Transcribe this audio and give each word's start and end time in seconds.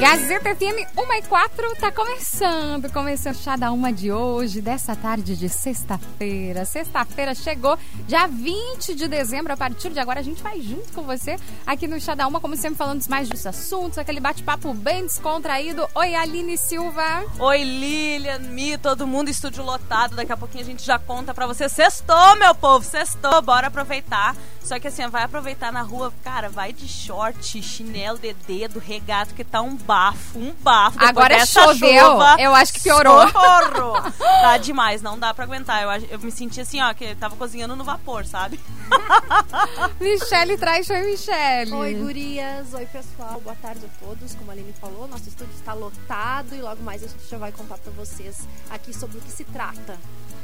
Gazeta 0.00 0.54
FM 0.56 0.88
1 0.96 1.12
e 1.12 1.22
4 1.28 1.74
tá 1.78 1.92
começando, 1.92 2.90
começando 2.90 3.34
o 3.34 3.38
chá 3.38 3.54
da 3.54 3.70
uma 3.70 3.92
de 3.92 4.10
hoje, 4.10 4.62
dessa 4.62 4.96
tarde 4.96 5.36
de 5.36 5.46
sexta-feira. 5.46 6.64
Sexta-feira 6.64 7.34
chegou, 7.34 7.78
dia 8.08 8.26
20 8.26 8.94
de 8.94 9.06
dezembro, 9.06 9.52
a 9.52 9.58
partir 9.58 9.90
de 9.90 10.00
agora 10.00 10.20
a 10.20 10.22
gente 10.22 10.42
vai 10.42 10.58
junto 10.62 10.90
com 10.94 11.02
você 11.02 11.36
aqui 11.66 11.86
no 11.86 12.00
chá 12.00 12.14
da 12.14 12.26
uma, 12.26 12.40
como 12.40 12.56
sempre 12.56 12.78
falando 12.78 13.06
mais 13.10 13.28
dos 13.28 13.46
assuntos, 13.46 13.98
aquele 13.98 14.20
bate-papo 14.20 14.72
bem 14.72 15.02
descontraído. 15.02 15.86
Oi, 15.94 16.14
Aline 16.14 16.56
Silva. 16.56 17.22
Oi, 17.38 17.62
Lilian, 17.62 18.38
Mi, 18.38 18.78
todo 18.78 19.06
mundo, 19.06 19.28
estúdio 19.28 19.62
lotado, 19.62 20.16
daqui 20.16 20.32
a 20.32 20.36
pouquinho 20.36 20.64
a 20.64 20.66
gente 20.66 20.82
já 20.82 20.98
conta 20.98 21.34
pra 21.34 21.46
você. 21.46 21.68
Sextou, 21.68 22.36
meu 22.36 22.54
povo, 22.54 22.86
sextou, 22.86 23.42
bora 23.42 23.66
aproveitar. 23.66 24.34
Só 24.62 24.78
que 24.78 24.88
assim, 24.88 25.06
vai 25.08 25.24
aproveitar 25.24 25.72
na 25.72 25.82
rua, 25.82 26.12
cara, 26.22 26.48
vai 26.48 26.72
de 26.72 26.86
short, 26.86 27.60
chinelo 27.60 28.18
de 28.18 28.32
dedo, 28.32 28.78
regato, 28.78 29.34
que 29.34 29.42
tá 29.42 29.60
um 29.60 29.76
bafo, 29.90 30.38
um 30.38 30.52
bafo. 30.60 30.92
Depois 30.92 31.10
Agora 31.10 31.36
dessa 31.36 31.64
choveu, 31.64 32.10
chuva, 32.12 32.36
eu 32.38 32.54
acho 32.54 32.72
que 32.72 32.80
piorou. 32.80 33.26
Socorro! 33.26 34.12
tá 34.20 34.56
demais, 34.62 35.02
não 35.02 35.18
dá 35.18 35.34
pra 35.34 35.44
aguentar. 35.44 35.82
Eu, 35.82 35.90
eu 36.10 36.18
me 36.20 36.30
senti 36.30 36.60
assim, 36.60 36.80
ó, 36.80 36.94
que 36.94 37.12
tava 37.16 37.34
cozinhando 37.34 37.74
no 37.74 37.82
vapor, 37.82 38.24
sabe? 38.24 38.60
Michele 40.00 40.56
traz, 40.56 40.88
oi, 40.88 41.02
Michele. 41.10 41.72
Oi, 41.72 41.94
gurias. 41.94 42.72
Oi, 42.72 42.86
pessoal. 42.86 43.40
Boa 43.40 43.56
tarde 43.56 43.84
a 43.84 44.04
todos. 44.04 44.32
Como 44.36 44.48
a 44.50 44.54
Aline 44.54 44.72
falou, 44.80 45.08
nosso 45.08 45.28
estúdio 45.28 45.54
está 45.56 45.72
lotado 45.72 46.54
e 46.54 46.60
logo 46.60 46.82
mais 46.84 47.02
a 47.02 47.08
gente 47.08 47.28
já 47.28 47.38
vai 47.38 47.50
contar 47.50 47.78
pra 47.78 47.92
vocês 47.92 48.46
aqui 48.70 48.94
sobre 48.94 49.18
o 49.18 49.20
que 49.20 49.32
se 49.32 49.42
trata. 49.44 49.98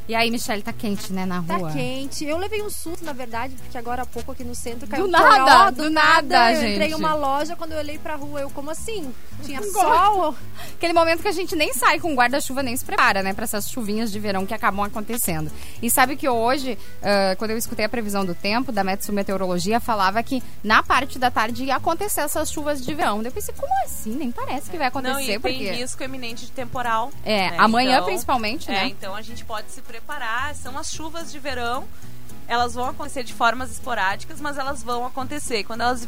E 0.09 0.15
aí, 0.15 0.31
Michele, 0.31 0.63
tá 0.63 0.73
quente, 0.73 1.13
né, 1.13 1.27
na 1.27 1.43
Tá 1.43 1.57
rua? 1.57 1.73
quente. 1.73 2.25
Eu 2.25 2.39
levei 2.39 2.63
um 2.63 2.71
susto, 2.71 3.05
na 3.05 3.13
verdade, 3.13 3.57
porque 3.57 3.77
agora 3.77 4.03
há 4.03 4.07
pouco 4.07 4.31
aqui 4.31 4.45
no 4.45 4.55
centro 4.55 4.87
caiu 4.87 5.03
Do 5.03 5.09
um 5.09 5.11
nada, 5.11 5.73
toró, 5.73 5.83
do 5.83 5.91
nada, 5.91 6.53
Eu 6.53 6.69
entrei 6.69 6.91
em 6.91 6.95
uma 6.95 7.13
loja, 7.15 7.57
quando 7.57 7.73
eu 7.73 7.79
olhei 7.79 7.99
pra 7.99 8.15
rua, 8.15 8.41
eu, 8.41 8.51
como 8.51 8.71
assim? 8.71 9.13
Tinha 9.45 9.63
sol? 9.63 10.35
Aquele 10.75 10.93
momento 10.93 11.23
que 11.23 11.29
a 11.29 11.33
gente 11.33 11.55
nem 11.55 11.73
sai 11.73 12.01
com 12.01 12.15
guarda-chuva, 12.15 12.63
nem 12.63 12.77
se 12.77 12.85
prepara, 12.85 13.23
né? 13.23 13.33
Pra 13.33 13.45
essas 13.45 13.71
chuvinhas 13.71 14.11
de 14.11 14.19
verão 14.19 14.45
que 14.45 14.53
acabam 14.55 14.85
acontecendo. 14.85 15.51
E 15.81 15.91
sabe 15.91 16.17
que 16.17 16.29
hoje, 16.29 16.79
ah, 17.03 17.35
quando 17.37 17.53
eu 17.53 17.59
escutei 17.59 17.85
a 17.85 17.89
previsão 17.89 18.25
do 18.25 18.35
tempo 18.35 18.73
da 18.73 18.83
Metsu 18.85 19.13
Meteorologia, 19.13 19.81
falava 19.81 20.23
que 20.23 20.43
na 20.63 20.83
parte 20.83 21.19
da 21.19 21.31
tarde 21.31 21.65
ia 21.65 21.77
acontecer 21.77 22.21
essas 22.23 22.51
chuvas 22.51 22.85
de 22.85 22.95
verão. 22.95 23.23
Eu 23.23 23.33
pensei, 23.33 23.55
como 23.57 23.73
assim? 23.85 24.11
Nem 24.11 24.31
parece 24.31 24.71
que 24.71 24.77
vai 24.77 24.89
acontecer, 24.89 25.13
Não, 25.15 25.21
e 25.21 25.27
tem 25.27 25.41
porque... 25.41 25.71
risco 25.71 26.03
eminente 26.03 26.47
de 26.47 26.53
temporal. 26.53 27.11
É, 27.25 27.51
né? 27.51 27.57
amanhã 27.59 27.97
Então, 27.97 28.07
principalmente, 28.07 28.71
É, 28.71 28.75
né? 28.75 28.87
então 28.89 29.15
a 29.15 29.23
gente 29.23 29.45
pode 29.45 29.71
se 29.71 29.81
preparar. 29.83 30.55
São 30.55 30.77
as 30.77 30.91
chuvas 30.91 31.31
de 31.31 31.39
verão. 31.39 31.85
Elas 32.49 32.75
vão 32.75 32.89
acontecer 32.91 33.25
de 33.25 33.33
formas 33.33 33.71
esporádicas, 33.73 34.41
mas 34.41 34.57
elas 34.57 34.83
vão 34.83 35.05
acontecer. 35.05 35.65
Quando 35.65 35.81
elas 35.81 36.07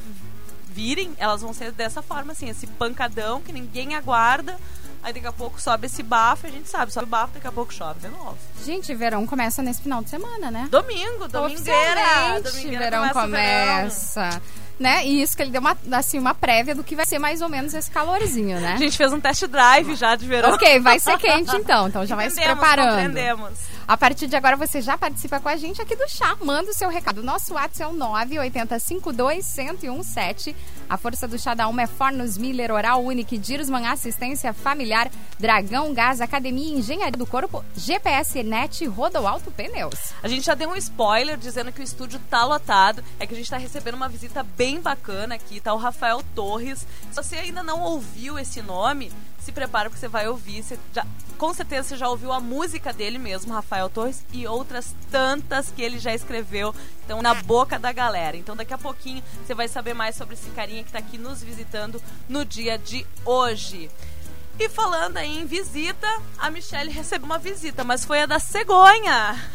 virem, 0.79 1.11
elas 1.19 1.43
vão 1.43 1.53
ser 1.53 1.73
dessa 1.73 2.01
forma, 2.01 2.31
assim, 2.31 2.48
esse 2.48 2.65
pancadão 2.69 3.41
que 3.43 3.53
ninguém 3.53 3.97
aguarda. 3.97 4.57
Aí 5.03 5.12
daqui 5.12 5.27
a 5.27 5.33
pouco 5.33 5.61
sobe 5.61 5.87
esse 5.87 6.05
bafo, 6.05 6.47
a 6.47 6.51
gente 6.51 6.69
sabe, 6.69 6.93
sobe 6.93 7.07
o 7.07 7.09
bafo, 7.09 7.34
daqui 7.34 7.47
a 7.48 7.53
pouco 7.53 7.75
chove 7.75 7.98
de 8.01 8.09
novo. 8.09 8.37
Gente, 8.65 8.95
verão 8.95 9.27
começa 9.27 9.61
nesse 9.61 9.83
final 9.83 10.03
de 10.05 10.11
semana, 10.11 10.53
né? 10.53 10.69
Domingo, 10.71 11.27
domingueira. 11.27 12.41
Domingueira 12.44 12.78
verão 12.78 13.09
começa, 13.09 14.21
começa. 14.21 14.43
Né? 14.78 15.05
E 15.05 15.21
isso 15.21 15.37
que 15.37 15.43
ele 15.43 15.50
deu 15.50 15.61
uma, 15.61 15.77
assim, 15.93 16.19
uma 16.19 16.34
prévia 16.34 16.75
do 16.77 16.84
que 16.84 16.94
vai 16.94 17.05
ser 17.06 17.19
mais 17.19 17.41
ou 17.43 17.49
menos 17.49 17.75
esse 17.75 17.91
calorzinho, 17.91 18.61
né? 18.61 18.75
A 18.75 18.77
gente 18.77 18.97
fez 18.97 19.12
um 19.12 19.19
test 19.21 19.44
drive 19.47 19.97
já 19.97 20.15
de 20.15 20.27
verão. 20.27 20.53
Ok, 20.53 20.78
vai 20.78 21.00
ser 21.00 21.19
quente 21.19 21.56
então. 21.56 21.88
Então 21.88 22.06
já 22.06 22.15
vai 22.15 22.31
se 22.31 22.37
Entendemos, 22.37 22.61
preparando. 22.61 22.88
compreendemos. 22.91 23.78
A 23.88 23.97
partir 23.97 24.26
de 24.26 24.37
agora 24.37 24.54
você 24.54 24.82
já 24.82 24.99
participa 24.99 25.41
com 25.41 25.49
a 25.49 25.56
gente 25.56 25.81
aqui 25.81 25.97
do 25.97 26.06
chá. 26.06 26.37
Manda 26.43 26.71
o 26.71 26.75
seu 26.75 26.91
recado. 26.91 27.22
Nosso 27.22 27.54
WhatsApp 27.54 27.84
é 27.84 27.87
o 27.87 27.97
980521017. 27.97 30.54
A 30.91 30.99
força 30.99 31.26
do 31.26 31.38
chá 31.38 31.54
da 31.54 31.66
Uma 31.69 31.81
é 31.81 31.87
Fornos 31.87 32.37
Miller, 32.37 32.71
Oral 32.71 33.03
Unique, 33.03 33.38
Dirosman 33.38 33.87
Assistência 33.87 34.53
Familiar, 34.53 35.10
Dragão 35.38 35.94
Gás, 35.94 36.21
Academia 36.21 36.76
Engenharia 36.76 37.16
do 37.16 37.25
Corpo, 37.25 37.65
GPS 37.75 38.43
Net 38.43 38.84
Rodoalto 38.84 39.50
Pneus. 39.50 40.12
A 40.22 40.28
gente 40.28 40.44
já 40.44 40.55
deu 40.55 40.69
um 40.69 40.76
spoiler 40.76 41.38
dizendo 41.38 41.72
que 41.72 41.81
o 41.81 41.84
estúdio 41.84 42.20
tá 42.28 42.44
lotado. 42.44 43.03
É 43.19 43.26
que 43.26 43.32
a 43.32 43.37
gente 43.38 43.49
tá 43.49 43.56
recebendo 43.56 43.94
uma 43.94 44.10
visita 44.10 44.43
bem 44.43 44.82
bacana 44.82 45.37
aqui. 45.37 45.60
Tá 45.60 45.72
o 45.72 45.78
Rafael 45.78 46.22
Torres. 46.34 46.81
Se 46.81 47.16
você 47.16 47.37
ainda 47.37 47.62
não 47.62 47.81
ouviu 47.81 48.38
esse 48.38 48.60
nome, 48.60 49.10
se 49.48 49.53
prepara 49.53 49.88
porque 49.88 49.98
você 50.00 50.09
vai 50.09 50.28
ouvir. 50.28 50.62
Você 50.62 50.78
já- 50.92 51.06
com 51.38 51.54
certeza 51.54 51.88
você 51.88 51.97
já 51.97 52.09
ouviu 52.09 52.32
a 52.32 52.41
música 52.41 52.92
dele 52.92 53.19
mesmo, 53.19 53.53
Rafael 53.53 53.88
Torres, 53.88 54.22
e 54.31 54.47
outras 54.47 54.94
tantas 55.10 55.70
que 55.70 55.81
ele 55.81 55.98
já 55.98 56.14
escreveu. 56.14 56.75
Então, 57.04 57.22
na 57.22 57.32
boca 57.34 57.78
da 57.78 57.91
galera. 57.91 58.37
Então, 58.37 58.54
daqui 58.54 58.75
a 58.75 58.78
pouquinho 58.78 59.22
você 59.47 59.54
vai 59.54 59.66
saber 59.66 59.94
mais 59.94 60.16
sobre 60.16 60.34
esse 60.34 60.50
carinha 60.50 60.84
que 60.84 60.92
tá 60.92 60.98
aqui 60.98 61.16
nos 61.16 61.42
visitando 61.42 62.03
no 62.28 62.44
dia 62.44 62.76
de 62.76 63.06
hoje. 63.25 63.91
E 64.60 64.69
falando 64.69 65.19
aí 65.19 65.38
em 65.38 65.46
visita, 65.46 66.08
a 66.36 66.50
Michelle 66.50 66.91
recebeu 66.91 67.26
uma 67.26 67.38
visita, 67.38 67.84
mas 67.84 68.04
foi 68.04 68.22
a 68.22 68.26
da 68.26 68.41
cegonha. 68.41 69.36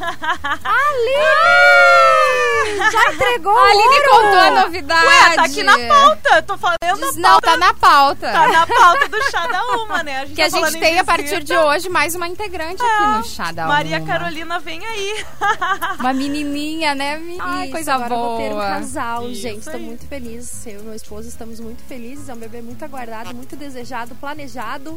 Já 2.90 3.12
entregou 3.12 3.56
A 3.56 3.64
Aline 3.66 3.82
ouro! 3.84 4.10
contou 4.10 4.38
a 4.40 4.50
novidade. 4.62 5.06
Ué, 5.06 5.34
tá 5.36 5.44
aqui 5.44 5.62
na 5.62 5.78
pauta. 5.78 6.42
Tô 6.42 6.56
falando 6.56 6.78
Diz, 6.82 7.16
a 7.16 7.20
não, 7.20 7.30
pauta. 7.32 7.50
tá 7.50 7.56
na 7.58 7.74
pauta. 7.74 8.32
Tá 8.32 8.48
na 8.48 8.66
pauta 8.66 9.08
do 9.08 9.22
chá 9.30 9.46
da 9.46 9.62
uma, 9.76 10.02
né? 10.02 10.20
A 10.20 10.24
gente 10.24 10.34
Que 10.36 10.42
a 10.42 10.44
tá 10.46 10.50
falando 10.52 10.72
gente 10.72 10.78
em 10.78 10.80
tem 10.88 10.98
a 10.98 11.04
partir 11.04 11.42
de 11.44 11.54
hoje 11.56 11.88
mais 11.90 12.14
uma 12.14 12.26
integrante 12.26 12.82
aqui 12.82 13.06
no 13.18 13.24
chá 13.24 13.52
da 13.52 13.66
Maria 13.66 13.98
Uma. 13.98 14.06
Carolina 14.06 14.58
vem 14.58 14.84
aí. 14.86 15.24
Uma 16.00 16.12
menininha, 16.14 16.94
né? 16.94 17.18
Mi- 17.18 17.36
Ai, 17.40 17.68
coisa 17.68 17.94
agora 17.94 18.08
boa. 18.14 18.28
vou 18.28 18.38
ter 18.38 18.54
um 18.54 18.58
casal, 18.58 19.28
Isso 19.30 19.42
gente. 19.42 19.68
Aí. 19.68 19.80
muito 19.82 20.06
feliz. 20.06 20.66
Eu 20.66 20.80
e 20.80 20.82
meu 20.82 20.94
esposo 20.94 21.28
estamos 21.28 21.60
muito 21.60 21.82
felizes. 21.86 22.28
É 22.28 22.34
um 22.34 22.38
bebê 22.38 22.62
muito 22.62 22.82
aguardado, 22.84 23.34
muito 23.34 23.54
desejado, 23.56 24.14
planejado 24.14 24.93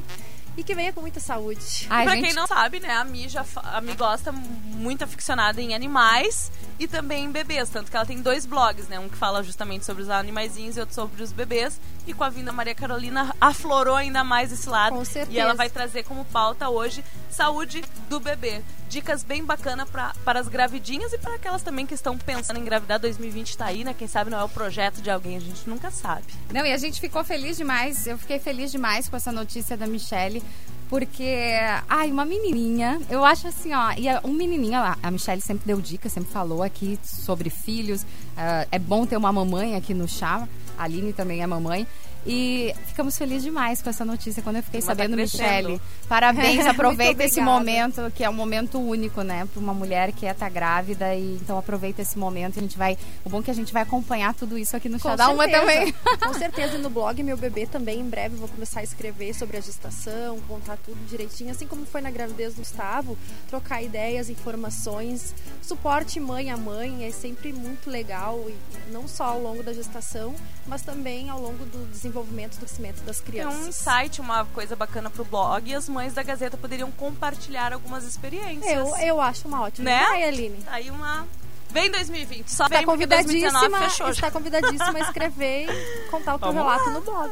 e 0.58 0.63
que 0.63 0.74
venha 0.74 0.91
com 0.91 1.02
muita 1.02 1.19
saúde. 1.19 1.85
Ai, 1.88 2.03
pra 2.03 2.16
gente, 2.16 2.25
quem 2.25 2.34
não 2.34 2.47
sabe, 2.47 2.80
né, 2.80 2.91
a 2.91 3.03
Mi, 3.03 3.30
já, 3.30 3.46
a 3.58 3.80
Mi 3.80 3.94
gosta 3.94 4.31
muito 4.31 5.03
aficionada 5.03 5.62
em 5.62 5.75
animais 5.75 6.52
e 6.80 6.88
também 6.88 7.25
em 7.25 7.31
bebês. 7.31 7.69
Tanto 7.69 7.91
que 7.91 7.96
ela 7.96 8.06
tem 8.06 8.22
dois 8.22 8.46
blogs, 8.46 8.88
né? 8.88 9.00
Um 9.00 9.07
que 9.07 9.16
fala 9.16 9.44
justamente 9.44 9.86
sobre 9.86 10.02
os 10.02 10.09
animaizinhos 10.09 10.75
e 10.75 10.80
outro 10.80 10.96
sobre 10.96 11.22
os 11.22 11.31
bebês. 11.31 11.80
E 12.07 12.13
com 12.13 12.24
a 12.24 12.30
vinda 12.30 12.52
Maria 12.52 12.74
Carolina 12.74 13.36
aflorou 13.40 13.96
ainda 13.96 14.24
mais 14.24 14.52
esse 14.52 14.68
lado. 14.68 14.96
Com 14.96 15.06
certeza. 15.06 15.38
E 15.38 15.40
ela 15.40 15.53
vai 15.53 15.69
trazer 15.69 16.03
como 16.03 16.25
pauta 16.25 16.69
hoje 16.69 17.03
saúde 17.30 17.84
do 18.09 18.19
bebê. 18.19 18.63
Dicas 18.90 19.24
bem 19.24 19.44
bacanas 19.44 19.90
pra, 19.90 20.14
para 20.24 20.40
as 20.40 20.48
gravidinhas 20.48 21.12
e 21.14 21.18
para 21.18 21.36
aquelas 21.36 21.62
também 21.62 21.86
que 21.86 21.94
estão 21.94 22.18
pensando 22.18 22.58
em 22.58 22.62
engravidar. 22.62 23.00
2020 23.00 23.58
tá 23.58 23.66
aí, 23.66 23.84
né? 23.84 23.94
Quem 23.94 24.08
sabe 24.08 24.30
não 24.30 24.40
é 24.40 24.44
o 24.44 24.50
projeto 24.50 25.02
de 25.02 25.09
alguém, 25.09 25.38
a 25.38 25.42
gente 25.42 25.70
nunca 25.70 25.92
sabe. 25.92 26.24
Não, 26.53 26.66
e 26.66 26.72
a 26.72 26.78
gente 26.78 27.00
ficou 27.00 27.24
feliz 27.24 27.58
demais. 27.58 28.08
Eu 28.08 28.18
fiquei 28.18 28.40
feliz 28.40 28.72
demais 28.72 29.09
com 29.09 29.16
essa 29.16 29.31
notícia 29.31 29.75
da 29.75 29.86
Michelle. 29.86 30.42
Porque, 30.90 31.53
ai, 31.90 32.09
uma 32.09 32.24
menininha, 32.24 33.02
eu 33.09 33.25
acho 33.25 33.46
assim, 33.48 33.74
ó, 33.74 33.92
e 33.98 34.08
um 34.25 34.31
menininho, 34.31 34.80
a 34.80 34.98
a 35.04 35.12
Michelle 35.12 35.42
sempre 35.42 35.66
deu 35.68 35.81
dica, 35.81 36.08
sempre 36.08 36.31
falou 36.31 36.64
aqui 36.64 36.98
sobre 37.04 37.50
filhos. 37.50 38.06
ah, 38.38 38.66
é 38.72 38.80
bom 38.80 39.06
ter 39.06 39.18
uma 39.18 39.31
mamãe 39.34 39.75
aqui 39.75 39.94
no 39.94 40.08
chá, 40.08 40.48
a 40.78 40.84
Aline 40.84 41.12
também 41.12 41.44
é 41.44 41.48
mamãe. 41.48 41.86
E 42.28 42.76
ficamos 42.88 43.18
felizes 43.18 43.44
demais 43.44 43.82
com 43.82 43.90
essa 43.90 44.04
notícia 44.04 44.44
quando 44.44 44.58
eu 44.58 44.64
fiquei 44.64 44.82
Turma 44.82 44.94
tá 44.94 45.02
sabendo, 45.02 45.16
crescendo. 45.16 45.69
Michelle. 45.69 45.81
Parabéns, 46.10 46.66
aproveita 46.68 47.24
esse 47.24 47.40
momento, 47.40 48.12
que 48.13 48.22
é 48.22 48.30
um 48.30 48.34
momento 48.34 48.78
único, 48.80 49.22
né, 49.22 49.48
para 49.51 49.62
uma 49.62 49.74
mulher 49.74 50.12
que 50.12 50.25
é 50.25 50.34
tá 50.34 50.50
grávida. 50.50 51.16
E 51.16 51.36
então 51.42 51.57
aproveita 51.57 52.01
esse 52.01 52.18
momento. 52.18 52.60
A 52.60 52.62
gente 52.62 52.78
vai. 52.78 52.98
O 53.24 53.30
bom 53.30 53.40
é 53.40 53.44
que 53.44 53.51
a 53.51 53.54
gente 53.54 53.72
vai 53.72 53.84
acompanhar 53.84 54.34
tudo 54.34 54.57
isso 54.57 54.75
aqui 54.75 54.90
no 54.90 55.00
Com 55.00 55.16
da 55.16 55.30
Uma 55.30 55.48
também. 55.48 55.94
Com 56.22 56.34
certeza 56.34 56.75
e 56.75 56.80
no 56.80 56.90
blog 56.90 57.24
Meu 57.24 57.38
Bebê 57.38 57.66
também. 57.66 58.01
Em 58.01 58.10
breve 58.10 58.36
vou 58.36 58.50
começar 58.50 58.81
a 58.81 58.84
escrever 58.84 59.34
sobre 59.34 59.56
a 59.56 59.62
gestação, 59.62 60.38
contar 60.50 60.78
tudo 60.78 60.98
direitinho, 61.07 61.51
assim 61.51 61.66
como 61.66 61.86
foi 61.86 62.01
na 62.01 62.12
gravidez 62.12 62.56
do 62.56 62.57
Gustavo, 62.57 63.18
trocar 63.48 63.81
ideias, 63.81 64.30
informações, 64.30 65.34
suporte 65.62 66.19
mãe 66.19 66.50
a 66.50 66.57
mãe 66.57 67.06
é 67.06 67.12
sempre 67.12 67.54
muito 67.54 67.90
legal 67.90 68.44
e 68.50 68.92
não 68.92 69.07
só 69.07 69.25
ao 69.25 69.42
longo 69.42 69.63
da 69.63 69.72
gestação, 69.72 70.36
mas 70.66 70.81
também 70.81 71.30
ao 71.30 71.40
longo 71.40 71.63
do 71.66 71.90
desenvolvimento 71.90 72.17
do 72.24 72.58
crescimento 72.60 73.02
das 73.04 73.18
É 73.19 73.22
um 73.22 73.25
crianças. 73.25 73.68
insight, 73.68 74.19
uma 74.22 74.46
coisa 74.46 74.75
bacana 74.75 75.10
pro 75.10 75.24
blog 75.25 75.69
e 75.69 75.75
as 75.75 75.88
mães 75.90 76.14
da 76.14 76.24
Gazeta 76.24 76.58
poderiam 76.58 76.92
compartilhar 76.92 77.74
algumas 77.74 78.04
experiências. 78.04 78.72
Eu, 78.74 78.96
eu 78.98 79.22
acho 79.22 79.48
uma 79.48 79.62
ótima 79.62 79.86
Né? 79.90 80.04
ideia, 80.04 80.28
Aline. 80.28 80.58
Tá 80.64 80.74
aí 80.74 80.90
uma. 80.92 81.28
Vem 81.69 81.92
2020, 81.92 82.48
só 82.50 82.66
Está 82.66 82.78
vem 82.78 82.86
porque 82.86 83.06
2019 83.06 83.60
convidadíssima, 83.66 83.90
fechou. 83.90 84.10
está 84.10 84.31
convidadíssima 84.31 84.98
a 84.98 85.02
escrever 85.02 85.68
e 85.69 86.10
contar 86.10 86.36
o 86.36 86.40
teu 86.40 86.48
Vamos 86.54 86.64
relato 86.64 86.90
no 86.92 87.02
blog. 87.02 87.31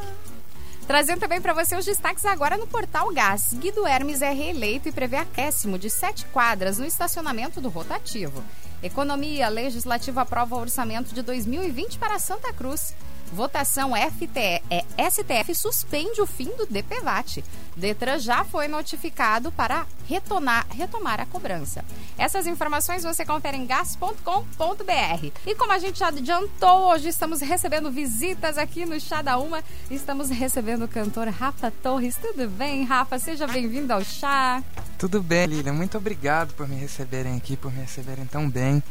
Trazendo 0.85 1.19
também 1.19 1.41
para 1.41 1.53
você 1.53 1.75
os 1.75 1.83
destaques 1.85 2.25
agora 2.25 2.57
no 2.57 2.67
Portal 2.67 3.11
Gás. 3.11 3.53
Guido 3.53 3.87
Hermes 3.87 4.21
é 4.21 4.31
reeleito 4.31 4.87
e 4.87 4.91
prevê 4.91 5.15
acréscimo 5.17 5.79
de 5.79 5.89
sete 5.89 6.25
quadras 6.27 6.77
no 6.77 6.85
estacionamento 6.85 7.59
do 7.59 7.69
rotativo. 7.69 8.43
Economia 8.83 9.47
Legislativa 9.47 10.21
aprova 10.21 10.55
o 10.55 10.59
orçamento 10.59 11.15
de 11.15 11.23
2020 11.23 11.97
para 11.97 12.19
Santa 12.19 12.53
Cruz. 12.53 12.93
Votação 13.31 13.91
FTE, 13.95 14.61
é, 14.69 14.85
STF 15.09 15.53
suspende 15.55 16.21
o 16.21 16.25
fim 16.25 16.49
do 16.55 16.65
DPVAT. 16.65 17.43
Detran 17.75 18.17
já 18.19 18.45
foi 18.45 18.67
notificado 18.67 19.51
para 19.51 19.85
retornar, 20.07 20.65
retomar 20.69 21.19
a 21.19 21.25
cobrança. 21.25 21.83
Essas 22.17 22.47
informações 22.47 23.03
você 23.03 23.25
confere 23.25 23.57
em 23.57 23.65
gas.com.br. 23.65 25.31
E 25.45 25.55
como 25.55 25.71
a 25.73 25.79
gente 25.79 25.99
já 25.99 26.07
adiantou, 26.07 26.91
hoje 26.91 27.09
estamos 27.09 27.41
recebendo 27.41 27.91
visitas 27.91 28.57
aqui 28.57 28.85
no 28.85 28.99
Chá 28.99 29.21
da 29.21 29.37
Uma. 29.37 29.63
Estamos 29.91 30.29
recebendo 30.29 30.85
o 30.85 30.87
cantor 30.87 31.27
Rafa 31.27 31.71
Torres. 31.83 32.15
Tudo 32.15 32.47
bem, 32.47 32.85
Rafa? 32.85 33.19
Seja 33.19 33.45
bem-vindo 33.47 33.91
ao 33.91 34.03
chá. 34.03 34.63
Tudo 34.97 35.21
bem, 35.21 35.45
Lilian. 35.45 35.73
Muito 35.73 35.97
obrigado 35.97 36.53
por 36.53 36.67
me 36.67 36.75
receberem 36.75 37.35
aqui, 37.35 37.57
por 37.57 37.71
me 37.71 37.81
receberem 37.81 38.25
tão 38.25 38.49
bem. 38.49 38.81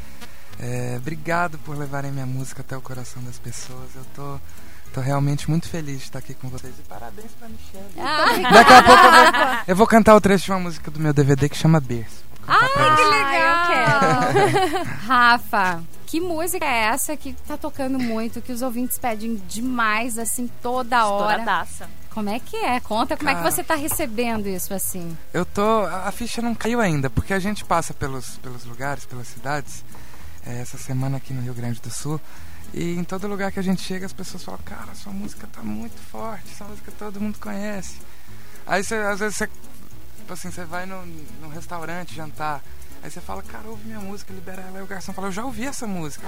É, 0.61 0.95
obrigado 0.99 1.59
por 1.59 1.77
levarem 1.77 2.11
minha 2.13 2.27
música 2.27 2.63
até 2.63 2.77
o 2.77 2.81
coração 2.81 3.23
das 3.25 3.39
pessoas. 3.39 3.89
Eu 3.95 4.05
tô, 4.15 4.39
tô 4.93 5.01
realmente 5.01 5.49
muito 5.51 5.69
feliz 5.69 5.99
de 5.99 6.05
estar 6.05 6.19
aqui 6.21 6.35
com 6.35 6.49
vocês. 6.49 6.73
E 6.79 6.83
parabéns 6.83 7.31
pra 7.39 7.49
Michelle. 7.49 7.95
Ah, 7.99 8.51
Daqui 8.53 8.73
a 8.73 8.83
pouco 8.83 9.03
eu 9.05 9.13
vou, 9.13 9.59
eu 9.69 9.77
vou 9.77 9.87
cantar 9.87 10.15
o 10.15 10.21
trecho 10.21 10.45
de 10.45 10.51
uma 10.53 10.61
música 10.61 10.91
do 10.91 11.01
meu 11.01 11.13
DVD 11.13 11.49
que 11.49 11.57
chama 11.57 11.81
Berço. 11.81 12.23
Vou 12.47 12.57
cantar 12.59 12.69
pra 12.73 12.97
que 12.97 13.03
vocês. 13.03 13.11
legal! 13.11 14.85
Rafa, 15.07 15.83
que 16.07 16.21
música 16.21 16.65
é 16.65 16.85
essa 16.89 17.17
que 17.17 17.33
tá 17.47 17.57
tocando 17.57 17.99
muito, 17.99 18.41
que 18.41 18.53
os 18.53 18.63
ouvintes 18.63 18.99
pedem 18.99 19.37
demais, 19.49 20.19
assim, 20.19 20.49
toda 20.63 21.07
hora? 21.07 21.39
Estouradaça. 21.41 21.89
Como 22.11 22.29
é 22.31 22.39
que 22.39 22.57
é? 22.57 22.79
Conta 22.79 23.17
como 23.17 23.29
é 23.29 23.35
que 23.35 23.41
Cara. 23.41 23.51
você 23.51 23.65
tá 23.65 23.75
recebendo 23.75 24.47
isso, 24.47 24.73
assim. 24.73 25.17
Eu 25.33 25.45
tô. 25.45 25.81
A 25.87 26.07
a 26.09 26.13
ficha 26.13 26.41
não 26.41 26.55
caiu 26.55 26.81
ainda, 26.81 27.11
porque 27.11 27.35
a 27.35 27.41
gente 27.41 27.65
passa 27.65 27.93
pelos, 27.93 28.37
pelos 28.39 28.65
lugares, 28.65 29.05
pelas 29.05 29.27
cidades, 29.27 29.85
é, 30.47 30.61
essa 30.61 30.79
semana 30.79 31.17
aqui 31.17 31.33
no 31.33 31.43
Rio 31.43 31.55
Grande 31.55 31.81
do 31.81 31.91
Sul. 31.91 32.21
E 32.73 32.95
em 32.95 33.05
todo 33.05 33.29
lugar 33.29 33.53
que 33.53 33.61
a 33.61 33.63
gente 33.63 33.83
chega, 33.83 34.07
as 34.07 34.13
pessoas 34.13 34.43
falam: 34.43 34.61
Cara, 34.65 34.95
sua 34.95 35.13
música 35.13 35.47
tá 35.53 35.63
muito 35.63 35.99
forte, 36.11 36.51
essa 36.53 36.65
música 36.65 36.93
todo 36.99 37.21
mundo 37.21 37.39
conhece. 37.39 37.99
Aí 38.67 38.83
você, 38.83 38.95
às 38.97 39.21
vezes 39.21 39.37
você. 39.37 39.51
Assim, 40.29 40.51
você 40.51 40.65
vai 40.65 40.87
no, 40.87 41.05
num 41.41 41.49
restaurante 41.49 42.15
jantar. 42.15 42.63
Aí 43.03 43.11
você 43.11 43.21
fala, 43.21 43.43
cara, 43.43 43.69
ouve 43.69 43.85
minha 43.85 44.01
música, 44.01 44.33
libera 44.33 44.63
ela. 44.63 44.79
Aí 44.79 44.83
o 44.83 44.87
garçom 44.87 45.13
fala, 45.13 45.29
eu 45.29 45.33
já 45.33 45.45
ouvi 45.45 45.67
essa 45.67 45.87
música. 45.87 46.27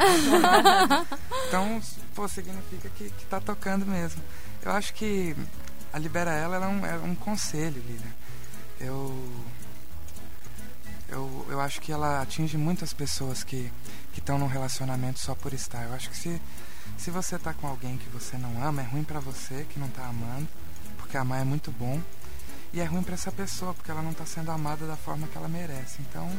então, 1.49 1.81
pô, 2.15 2.29
significa 2.29 2.91
que, 2.91 3.09
que 3.09 3.25
tá 3.25 3.41
tocando 3.41 3.87
mesmo. 3.87 4.23
Eu 4.61 4.73
acho 4.73 4.93
que 4.93 5.35
a 5.91 5.99
Libera 5.99 6.31
Ela 6.33 6.57
ela 6.57 6.67
é, 6.67 6.69
um, 6.69 6.87
é 6.87 6.95
um 6.99 7.15
conselho, 7.15 7.83
Lilian. 7.87 8.13
Eu, 8.79 9.33
eu, 11.09 11.47
eu 11.49 11.61
acho 11.61 11.81
que 11.81 11.91
ela 11.91 12.21
atinge 12.21 12.59
muitas 12.59 12.93
pessoas 12.93 13.43
que 13.43 13.73
estão 14.21 14.39
num 14.39 14.47
relacionamento 14.47 15.19
só 15.19 15.35
por 15.35 15.53
estar. 15.53 15.85
Eu 15.85 15.95
acho 15.95 16.11
que 16.11 16.17
se, 16.17 16.41
se 16.97 17.11
você 17.11 17.39
tá 17.39 17.53
com 17.53 17.67
alguém 17.67 17.97
que 17.97 18.09
você 18.09 18.37
não 18.37 18.63
ama, 18.63 18.83
é 18.83 18.85
ruim 18.85 19.05
pra 19.05 19.21
você 19.21 19.67
que 19.69 19.79
não 19.79 19.89
tá 19.89 20.07
amando, 20.07 20.49
porque 20.97 21.17
amar 21.17 21.41
é 21.41 21.45
muito 21.45 21.71
bom. 21.71 22.01
E 22.73 22.81
é 22.81 22.85
ruim 22.85 23.03
pra 23.03 23.15
essa 23.15 23.33
pessoa, 23.33 23.73
porque 23.73 23.91
ela 23.91 24.03
não 24.03 24.13
tá 24.13 24.27
sendo 24.27 24.51
amada 24.51 24.87
da 24.87 24.97
forma 24.97 25.27
que 25.27 25.37
ela 25.37 25.49
merece. 25.49 26.03
Então, 26.03 26.31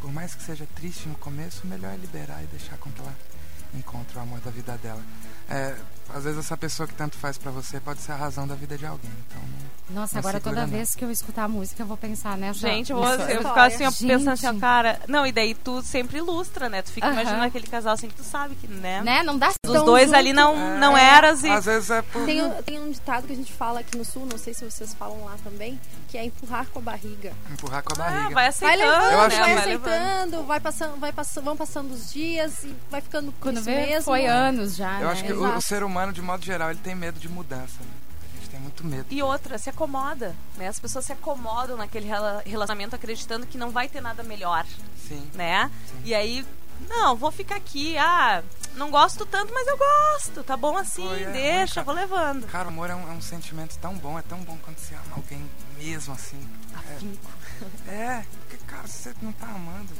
por 0.00 0.12
mais 0.12 0.34
que 0.34 0.42
seja 0.42 0.66
triste 0.74 1.08
no 1.08 1.14
começo, 1.14 1.66
melhor 1.66 1.94
é 1.94 1.96
liberar 1.96 2.42
e 2.42 2.46
deixar 2.46 2.76
com 2.78 2.90
que 2.90 3.00
ela 3.00 3.16
encontre 3.78 4.16
o 4.18 4.20
amor 4.20 4.40
da 4.40 4.50
vida 4.50 4.78
dela. 4.82 5.00
É, 5.48 5.74
às 6.14 6.24
vezes 6.24 6.38
essa 6.38 6.56
pessoa 6.56 6.86
que 6.86 6.94
tanto 6.94 7.18
faz 7.18 7.36
pra 7.36 7.50
você 7.50 7.78
pode 7.78 8.00
ser 8.00 8.12
a 8.12 8.16
razão 8.16 8.46
da 8.46 8.54
vida 8.54 8.78
de 8.78 8.86
alguém. 8.86 9.10
Então, 9.28 9.42
não, 9.90 10.00
Nossa, 10.00 10.14
Não 10.14 10.20
agora 10.20 10.40
toda 10.40 10.62
não. 10.62 10.68
vez 10.68 10.94
que 10.94 11.04
eu 11.04 11.10
escutar 11.10 11.44
a 11.44 11.48
música, 11.48 11.82
eu 11.82 11.86
vou 11.86 11.98
pensar 11.98 12.38
nessa. 12.38 12.58
Gente, 12.60 12.90
eu 12.92 12.96
vou, 12.98 13.06
eu 13.12 13.42
vou 13.42 13.50
ficar 13.50 13.64
assim, 13.64 13.84
ó, 13.86 13.90
Gente. 13.90 14.06
pensando 14.06 14.30
assim, 14.30 14.46
ó, 14.46 14.54
cara. 14.54 14.98
Não, 15.06 15.26
e 15.26 15.32
daí 15.32 15.54
tu 15.54 15.82
sempre 15.82 16.16
ilustra, 16.16 16.70
né? 16.70 16.80
Tu 16.80 16.90
fica 16.92 17.06
Aham. 17.06 17.14
imaginando 17.20 17.44
aquele 17.44 17.66
casal 17.66 17.92
assim 17.92 18.08
que 18.08 18.14
tu 18.14 18.24
sabe 18.24 18.54
que, 18.54 18.66
né? 18.66 19.02
Né? 19.02 19.22
Não 19.22 19.36
dá 19.36 19.50
Os 19.66 19.82
dois 19.84 20.06
junto. 20.06 20.16
ali 20.16 20.32
não, 20.32 20.56
É. 20.56 20.78
não 20.78 20.96
eras 20.96 21.44
e. 21.44 21.48
às 21.50 21.66
vezes 21.66 21.90
é 21.90 22.00
por. 22.00 22.24
Tem, 22.24 22.42
um- 22.42 22.62
tem 22.62 22.80
um 22.80 22.90
ditado 22.90 23.26
que 23.26 23.32
a 23.34 23.36
gente 23.36 23.52
fala 23.52 23.80
aqui 23.80 23.98
no 23.98 24.04
sul, 24.06 24.26
não 24.30 24.38
sei 24.38 24.54
se 24.54 24.64
vocês 24.64 24.94
falam 24.94 25.22
lá 25.26 25.36
também, 25.44 25.78
que 26.08 26.16
é 26.16 26.24
empurrar 26.24 26.66
com 26.68 26.78
a 26.78 26.82
barriga. 26.82 27.34
empurrar 27.52 27.82
com 27.82 27.92
a 28.00 28.06
Ah, 28.06 28.10
barriga. 28.10 28.24
vai 28.24 28.34
Vai 28.34 28.46
aceitando, 28.46 28.78
levando, 28.90 29.12
Eu 29.12 29.20
acho 29.20 29.36
né? 29.36 29.42
vai 29.42 29.66
levando. 29.66 29.88
aceitando, 29.92 30.42
vai 30.44 30.60
passando, 30.60 30.96
vai 31.00 31.12
passando, 31.12 31.44
vão 31.44 31.56
passando 31.56 31.92
os 31.92 32.10
dias 32.10 32.64
e 32.64 32.74
vai 32.90 33.02
ficando 33.02 33.30
com 33.32 33.38
Quando 33.40 33.56
vê, 33.64 33.86
mesmo. 33.86 34.02
foi 34.04 34.26
anos 34.26 34.76
já, 34.76 35.00
Eu 35.00 35.06
né? 35.06 35.12
acho 35.12 35.24
que 35.24 35.32
o, 35.32 35.56
o 35.56 35.60
ser 35.60 35.82
humano, 35.82 36.12
de 36.12 36.22
modo 36.22 36.44
geral, 36.44 36.70
ele 36.70 36.80
tem 36.80 36.94
medo 36.94 37.18
de 37.18 37.28
mudança. 37.28 37.78
Né? 37.80 37.86
A 38.32 38.36
gente 38.36 38.50
tem 38.50 38.60
muito 38.60 38.84
medo. 38.86 39.06
E 39.10 39.22
outra, 39.22 39.58
se 39.58 39.70
acomoda, 39.70 40.34
né? 40.56 40.68
As 40.68 40.78
pessoas 40.78 41.04
se 41.04 41.12
acomodam 41.12 41.76
naquele 41.76 42.06
rela- 42.06 42.42
relacionamento 42.46 42.94
acreditando 42.94 43.46
que 43.46 43.56
não 43.58 43.70
vai 43.70 43.88
ter 43.88 44.00
nada 44.00 44.22
melhor, 44.22 44.64
Sim. 45.08 45.28
né? 45.34 45.70
E 46.04 46.14
aí, 46.14 46.44
não, 46.88 47.16
vou 47.16 47.30
ficar 47.30 47.56
aqui, 47.56 47.96
ah, 47.98 48.42
não 48.76 48.90
gosto 48.90 49.24
tanto, 49.24 49.52
mas 49.54 49.66
eu 49.68 49.76
gosto, 49.78 50.42
tá 50.42 50.56
bom 50.56 50.76
assim, 50.76 51.06
Foi, 51.06 51.22
é, 51.22 51.30
deixa, 51.30 51.82
vou 51.82 51.94
levando. 51.94 52.46
Cara, 52.48 52.66
o 52.66 52.68
amor 52.68 52.90
é 52.90 52.94
um, 52.94 53.08
é 53.08 53.12
um 53.12 53.20
sentimento 53.22 53.78
tão 53.78 53.94
bom, 53.94 54.18
é 54.18 54.22
tão 54.22 54.38
bom 54.40 54.58
quando 54.62 54.78
você 54.78 54.94
ama 54.94 55.16
alguém 55.16 55.48
mesmo 55.78 56.12
assim. 56.14 56.38
É, 57.88 57.92
é 57.94 58.26
porque, 58.40 58.56
cara, 58.66 58.86
se 58.88 58.98
você 59.04 59.14
não 59.22 59.32
tá 59.32 59.46
amando. 59.46 59.90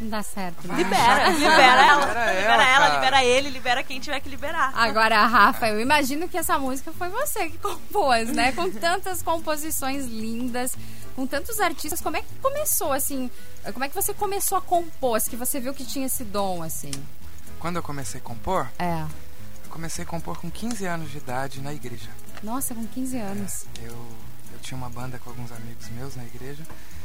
Não 0.00 0.08
dá 0.08 0.22
certo. 0.22 0.66
né? 0.66 0.76
Libera, 0.76 1.28
libera 1.32 1.86
ela, 1.86 2.06
Libera 2.06 2.32
libera 2.40 2.64
ela, 2.68 2.88
libera 2.94 3.24
ele, 3.24 3.50
libera 3.50 3.82
quem 3.82 4.00
tiver 4.00 4.18
que 4.20 4.28
liberar. 4.28 4.72
Agora, 4.74 5.26
Rafa, 5.26 5.68
eu 5.68 5.80
imagino 5.80 6.26
que 6.28 6.38
essa 6.38 6.58
música 6.58 6.92
foi 6.92 7.08
você 7.10 7.48
que 7.50 7.58
compôs, 7.58 8.28
né? 8.30 8.52
Com 8.52 8.70
tantas 8.70 9.22
composições 9.22 10.06
lindas, 10.06 10.74
com 11.14 11.26
tantos 11.26 11.60
artistas. 11.60 12.00
Como 12.00 12.16
é 12.16 12.22
que 12.22 12.28
começou, 12.40 12.92
assim? 12.92 13.30
Como 13.72 13.84
é 13.84 13.88
que 13.88 13.94
você 13.94 14.14
começou 14.14 14.56
a 14.56 14.62
compor? 14.62 15.20
Que 15.20 15.36
você 15.36 15.60
viu 15.60 15.74
que 15.74 15.84
tinha 15.84 16.06
esse 16.06 16.24
dom, 16.24 16.62
assim? 16.62 16.90
Quando 17.58 17.76
eu 17.76 17.82
comecei 17.82 18.20
a 18.20 18.24
compor, 18.24 18.66
É. 18.78 19.02
eu 19.64 19.70
comecei 19.70 20.02
a 20.04 20.06
compor 20.06 20.38
com 20.38 20.50
15 20.50 20.86
anos 20.86 21.10
de 21.10 21.18
idade 21.18 21.60
na 21.60 21.74
igreja. 21.74 22.08
Nossa, 22.42 22.74
com 22.74 22.86
15 22.86 23.18
anos. 23.18 23.66
Eu, 23.82 23.92
eu 24.52 24.58
tinha 24.62 24.78
uma 24.78 24.88
banda 24.88 25.18
com 25.18 25.28
alguns 25.28 25.52
amigos 25.52 25.86
meus 25.90 26.16
na 26.16 26.24
igreja. 26.24 26.62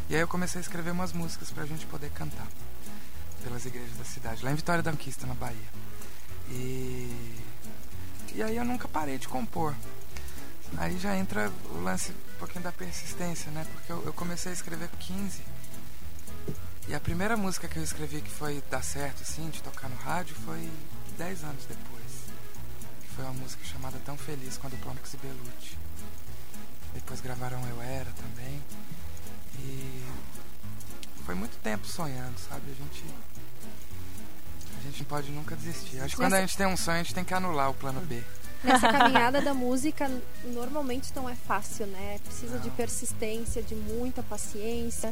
E 0.10 0.16
aí 0.16 0.22
eu 0.22 0.28
comecei 0.30 0.60
a 0.60 0.62
escrever 0.62 0.92
umas 0.92 1.12
músicas 1.12 1.52
pra 1.52 1.66
gente 1.66 1.86
poder 1.88 2.10
cantar 2.12 2.48
pelas 3.46 3.64
igrejas 3.64 3.96
da 3.96 4.04
cidade, 4.04 4.44
lá 4.44 4.52
em 4.52 4.56
Vitória 4.56 4.82
da 4.82 4.92
Conquista, 4.92 5.28
na 5.28 5.36
Bahia. 5.36 5.70
E, 6.50 7.38
e 8.34 8.42
aí 8.42 8.58
eu 8.58 8.66
nunca 8.66 8.88
parei 8.88 9.20
de 9.20 9.28
compor. 9.28 9.76
Aí 10.78 10.98
já 10.98 11.16
entra 11.16 11.52
o 11.70 11.82
lance 11.84 12.12
um 12.12 12.40
pouquinho 12.40 12.64
da 12.64 12.72
persistência, 12.72 13.52
né? 13.52 13.66
Porque 13.72 13.92
eu, 13.92 14.04
eu 14.04 14.14
comecei 14.14 14.52
a 14.52 14.54
escrever 14.54 14.90
com 14.90 14.98
15. 14.98 15.42
E 16.88 16.96
a 16.96 17.00
primeira 17.00 17.38
música 17.38 17.68
que 17.68 17.78
eu 17.78 17.84
escrevi 17.84 18.22
que 18.22 18.32
foi 18.32 18.64
dar 18.70 18.84
certo, 18.84 19.22
assim, 19.22 19.48
de 19.50 19.62
tocar 19.62 19.90
no 19.90 19.96
rádio, 19.96 20.36
foi 20.44 20.70
10 21.18 21.44
anos 21.44 21.66
depois. 21.66 22.06
Foi 23.16 23.24
uma 23.26 23.34
música 23.34 23.64
chamada 23.64 23.98
Tão 24.04 24.18
Feliz 24.18 24.58
com 24.58 24.68
a 24.68 24.70
dupla 24.72 24.94
e 24.94 25.18
Belucci. 25.18 25.78
Depois 26.96 27.22
gravaram 27.22 27.62
Eu 27.68 27.82
Era 27.82 28.12
também. 28.12 28.62
E 29.60 30.04
foi 31.26 31.34
muito 31.34 31.58
tempo 31.58 31.88
sonhando, 31.88 32.38
sabe? 32.38 32.72
A 32.72 32.76
gente. 32.76 33.04
A 34.86 34.92
gente 34.92 35.00
não 35.00 35.06
pode 35.06 35.32
nunca 35.32 35.56
desistir. 35.56 36.00
Acho 36.00 36.16
que 36.16 36.22
quando 36.22 36.36
a 36.36 36.42
gente 36.42 36.56
tem 36.56 36.68
um 36.68 36.78
sonho, 36.78 37.00
a 37.00 37.04
gente 37.04 37.16
tem 37.16 37.24
que 37.24 37.34
anular 37.34 37.72
o 37.72 37.74
plano 37.74 38.00
B. 38.02 38.24
Nessa 38.64 38.88
caminhada 38.94 39.42
da 39.42 39.54
música, 39.54 40.10
normalmente 40.44 41.12
não 41.16 41.28
é 41.28 41.34
fácil, 41.34 41.88
né? 41.88 42.20
Precisa 42.24 42.60
de 42.60 42.70
persistência, 42.70 43.64
de 43.64 43.74
muita 43.74 44.22
paciência. 44.22 45.12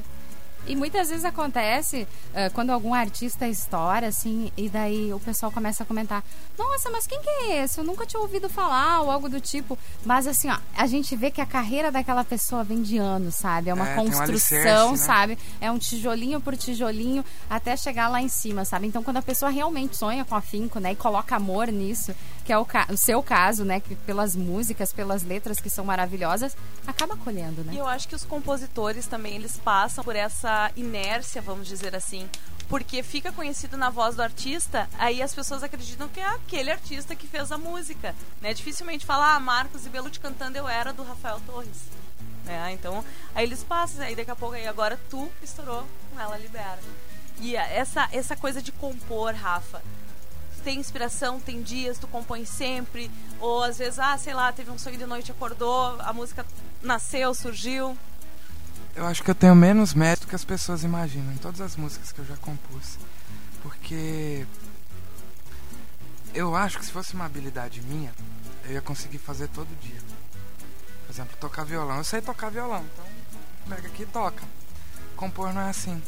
E 0.66 0.76
muitas 0.76 1.10
vezes 1.10 1.26
acontece 1.26 2.08
eh, 2.34 2.50
quando 2.50 2.70
algum 2.70 2.94
artista 2.94 3.48
estoura, 3.48 4.08
assim, 4.08 4.52
e 4.56 4.70
daí 4.70 5.14
o 5.14 5.20
pessoal 5.20 5.52
começa 5.52 5.84
a 5.84 5.86
comentar: 5.86 6.24
Nossa, 6.58 6.90
mas 6.90 7.06
quem 7.06 7.22
que 7.22 7.30
é 7.30 7.64
esse? 7.64 7.80
Eu 7.80 7.84
nunca 7.84 8.06
tinha 8.06 8.20
ouvido 8.22 8.48
falar, 8.48 9.02
ou 9.02 9.12
algo 9.12 9.28
do 9.28 9.42
tipo. 9.42 9.78
Mas 10.06 10.26
assim, 10.26 10.50
ó, 10.50 10.58
a 10.78 10.88
gente 10.88 11.16
vê 11.16 11.30
que 11.30 11.42
a 11.42 11.46
carreira 11.46 11.92
daquela 11.92 12.24
pessoa 12.24 12.64
vem 12.64 12.82
de 12.82 12.98
anos, 12.98 13.36
sabe? 13.36 13.70
É 13.70 13.74
uma 13.74 13.88
É, 13.90 13.96
tem 13.96 14.04
um 14.06 14.12
construção, 14.12 14.60
alicerce, 14.60 14.92
né? 14.92 14.98
sabe? 14.98 15.38
É 15.60 15.70
um 15.70 15.78
tijolinho 15.78 16.40
por 16.40 16.56
tijolinho 16.56 17.26
até 17.50 17.76
chegar 17.76 18.08
lá 18.08 18.22
em 18.22 18.30
cima, 18.30 18.64
sabe? 18.64 18.88
Então, 18.88 19.04
quando 19.04 19.18
a 19.18 19.22
pessoa 19.22 19.52
realmente 19.52 19.98
sonha 19.98 20.24
com 20.24 20.36
afinco, 20.36 20.80
né, 20.80 20.94
e 20.94 20.96
coloca 20.96 21.36
amor 21.36 21.68
nisso, 21.68 22.16
que 22.44 22.52
é 22.52 22.58
o, 22.58 22.68
o 22.90 22.98
seu 22.98 23.24
caso, 23.24 23.64
né, 23.64 23.80
que 23.80 23.96
pelas 23.96 24.36
músicas, 24.36 24.92
pelas 24.92 25.24
letras 25.24 25.60
que 25.60 25.70
são 25.70 25.86
maravilhosas, 25.86 26.56
acaba 26.86 27.16
colhendo, 27.16 27.64
né? 27.64 27.74
E 27.74 27.78
eu 27.78 27.88
acho 27.88 28.08
que 28.08 28.16
os 28.16 28.26
compositores 28.26 29.08
também, 29.08 29.36
eles 29.36 29.58
passam 29.58 30.04
por 30.04 30.16
essa 30.16 30.72
inércia, 30.76 31.42
vamos 31.42 31.68
dizer 31.68 31.96
assim. 31.96 32.30
Porque 32.68 33.04
fica 33.04 33.32
conhecido 33.32 33.78
na 33.78 33.90
voz 33.90 34.16
do 34.16 34.24
artista, 34.24 34.90
aí 34.98 35.22
as 35.22 35.34
pessoas 35.34 35.64
acreditam 35.64 36.08
que 36.10 36.20
é 36.20 36.26
aquele 36.26 36.72
artista 36.72 37.16
que 37.16 37.28
fez 37.28 37.52
a 37.52 37.58
música. 37.58 38.16
Né? 38.42 38.54
Dificilmente 38.54 39.06
falar, 39.06 39.36
ah, 39.36 39.40
Marcos 39.40 39.86
e 39.86 39.90
Belucci 39.90 40.20
cantando 40.20 40.58
Eu 40.58 40.68
Era, 40.68 40.92
do 40.92 41.04
Rafael 41.04 41.40
Torres. 41.46 41.82
Né? 42.46 42.72
Então, 42.74 43.04
aí 43.36 43.46
eles 43.46 43.64
passam, 43.64 44.04
aí 44.04 44.16
daqui 44.16 44.32
a 44.32 44.36
pouco, 44.36 44.56
aí 44.56 44.68
agora 44.68 45.00
tu 45.10 45.30
estourou 45.42 45.86
com 46.12 46.20
ela, 46.20 46.38
libera. 46.38 46.80
E 47.40 47.56
essa, 47.56 48.08
essa 48.12 48.36
coisa 48.36 48.62
de 48.62 48.72
compor, 48.72 49.34
Rafa, 49.34 49.82
tem 50.64 50.80
inspiração, 50.80 51.40
tem 51.40 51.62
dias, 51.62 51.98
tu 51.98 52.08
compõe 52.08 52.46
sempre, 52.46 53.12
ou 53.40 53.64
às 53.64 53.78
vezes, 53.78 54.00
ah, 54.00 54.18
sei 54.18 54.34
lá, 54.34 54.52
teve 54.52 54.72
um 54.72 54.78
sonho 54.78 54.98
de 54.98 55.06
noite, 55.06 55.32
acordou, 55.32 56.00
a 56.00 56.14
música 56.14 56.46
nasceu, 56.82 57.34
surgiu. 57.34 57.98
Eu 58.96 59.06
acho 59.06 59.24
que 59.24 59.32
eu 59.32 59.36
tenho 59.36 59.56
menos 59.56 59.94
mérito 59.94 60.28
que 60.28 60.36
as 60.36 60.46
pessoas 60.46 60.84
imaginam 60.84 61.34
em 61.34 61.38
todas 61.38 61.62
as 61.62 61.76
músicas 61.76 62.12
que 62.12 62.20
eu 62.20 62.26
já 62.26 62.38
compus. 62.38 62.98
Porque 63.64 64.46
eu 66.34 66.56
acho 66.56 66.78
que 66.78 66.86
se 66.86 66.92
fosse 66.92 67.14
uma 67.14 67.26
habilidade 67.26 67.82
minha, 67.82 68.14
eu 68.66 68.74
ia 68.74 68.82
conseguir 68.82 69.18
fazer 69.18 69.48
todo 69.48 69.68
dia. 69.82 70.00
Por 71.06 71.14
exemplo, 71.14 71.36
tocar 71.40 71.64
violão. 71.64 71.98
Eu 71.98 72.04
sei 72.04 72.22
tocar 72.22 72.50
violão, 72.50 72.86
então 72.94 73.06
pega 73.68 73.88
aqui 73.88 74.04
e 74.04 74.06
toca. 74.06 74.44
Compor 75.16 75.54
não 75.54 75.62
é 75.62 75.70
assim. 75.70 76.02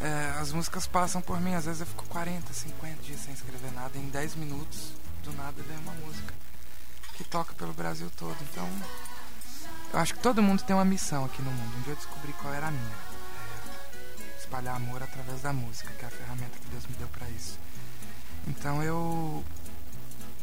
É, 0.00 0.38
as 0.40 0.52
músicas 0.52 0.86
passam 0.86 1.22
por 1.22 1.40
mim, 1.40 1.54
às 1.54 1.64
vezes 1.64 1.80
eu 1.80 1.86
fico 1.86 2.04
40, 2.06 2.52
50 2.52 3.02
dias 3.02 3.20
sem 3.20 3.34
escrever 3.34 3.72
nada. 3.72 3.96
Em 3.96 4.08
10 4.08 4.34
minutos, 4.36 4.92
do 5.22 5.32
nada 5.32 5.62
vem 5.62 5.78
uma 5.78 5.92
música 5.92 6.34
que 7.14 7.24
toca 7.24 7.54
pelo 7.54 7.72
Brasil 7.72 8.10
todo. 8.16 8.36
Então, 8.42 8.68
eu 9.92 9.98
acho 9.98 10.14
que 10.14 10.20
todo 10.20 10.42
mundo 10.42 10.62
tem 10.62 10.74
uma 10.74 10.84
missão 10.84 11.24
aqui 11.24 11.40
no 11.40 11.50
mundo. 11.50 11.76
Um 11.78 11.82
dia 11.82 11.92
eu 11.92 11.96
descobri 11.96 12.32
qual 12.34 12.52
era 12.52 12.68
a 12.68 12.70
minha. 12.70 12.96
É 14.34 14.38
espalhar 14.38 14.76
amor 14.76 15.02
através 15.02 15.40
da 15.40 15.52
música, 15.52 15.90
que 15.98 16.04
é 16.04 16.08
a 16.08 16.10
ferramenta 16.10 16.58
que 16.58 16.68
Deus 16.68 16.86
me 16.86 16.96
deu 16.96 17.08
para 17.08 17.28
isso. 17.30 17.58
Então 18.48 18.82
eu, 18.82 19.44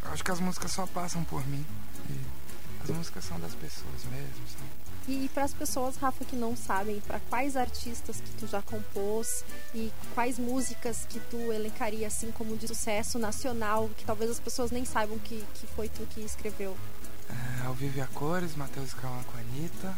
eu 0.04 0.12
acho 0.12 0.24
que 0.24 0.32
as 0.32 0.40
músicas 0.40 0.72
só 0.72 0.88
passam 0.88 1.24
por 1.26 1.46
mim. 1.48 1.66
E 2.10 2.20
as 2.84 2.90
músicas 2.90 3.26
são 3.26 3.40
das 3.40 3.54
pessoas 3.54 4.06
mesmo. 4.10 4.48
São 4.48 4.68
e 5.08 5.30
para 5.34 5.44
as 5.44 5.54
pessoas, 5.54 5.96
Rafa, 5.96 6.24
que 6.24 6.36
não 6.36 6.56
sabem, 6.56 7.00
para 7.02 7.20
quais 7.22 7.58
artistas 7.58 8.22
que 8.22 8.30
tu 8.40 8.48
já 8.48 8.62
compôs 8.62 9.44
e 9.74 9.92
quais 10.14 10.38
músicas 10.38 11.06
que 11.10 11.20
tu 11.20 11.52
elencaria 11.52 12.08
assim 12.08 12.32
como 12.32 12.56
de 12.56 12.68
sucesso 12.68 13.18
nacional, 13.18 13.90
que 13.98 14.06
talvez 14.06 14.30
as 14.30 14.40
pessoas 14.40 14.72
nem 14.72 14.86
saibam 14.86 15.18
que, 15.20 15.44
que 15.56 15.68
foi 15.68 15.90
tu 15.90 16.06
que 16.08 16.22
escreveu? 16.22 16.78
É, 17.30 17.66
ao 17.66 17.74
Vive 17.74 18.02
a 18.02 18.08
Cores, 18.08 18.56
Matheus 18.56 18.94
Calma 18.94 19.24
com 19.24 19.38
a 19.38 19.42
Anitta. 19.42 19.96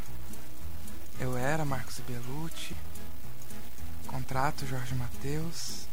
Eu 1.19 1.38
Era, 1.38 1.65
Marcos 1.65 2.00
Belucci. 2.00 2.75
Contrato, 4.07 4.65
Jorge 4.65 4.95
Matheus. 4.95 5.88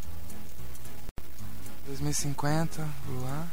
2050, 1.86 2.86
Luan. 3.08 3.46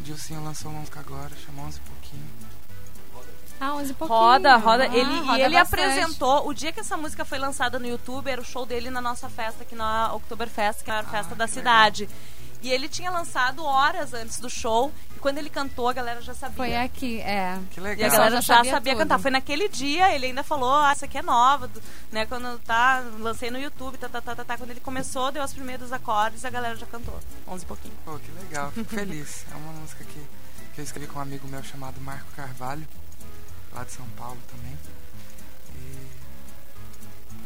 Dilcinho 0.00 0.42
lançou 0.42 0.70
uma 0.70 0.80
música 0.80 1.00
agora, 1.00 1.30
chamou 1.36 1.66
11 1.66 1.80
pouquinho. 1.80 2.49
Ah, 3.60 3.74
11 3.74 3.90
e 3.90 3.94
pouquinho. 3.94 4.18
Roda, 4.18 4.56
roda. 4.56 4.84
Ah, 4.84 4.96
ele, 4.96 5.20
roda 5.20 5.38
e 5.38 5.42
ele 5.42 5.54
bastante. 5.58 5.82
apresentou, 5.82 6.48
o 6.48 6.54
dia 6.54 6.72
que 6.72 6.80
essa 6.80 6.96
música 6.96 7.24
foi 7.24 7.38
lançada 7.38 7.78
no 7.78 7.86
YouTube, 7.86 8.28
era 8.30 8.40
o 8.40 8.44
show 8.44 8.64
dele 8.64 8.88
na 8.90 9.00
nossa 9.02 9.28
festa 9.28 9.62
aqui 9.64 9.74
na 9.74 10.14
Oktoberfest, 10.14 10.82
que 10.82 10.90
é 10.90 10.94
a 10.94 10.96
maior 11.02 11.10
festa 11.10 11.34
da 11.34 11.46
que 11.46 11.52
cidade. 11.54 12.08
E 12.62 12.70
ele 12.70 12.88
tinha 12.90 13.10
lançado 13.10 13.64
horas 13.64 14.12
antes 14.12 14.38
do 14.38 14.50
show, 14.50 14.92
e 15.16 15.18
quando 15.18 15.38
ele 15.38 15.48
cantou, 15.48 15.88
a 15.88 15.94
galera 15.94 16.20
já 16.20 16.34
sabia. 16.34 16.56
Foi 16.56 16.76
aqui, 16.76 17.18
é. 17.20 17.58
Que 17.70 17.80
E 17.80 17.82
a 17.82 17.84
legal. 17.84 18.10
galera 18.10 18.30
já 18.36 18.40
já 18.42 18.54
sabia 18.56 18.70
sabia, 18.72 18.96
cantar. 18.96 19.18
Foi 19.18 19.30
naquele 19.30 19.66
dia, 19.68 20.14
ele 20.14 20.26
ainda 20.26 20.42
falou, 20.42 20.74
ah, 20.74 20.92
essa 20.92 21.06
aqui 21.06 21.16
é 21.16 21.22
nova, 21.22 21.70
né? 22.12 22.26
Quando 22.26 22.58
tá, 22.60 23.02
lancei 23.18 23.50
no 23.50 23.58
YouTube, 23.58 23.96
tá, 23.96 24.08
tá, 24.10 24.20
tá, 24.20 24.34
tá, 24.36 24.44
tá. 24.44 24.58
Quando 24.58 24.70
ele 24.72 24.80
começou, 24.80 25.32
deu 25.32 25.42
os 25.42 25.54
primeiros 25.54 25.90
acordes, 25.90 26.44
a 26.44 26.50
galera 26.50 26.76
já 26.76 26.84
cantou. 26.86 27.18
11 27.48 27.64
e 27.64 27.66
pouquinho. 27.66 27.94
Pô, 28.04 28.18
que 28.18 28.30
legal, 28.42 28.70
fico 28.72 28.90
feliz. 28.90 29.44
É 29.50 29.54
uma 29.56 29.72
música 29.80 30.04
que, 30.04 30.20
que 30.74 30.80
eu 30.82 30.84
escrevi 30.84 31.06
com 31.06 31.18
um 31.18 31.22
amigo 31.22 31.48
meu 31.48 31.62
chamado 31.62 31.98
Marco 32.02 32.30
Carvalho, 32.36 32.86
lá 33.72 33.84
de 33.84 33.92
São 33.92 34.06
Paulo 34.16 34.38
também. 34.50 34.76
E 35.74 36.10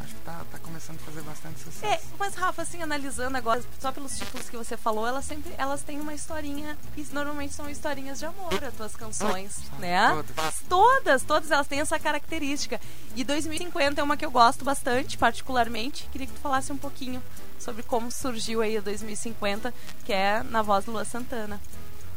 acho 0.02 0.14
que 0.14 0.20
tá, 0.22 0.44
tá 0.50 0.58
começando 0.58 0.96
a 0.96 1.04
fazer 1.04 1.22
bastante 1.22 1.60
É, 1.60 1.64
sucesso. 1.64 2.06
mas 2.18 2.34
Rafa, 2.34 2.62
assim, 2.62 2.82
analisando 2.82 3.36
agora, 3.36 3.62
só 3.78 3.92
pelos 3.92 4.16
títulos 4.18 4.48
que 4.48 4.56
você 4.56 4.76
falou, 4.76 5.06
elas 5.06 5.24
sempre 5.24 5.52
elas 5.56 5.82
têm 5.82 6.00
uma 6.00 6.14
historinha, 6.14 6.76
e 6.96 7.02
normalmente 7.12 7.54
são 7.54 7.68
historinhas 7.68 8.18
de 8.18 8.26
amor, 8.26 8.62
as 8.64 8.74
tuas 8.74 8.94
canções, 8.96 9.52
São 9.54 9.78
né? 9.78 10.10
todas. 10.10 10.54
Todas, 10.68 11.22
todas 11.22 11.50
elas 11.50 11.66
têm 11.66 11.80
essa 11.80 11.98
característica. 11.98 12.80
E 13.14 13.22
2050 13.24 14.00
é 14.00 14.04
uma 14.04 14.16
que 14.16 14.24
eu 14.26 14.30
gosto 14.30 14.64
bastante, 14.64 15.16
particularmente. 15.16 16.08
Queria 16.10 16.26
que 16.26 16.32
tu 16.32 16.40
falasse 16.40 16.72
um 16.72 16.76
pouquinho 16.78 17.22
sobre 17.58 17.82
como 17.82 18.10
surgiu 18.10 18.60
aí 18.60 18.76
a 18.76 18.80
2050, 18.80 19.72
que 20.04 20.12
é 20.12 20.42
na 20.42 20.60
voz 20.62 20.84
do 20.84 20.92
Lua 20.92 21.04
Santana. 21.04 21.60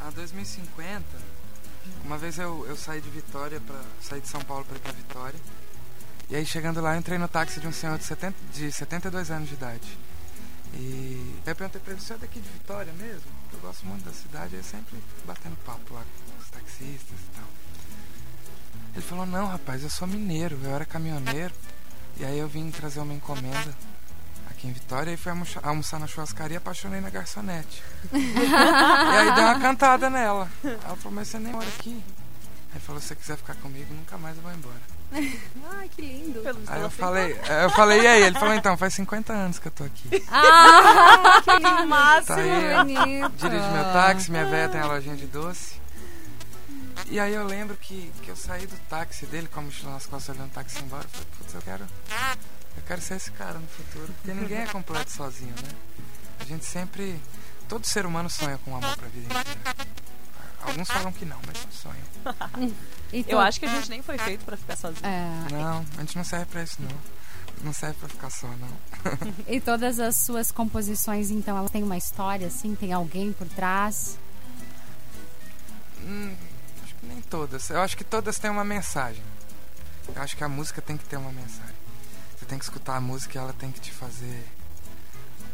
A 0.06 0.10
2050, 0.12 1.04
uma 2.04 2.18
vez 2.18 2.38
eu, 2.38 2.66
eu 2.68 2.76
saí 2.76 3.02
de 3.02 3.10
Vitória, 3.10 3.60
pra, 3.60 3.82
saí 4.02 4.22
de 4.22 4.28
São 4.28 4.42
Paulo 4.42 4.66
para 4.66 4.78
ir 4.78 4.80
pra 4.80 4.92
Vitória. 4.92 5.40
E 6.30 6.36
aí 6.36 6.46
chegando 6.46 6.82
lá, 6.82 6.96
eu 6.96 7.00
entrei 7.00 7.18
no 7.18 7.28
táxi 7.28 7.60
de 7.60 7.68
um 7.68 7.72
senhor 7.72 7.98
de, 7.98 8.04
70, 8.04 8.36
de 8.54 8.72
72 8.72 9.32
anos 9.32 9.50
de 9.50 9.56
idade. 9.56 9.98
E 10.74 10.78
aí 11.46 11.52
eu 11.52 11.56
perguntei 11.56 11.82
pra 11.82 11.94
ele, 11.94 12.02
você 12.02 12.14
é 12.14 12.18
daqui 12.18 12.40
de 12.40 12.50
Vitória 12.50 12.92
mesmo? 12.94 13.32
Eu 13.54 13.60
gosto 13.60 13.86
muito 13.86 14.04
da 14.04 14.12
cidade, 14.12 14.56
eu 14.56 14.64
sempre 14.64 14.98
batendo 15.26 15.56
papo 15.66 15.94
lá 15.94 16.02
com 16.02 16.42
os 16.42 16.50
taxistas 16.50 17.18
e 17.18 17.36
tal. 17.36 17.48
Ele 18.94 19.02
falou, 19.02 19.26
não 19.26 19.48
rapaz, 19.48 19.84
eu 19.84 19.90
sou 19.90 20.08
mineiro, 20.08 20.60
eu 20.64 20.74
era 20.74 20.86
caminhoneiro. 20.86 21.54
E 22.20 22.26
aí 22.26 22.38
eu 22.38 22.48
vim 22.48 22.72
trazer 22.72 23.00
uma 23.00 23.14
encomenda 23.14 23.74
aqui 24.58 24.68
em 24.68 24.72
Vitória 24.72 25.12
e 25.12 25.18
fui 25.18 25.32
almoçar, 25.62 26.00
na 26.00 26.08
churrascaria 26.08 26.56
e 26.56 26.58
apaixonei 26.58 27.00
na 27.00 27.12
garçonete. 27.12 27.84
e 28.12 28.18
aí 28.18 29.36
dei 29.36 29.44
uma 29.44 29.60
cantada 29.60 30.10
nela. 30.10 30.50
Ela 30.64 30.96
falou, 30.96 31.12
mas 31.12 31.28
você 31.28 31.38
nem 31.38 31.54
mora 31.54 31.68
aqui. 31.68 32.04
Aí 32.74 32.82
falou, 32.82 33.00
se 33.00 33.10
você 33.10 33.16
quiser 33.16 33.38
ficar 33.38 33.56
comigo, 33.56 33.94
nunca 33.94 34.18
mais 34.18 34.36
eu 34.36 34.42
vou 34.42 34.52
embora. 34.52 34.82
Ai, 35.78 35.90
que 35.90 36.02
lindo. 36.02 36.42
Aí 36.68 36.82
eu 36.82 36.90
falei, 36.90 37.40
aí 37.48 37.64
eu 37.64 37.70
falei, 37.70 38.02
e 38.02 38.08
aí? 38.08 38.24
Ele 38.24 38.40
falou, 38.40 38.54
então, 38.54 38.76
faz 38.76 38.96
50 38.96 39.32
anos 39.32 39.60
que 39.60 39.68
eu 39.68 39.72
tô 39.72 39.84
aqui. 39.84 40.24
Ah, 40.30 41.40
que 41.46 41.50
aceitou. 41.52 41.86
máximo. 41.86 42.36
Tá 42.36 42.42
aí, 42.42 42.78
bonito. 42.78 43.30
Dirige 43.38 43.70
meu 43.70 43.84
táxi, 43.94 44.32
minha 44.32 44.46
véia 44.46 44.70
tem 44.70 44.82
a 44.82 44.88
lojinha 44.88 45.16
de 45.16 45.28
doce. 45.28 45.80
E 47.10 47.20
aí 47.20 47.34
eu 47.34 47.46
lembro 47.46 47.78
que, 47.78 48.12
que 48.22 48.30
eu 48.30 48.36
saí 48.36 48.66
do 48.66 48.76
táxi 48.90 49.28
dele 49.28 49.48
com 49.48 49.60
a 49.60 49.64
mochila 49.64 49.94
nas 49.94 50.06
costas 50.08 50.36
olhando 50.36 50.50
o 50.50 50.54
táxi 50.54 50.84
embora. 50.84 51.04
Eu 51.04 51.10
falei, 51.10 51.28
putz, 51.38 51.54
eu 51.54 51.62
quero. 51.62 51.86
Eu 52.78 52.84
quero 52.84 53.02
ser 53.02 53.16
esse 53.16 53.32
cara 53.32 53.60
no 53.60 53.68
futuro. 53.68 54.14
Porque 54.14 54.34
ninguém 54.34 54.60
é 54.60 54.66
completo 54.68 55.12
sozinho, 55.12 55.54
né? 55.62 55.70
A 56.40 56.46
gente 56.46 56.66
sempre. 56.66 57.20
Todo 57.68 57.86
ser 57.86 58.06
humano 58.06 58.30
sonha 58.30 58.58
com 58.64 58.76
amor 58.78 58.96
pra 58.96 59.08
vida 59.10 59.26
inteira. 59.26 59.88
Alguns 60.62 60.88
falam 60.90 61.12
que 61.12 61.26
não, 61.26 61.38
mas 61.46 61.58
eu 61.64 61.72
sonho. 61.72 62.76
E 63.12 63.24
tu- 63.24 63.32
Eu 63.32 63.40
acho 63.40 63.60
que 63.60 63.66
a 63.66 63.70
gente 63.70 63.90
nem 63.90 64.02
foi 64.02 64.18
feito 64.18 64.46
pra 64.46 64.56
ficar 64.58 64.76
sozinho. 64.78 65.06
É, 65.06 65.52
Não, 65.52 65.86
a 65.98 66.02
gente 66.02 66.16
não 66.16 66.24
serve 66.24 66.46
pra 66.46 66.64
isso, 66.64 66.78
não. 66.82 66.98
Não 67.64 67.74
serve 67.74 67.96
pra 68.00 68.08
ficar 68.10 68.30
só, 68.30 68.48
não. 68.48 68.78
e 69.48 69.60
todas 69.60 70.00
as 70.00 70.16
suas 70.18 70.52
composições, 70.52 71.30
então, 71.32 71.58
elas 71.58 71.72
têm 71.72 71.84
uma 71.84 71.98
história, 71.98 72.48
assim? 72.48 72.76
Tem 72.76 72.94
alguém 72.94 73.34
por 73.34 73.48
trás? 73.50 74.18
Hum, 76.04 76.36
acho 76.84 76.96
que 76.96 77.06
nem 77.06 77.22
todas. 77.22 77.70
Eu 77.70 77.82
acho 77.82 77.98
que 77.98 78.04
todas 78.04 78.38
têm 78.40 78.50
uma 78.52 78.64
mensagem. 78.64 79.24
Eu 80.16 80.22
acho 80.22 80.38
que 80.38 80.44
a 80.44 80.50
música 80.50 80.82
tem 80.82 80.96
que 80.98 81.06
ter 81.06 81.18
uma 81.18 81.32
mensagem. 81.32 81.67
Tem 82.48 82.58
que 82.58 82.64
escutar 82.64 82.96
a 82.96 83.02
música 83.02 83.38
e 83.38 83.42
ela 83.42 83.54
tem 83.54 83.72
que 83.72 83.80
te 83.80 83.92
fazer 83.92 84.46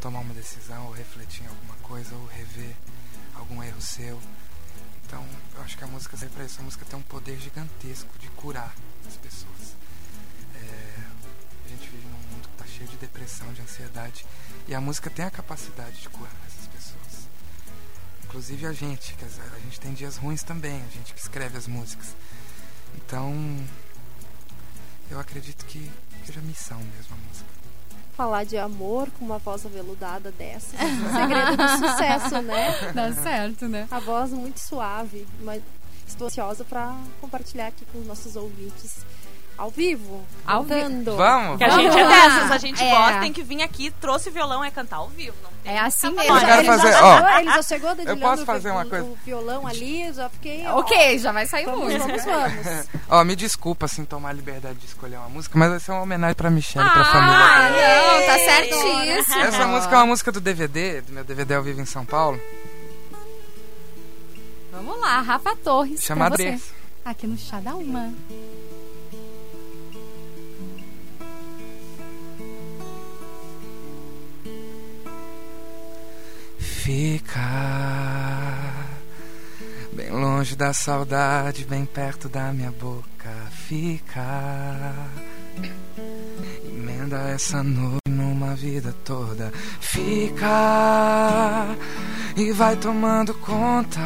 tomar 0.00 0.20
uma 0.20 0.34
decisão, 0.34 0.86
ou 0.86 0.92
refletir 0.92 1.44
em 1.44 1.48
alguma 1.48 1.74
coisa, 1.76 2.14
ou 2.14 2.26
rever 2.26 2.76
algum 3.34 3.62
erro 3.62 3.80
seu. 3.80 4.20
Então, 5.06 5.26
eu 5.56 5.62
acho 5.62 5.76
que 5.76 5.84
a 5.84 5.86
música 5.86 6.16
serve 6.16 6.34
pra 6.34 6.44
isso. 6.44 6.60
A 6.60 6.62
música 6.62 6.84
tem 6.84 6.98
um 6.98 7.02
poder 7.02 7.38
gigantesco 7.40 8.10
de 8.18 8.28
curar 8.28 8.74
as 9.06 9.16
pessoas. 9.16 9.74
É, 10.56 10.96
a 11.64 11.68
gente 11.68 11.88
vive 11.88 12.06
num 12.06 12.34
mundo 12.34 12.48
que 12.48 12.56
tá 12.56 12.66
cheio 12.66 12.88
de 12.88 12.96
depressão, 12.96 13.52
de 13.52 13.62
ansiedade. 13.62 14.26
E 14.68 14.74
a 14.74 14.80
música 14.80 15.08
tem 15.08 15.24
a 15.24 15.30
capacidade 15.30 16.00
de 16.00 16.08
curar 16.08 16.32
essas 16.46 16.66
pessoas. 16.68 17.28
Inclusive 18.24 18.66
a 18.66 18.72
gente, 18.72 19.14
que 19.14 19.24
a 19.24 19.58
gente 19.60 19.80
tem 19.80 19.94
dias 19.94 20.16
ruins 20.16 20.42
também, 20.42 20.82
a 20.82 20.90
gente 20.90 21.14
que 21.14 21.20
escreve 21.20 21.56
as 21.56 21.66
músicas. 21.66 22.14
Então, 22.96 23.32
eu 25.10 25.18
acredito 25.18 25.64
que 25.66 25.90
seja 26.24 26.40
missão 26.40 26.78
mesmo 26.78 27.14
a 27.14 27.28
música. 27.28 27.48
Falar 28.16 28.44
de 28.44 28.56
amor 28.56 29.10
com 29.18 29.24
uma 29.24 29.38
voz 29.38 29.66
aveludada 29.66 30.30
dessa. 30.32 30.76
é 30.76 30.84
o 30.84 31.12
segredo 31.12 31.56
do 31.56 31.68
sucesso, 31.68 32.42
né? 32.42 32.92
Dá 32.94 33.12
certo, 33.12 33.68
né? 33.68 33.88
A 33.90 33.98
voz 33.98 34.30
muito 34.30 34.58
suave, 34.58 35.26
mas 35.40 35.62
estou 36.06 36.28
ansiosa 36.28 36.64
para 36.64 36.96
compartilhar 37.20 37.68
aqui 37.68 37.84
com 37.86 37.98
os 37.98 38.06
nossos 38.06 38.36
ouvintes 38.36 39.04
ao 39.56 39.70
vivo, 39.70 40.24
Ao 40.46 40.62
vi- 40.62 40.68
cantando. 40.70 41.16
Vamos! 41.16 41.58
Que 41.58 41.64
a 41.64 41.68
Vamos 41.68 41.84
gente 41.84 41.98
é 41.98 42.08
dessas, 42.08 42.50
a 42.50 42.58
gente 42.58 42.82
É. 42.82 42.90
gosta, 42.90 43.20
tem 43.20 43.32
que 43.32 43.42
vir 43.42 43.62
aqui, 43.62 43.90
trouxe 44.00 44.28
violão, 44.30 44.64
é 44.64 44.70
cantar 44.70 44.96
ao 44.96 45.08
vivo. 45.08 45.36
Não 45.42 45.50
tem 45.62 45.72
É 45.74 45.78
assim 45.80 46.10
mesmo. 46.10 46.22
Eu 46.34 46.40
quero 46.40 46.52
ele, 46.58 46.64
já 46.66 46.72
fazer- 46.78 46.92
chegou, 46.92 47.08
ó, 47.10 47.38
ele 47.38 47.50
já 47.50 47.62
chegou 47.62 47.94
dedilhando 47.94 48.20
posso 48.20 48.42
o 48.42 48.46
fazer 48.46 48.68
vi- 48.68 48.74
uma 48.74 48.84
o- 48.84 48.88
coisa? 48.90 49.04
o 49.04 49.18
violão 49.24 49.66
ali, 49.66 50.12
já 50.12 50.28
fiquei. 50.28 50.66
ó, 50.66 50.80
Ok, 50.80 51.18
já 51.18 51.32
vai 51.32 51.46
sair 51.46 51.64
Vamos, 51.66 51.84
música. 51.92 52.04
vamos, 52.06 52.24
vamos. 52.64 52.88
Ó, 53.08 53.22
me 53.24 53.36
desculpa 53.36 53.86
assim 53.86 54.04
tomar 54.04 54.30
a 54.30 54.32
liberdade 54.32 54.78
de 54.78 54.86
escolher 54.86 55.16
uma 55.18 55.28
música, 55.28 55.56
mas 55.58 55.70
vai 55.70 55.78
ser 55.80 55.92
uma 55.92 56.02
homenagem 56.02 56.34
pra 56.34 56.50
Michelle 56.50 56.86
e 56.88 56.90
pra 56.90 57.02
Ah, 57.02 57.04
família 57.04 57.70
dela. 57.80 58.18
não, 58.20 58.26
tá 58.26 58.38
certíssimo. 58.38 59.40
Essa 59.40 59.66
música 59.66 59.94
é 59.94 59.98
uma 59.98 60.06
música 60.06 60.32
do 60.32 60.40
DVD, 60.40 61.00
do 61.02 61.12
meu 61.12 61.22
DVD 61.24 61.54
ao 61.54 61.62
vivo 61.62 61.80
em 61.80 61.84
São 61.86 62.04
Paulo, 62.04 62.40
Vamos 64.72 65.00
lá, 65.00 65.20
Rafa 65.20 65.54
Torres. 65.56 65.98
pra 66.00 66.06
chamada 66.06 66.36
você. 66.36 66.60
Aqui 67.04 67.26
no 67.26 67.36
Chá 67.38 67.60
da 67.60 67.74
Uma. 67.76 68.12
Fica 76.84 77.40
bem 79.94 80.10
longe 80.10 80.54
da 80.54 80.74
saudade, 80.74 81.64
bem 81.64 81.86
perto 81.86 82.28
da 82.28 82.52
minha 82.52 82.70
boca. 82.72 83.30
Fica. 83.66 84.92
Emenda 86.68 87.16
essa 87.30 87.62
noite 87.62 88.10
numa 88.10 88.54
vida 88.54 88.94
toda. 89.02 89.50
Fica 89.80 91.74
e 92.36 92.52
vai 92.52 92.76
tomando 92.76 93.32
conta. 93.32 94.02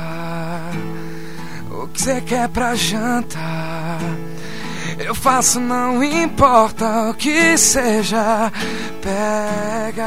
O 1.72 1.88
que 1.88 2.00
você 2.00 2.20
quer 2.20 2.48
pra 2.48 2.76
janta? 2.76 3.40
Eu 5.04 5.16
faço, 5.16 5.58
não 5.58 6.04
importa 6.04 7.10
o 7.10 7.14
que 7.14 7.58
seja. 7.58 8.52
Pega 9.02 9.98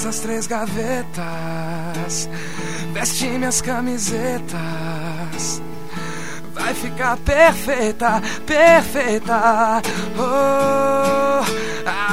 das 0.00 0.20
três 0.20 0.46
gavetas. 0.46 2.26
Veste 2.94 3.26
minhas 3.26 3.60
camisetas. 3.60 5.60
Vai 6.54 6.72
ficar 6.72 7.18
perfeita, 7.18 8.22
perfeita. 8.46 9.82
Oh, 10.16 11.44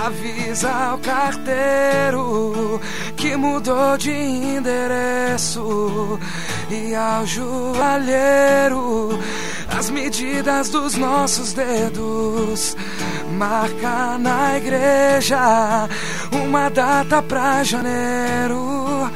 avisa 0.06 0.96
o 0.96 1.00
carteiro 1.00 2.82
que 3.16 3.38
mudou 3.38 3.98
de 3.98 4.12
endereço. 4.12 6.20
E 6.70 6.94
ao 6.94 7.26
joalheiro, 7.26 9.18
as 9.70 9.90
medidas 9.90 10.70
dos 10.70 10.96
nossos 10.96 11.54
dedos. 11.54 12.76
Marca 13.38 14.18
na 14.18 14.58
igreja 14.58 15.88
uma 16.32 16.70
data 16.70 17.22
pra 17.22 17.64
janeiro. 17.64 19.10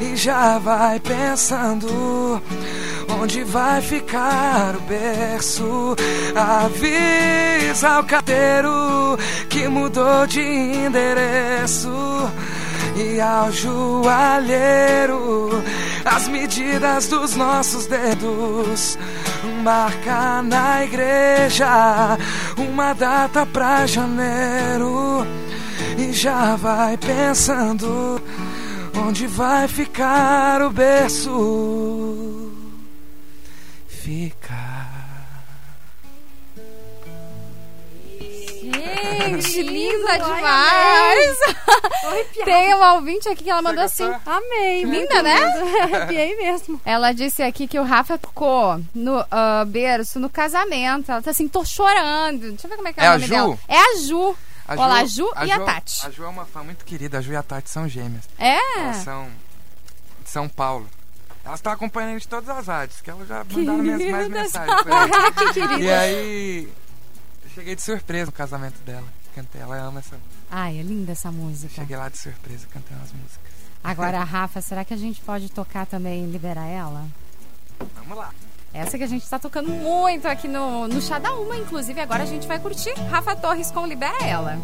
E 0.00 0.16
já 0.16 0.58
vai 0.58 1.00
pensando 1.00 2.42
onde 3.20 3.44
vai 3.44 3.80
ficar 3.80 4.74
o 4.76 4.80
berço. 4.80 5.96
Avisa 6.34 8.00
o 8.00 8.04
carteiro 8.04 9.16
que 9.48 9.68
mudou 9.68 10.26
de 10.26 10.40
endereço. 10.40 11.90
E 12.96 13.20
ao 13.20 13.50
joalheiro, 13.50 15.50
as 16.04 16.28
medidas 16.28 17.08
dos 17.08 17.34
nossos 17.34 17.86
dedos. 17.86 18.98
Marca 19.62 20.42
na 20.42 20.84
igreja 20.84 22.18
uma 22.56 22.92
data 22.92 23.44
pra 23.46 23.86
janeiro. 23.86 25.26
E 25.96 26.12
já 26.12 26.56
vai 26.56 26.96
pensando 26.96 28.20
onde 28.96 29.26
vai 29.26 29.68
ficar 29.68 30.62
o 30.62 30.70
berço 30.70 32.52
fica. 34.04 34.54
Gente, 38.60 39.62
linda 39.62 40.18
demais! 40.18 41.38
Tem 42.44 42.74
uma 42.74 42.94
ouvinte 42.94 43.28
aqui 43.28 43.44
que 43.44 43.50
ela 43.50 43.62
mandou 43.62 43.82
assim. 43.82 44.04
Amei, 44.26 44.84
Linda, 44.84 45.22
né? 45.22 45.36
lindo. 45.36 45.78
Arrepiei 45.96 46.36
mesmo. 46.36 46.80
Ela 46.84 47.12
disse 47.12 47.42
aqui 47.42 47.66
que 47.66 47.78
o 47.78 47.82
Rafa 47.82 48.18
tocou 48.18 48.78
no 48.94 49.24
ah, 49.30 49.64
berço 49.66 50.20
no 50.20 50.28
casamento. 50.28 51.10
Ela 51.10 51.22
tá 51.22 51.30
assim, 51.30 51.48
tô 51.48 51.64
chorando. 51.64 52.50
Deixa 52.50 52.66
eu 52.66 52.70
ver 52.70 52.76
como 52.76 52.88
é 52.88 52.92
que 52.92 53.00
é, 53.00 53.04
É 53.04 53.08
o 53.08 53.12
a 53.12 53.14
nome 53.14 53.26
Ju? 53.26 53.34
dela. 53.34 53.58
É 53.68 53.78
a 53.78 53.96
Ju. 54.00 54.36
A 54.66 54.74
Olá, 54.74 55.00
a 55.00 55.04
Ju 55.04 55.30
e 55.44 55.52
a 55.52 55.58
Ju- 55.58 55.64
Tati. 55.64 56.06
A 56.06 56.10
Ju 56.10 56.24
é 56.24 56.28
uma 56.28 56.46
fã 56.46 56.62
muito 56.62 56.84
querida. 56.84 57.18
A 57.18 57.20
Ju 57.20 57.32
e 57.32 57.36
a 57.36 57.42
Tati 57.42 57.68
são 57.70 57.88
gêmeas. 57.88 58.24
É? 58.38 58.80
Elas 58.80 58.96
são 58.98 59.28
de 60.22 60.30
São 60.30 60.48
Paulo. 60.48 60.88
Elas 61.44 61.58
estão 61.60 61.72
acompanhando 61.72 62.16
a 62.16 62.18
de 62.18 62.26
todas 62.26 62.48
as 62.48 62.66
rádios, 62.66 63.00
que 63.02 63.10
elas 63.10 63.28
já 63.28 63.44
mandaram 63.44 63.84
mais 64.10 64.28
mensagens 64.28 64.82
pra 64.82 65.04
eles. 65.76 65.82
E 65.84 65.90
aí, 65.90 66.72
eu 67.44 67.50
cheguei 67.50 67.74
de 67.76 67.82
surpresa 67.82 68.26
no 68.26 68.32
casamento 68.32 68.78
dela. 68.84 69.06
Cantei, 69.34 69.60
ela 69.60 69.76
ama 69.76 69.98
essa. 70.00 70.16
Ai, 70.50 70.78
é 70.78 70.82
linda 70.82 71.12
essa 71.12 71.30
música. 71.30 71.74
Cheguei 71.74 71.96
lá 71.96 72.08
de 72.08 72.16
surpresa, 72.16 72.66
cantei 72.72 72.96
umas 72.96 73.12
músicas. 73.12 73.52
Agora, 73.82 74.22
Rafa, 74.24 74.62
será 74.62 74.84
que 74.84 74.94
a 74.94 74.96
gente 74.96 75.20
pode 75.20 75.50
tocar 75.50 75.84
também 75.84 76.24
Liberar 76.30 76.66
Ela? 76.66 77.06
Vamos 77.96 78.16
lá. 78.16 78.30
Essa 78.74 78.98
que 78.98 79.04
a 79.04 79.06
gente 79.06 79.28
tá 79.30 79.38
tocando 79.38 79.70
muito 79.70 80.26
aqui 80.26 80.48
no, 80.48 80.88
no 80.88 81.00
Chá 81.00 81.20
da 81.20 81.32
Uma, 81.32 81.56
inclusive 81.56 82.00
agora 82.00 82.24
a 82.24 82.26
gente 82.26 82.44
vai 82.48 82.58
curtir 82.58 82.92
Rafa 83.08 83.36
Torres 83.36 83.70
com 83.70 83.86
Libera 83.86 84.18
Ela. 84.26 84.58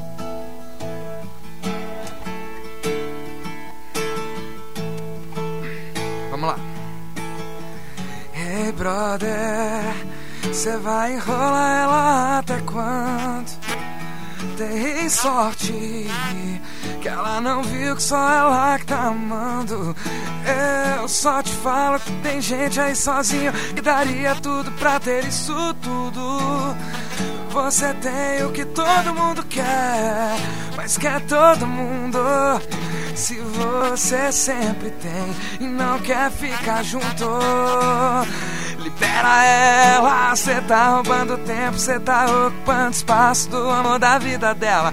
Vamos 6.32 6.48
lá. 6.48 6.58
Hey, 8.34 8.72
brother, 8.72 9.30
você 10.42 10.76
vai 10.78 11.14
enrolar 11.14 11.82
ela 11.82 12.38
até 12.38 12.60
quando? 12.62 13.60
Dei 14.58 15.08
sorte 15.08 16.08
que 17.00 17.08
ela 17.08 17.40
não 17.40 17.62
viu 17.62 17.96
que 17.96 18.02
só 18.02 18.30
ela 18.30 18.78
que 18.78 18.86
tá 18.86 19.04
amando. 19.04 19.96
Eu 20.98 21.08
só 21.08 21.42
te 21.42 21.52
falo 21.52 21.98
que 21.98 22.12
tem 22.22 22.40
gente 22.40 22.78
aí 22.78 22.94
sozinho 22.94 23.52
que 23.74 23.80
daria 23.80 24.34
tudo 24.36 24.70
pra 24.72 25.00
ter 25.00 25.24
isso 25.24 25.74
tudo. 25.82 26.76
Você 27.50 27.92
tem 27.94 28.44
o 28.44 28.52
que 28.52 28.64
todo 28.64 29.14
mundo 29.14 29.42
quer, 29.44 30.36
mas 30.76 30.96
quer 30.96 31.20
todo 31.22 31.66
mundo. 31.66 32.18
Se 33.14 33.36
você 33.40 34.30
sempre 34.30 34.90
tem 34.92 35.34
e 35.60 35.64
não 35.66 35.98
quer 35.98 36.30
ficar 36.30 36.82
junto, 36.84 37.26
libera 38.78 39.44
ela. 39.44 40.36
Cê 40.36 40.60
tá 40.62 40.90
roubando 40.90 41.36
tempo, 41.38 41.78
cê 41.78 41.98
tá 41.98 42.26
ocupando 42.26 42.90
espaço 42.92 43.50
do 43.50 43.68
amor 43.68 43.98
da 43.98 44.18
vida 44.18 44.54
dela. 44.54 44.92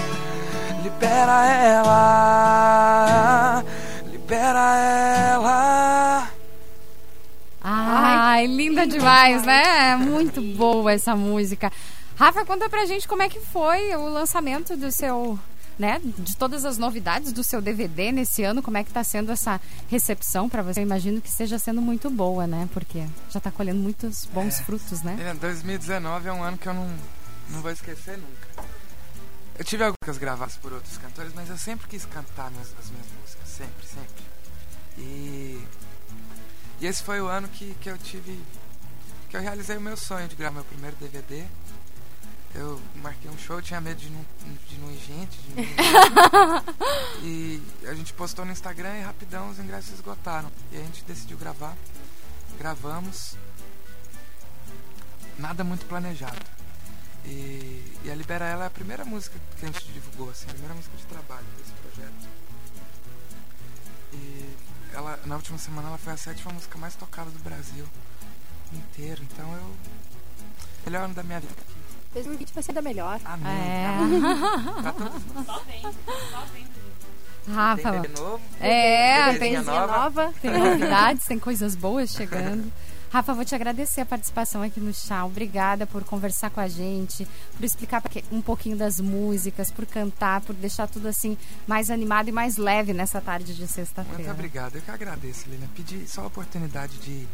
libera 1.01 1.45
ela, 1.47 2.93
libera 4.11 4.77
ela. 4.77 6.29
Ai, 7.63 8.45
linda 8.45 8.85
demais, 8.85 9.43
né? 9.43 9.95
Muito 9.95 10.39
boa 10.55 10.91
essa 10.91 11.15
música. 11.15 11.71
Rafa, 12.15 12.45
conta 12.45 12.69
pra 12.69 12.85
gente 12.85 13.07
como 13.07 13.23
é 13.23 13.29
que 13.29 13.39
foi 13.39 13.95
o 13.95 14.09
lançamento 14.09 14.77
do 14.77 14.91
seu, 14.91 15.39
né, 15.79 15.99
de 16.03 16.37
todas 16.37 16.65
as 16.65 16.77
novidades 16.77 17.33
do 17.33 17.43
seu 17.43 17.59
DVD 17.59 18.11
nesse 18.11 18.43
ano, 18.43 18.61
como 18.61 18.77
é 18.77 18.83
que 18.83 18.91
tá 18.91 19.03
sendo 19.03 19.31
essa 19.31 19.59
recepção 19.89 20.47
pra 20.47 20.61
você? 20.61 20.81
Eu 20.81 20.83
imagino 20.83 21.19
que 21.19 21.29
esteja 21.29 21.57
sendo 21.57 21.81
muito 21.81 22.11
boa, 22.11 22.45
né? 22.45 22.69
Porque 22.71 23.03
já 23.31 23.39
tá 23.39 23.49
colhendo 23.49 23.79
muitos 23.79 24.25
bons 24.25 24.59
frutos, 24.59 25.01
né? 25.01 25.13
Menina, 25.13 25.33
2019 25.33 26.29
é 26.29 26.33
um 26.33 26.43
ano 26.43 26.59
que 26.59 26.67
eu 26.69 26.75
não, 26.75 26.87
não 27.49 27.59
vou 27.61 27.71
esquecer 27.71 28.19
nunca. 28.19 28.50
Eu 29.61 29.63
tive 29.63 29.83
algumas 29.83 30.17
gravadas 30.17 30.57
por 30.57 30.73
outros 30.73 30.97
cantores, 30.97 31.31
mas 31.35 31.47
eu 31.47 31.55
sempre 31.55 31.87
quis 31.87 32.03
cantar 32.03 32.49
minhas, 32.49 32.73
as 32.79 32.89
minhas 32.89 33.05
músicas. 33.21 33.47
Sempre, 33.47 33.85
sempre. 33.85 34.23
E, 34.97 35.63
e 36.79 36.87
esse 36.87 37.03
foi 37.03 37.21
o 37.21 37.27
ano 37.27 37.47
que, 37.47 37.75
que 37.75 37.87
eu 37.87 37.95
tive. 37.99 38.43
que 39.29 39.37
eu 39.37 39.41
realizei 39.41 39.77
o 39.77 39.81
meu 39.81 39.95
sonho 39.95 40.27
de 40.27 40.35
gravar 40.35 40.55
meu 40.55 40.63
primeiro 40.63 40.95
DVD. 40.95 41.45
Eu 42.55 42.81
marquei 42.95 43.29
um 43.29 43.37
show, 43.37 43.61
tinha 43.61 43.79
medo 43.79 43.99
de 43.99 44.09
não, 44.09 44.25
de 44.67 44.79
não 44.79 44.91
ir 44.91 44.97
gente. 44.97 45.37
De 45.37 45.53
não 45.53 45.63
ir 47.21 47.61
e 47.83 47.87
a 47.87 47.93
gente 47.93 48.13
postou 48.13 48.43
no 48.43 48.51
Instagram 48.51 48.97
e 48.97 49.03
rapidão 49.03 49.47
os 49.51 49.59
ingressos 49.59 49.93
esgotaram. 49.93 50.51
E 50.71 50.77
a 50.77 50.81
gente 50.81 51.03
decidiu 51.03 51.37
gravar. 51.37 51.77
Gravamos 52.57 53.37
nada 55.37 55.63
muito 55.63 55.85
planejado. 55.85 56.60
E, 57.25 57.83
e 58.03 58.09
a 58.11 58.15
Libera 58.15 58.45
Ela 58.45 58.63
é 58.63 58.67
a 58.67 58.71
primeira 58.71 59.05
música 59.05 59.37
que 59.59 59.65
a 59.65 59.67
gente 59.67 59.85
divulgou, 59.91 60.29
assim, 60.31 60.45
a 60.49 60.53
primeira 60.53 60.73
música 60.73 60.95
de 60.97 61.03
trabalho 61.05 61.45
desse 61.57 61.71
projeto. 61.73 62.29
E 64.13 64.49
ela, 64.93 65.19
na 65.25 65.35
última 65.35 65.57
semana 65.57 65.87
ela 65.89 65.97
foi 65.97 66.13
a 66.13 66.17
sétima 66.17 66.51
música 66.51 66.77
mais 66.77 66.95
tocada 66.95 67.29
do 67.29 67.39
Brasil 67.39 67.85
inteiro. 68.73 69.21
Então 69.31 69.53
eu. 69.55 69.75
Melhor 70.85 71.03
ano 71.05 71.13
da 71.13 71.23
minha 71.23 71.39
vida. 71.39 71.53
2020 72.13 72.53
vai 72.53 72.63
ser 72.63 72.73
da 72.73 72.81
melhor. 72.81 73.19
Amém. 73.23 73.51
É. 73.53 74.81
Pra 74.81 74.91
todos 74.93 75.25
nós. 75.33 75.45
Só 75.45 75.59
vem, 75.59 75.81
só 75.81 76.45
vem. 76.53 76.67
Rafa, 77.53 77.91
Tem 77.91 78.01
bebê 78.01 78.21
novo. 78.21 78.41
é, 78.59 79.33
tem, 79.37 79.57
nova. 79.61 79.87
nova. 79.87 80.33
tem 80.41 80.51
novidades, 80.51 81.25
tem 81.25 81.39
coisas 81.39 81.75
boas 81.75 82.11
chegando. 82.11 82.71
Rafa, 83.11 83.33
vou 83.33 83.43
te 83.43 83.53
agradecer 83.53 83.99
a 83.99 84.05
participação 84.05 84.61
aqui 84.61 84.79
no 84.79 84.93
Chá. 84.93 85.25
Obrigada 85.25 85.85
por 85.85 86.01
conversar 86.05 86.49
com 86.49 86.61
a 86.61 86.67
gente, 86.69 87.27
por 87.57 87.65
explicar 87.65 88.01
um 88.31 88.41
pouquinho 88.41 88.77
das 88.77 89.01
músicas, 89.01 89.69
por 89.69 89.85
cantar, 89.85 90.39
por 90.39 90.55
deixar 90.55 90.87
tudo 90.87 91.09
assim 91.09 91.37
mais 91.67 91.91
animado 91.91 92.29
e 92.29 92.31
mais 92.31 92.55
leve 92.55 92.93
nessa 92.93 93.19
tarde 93.19 93.53
de 93.53 93.59
Muito 93.59 93.73
sexta-feira. 93.73 94.31
obrigado. 94.31 94.75
Eu 94.77 94.81
que 94.81 94.91
agradeço, 94.91 95.49
Lilian. 95.49 95.67
Pedi 95.75 96.07
só 96.07 96.21
a 96.21 96.27
oportunidade 96.27 96.97
de 96.99 97.27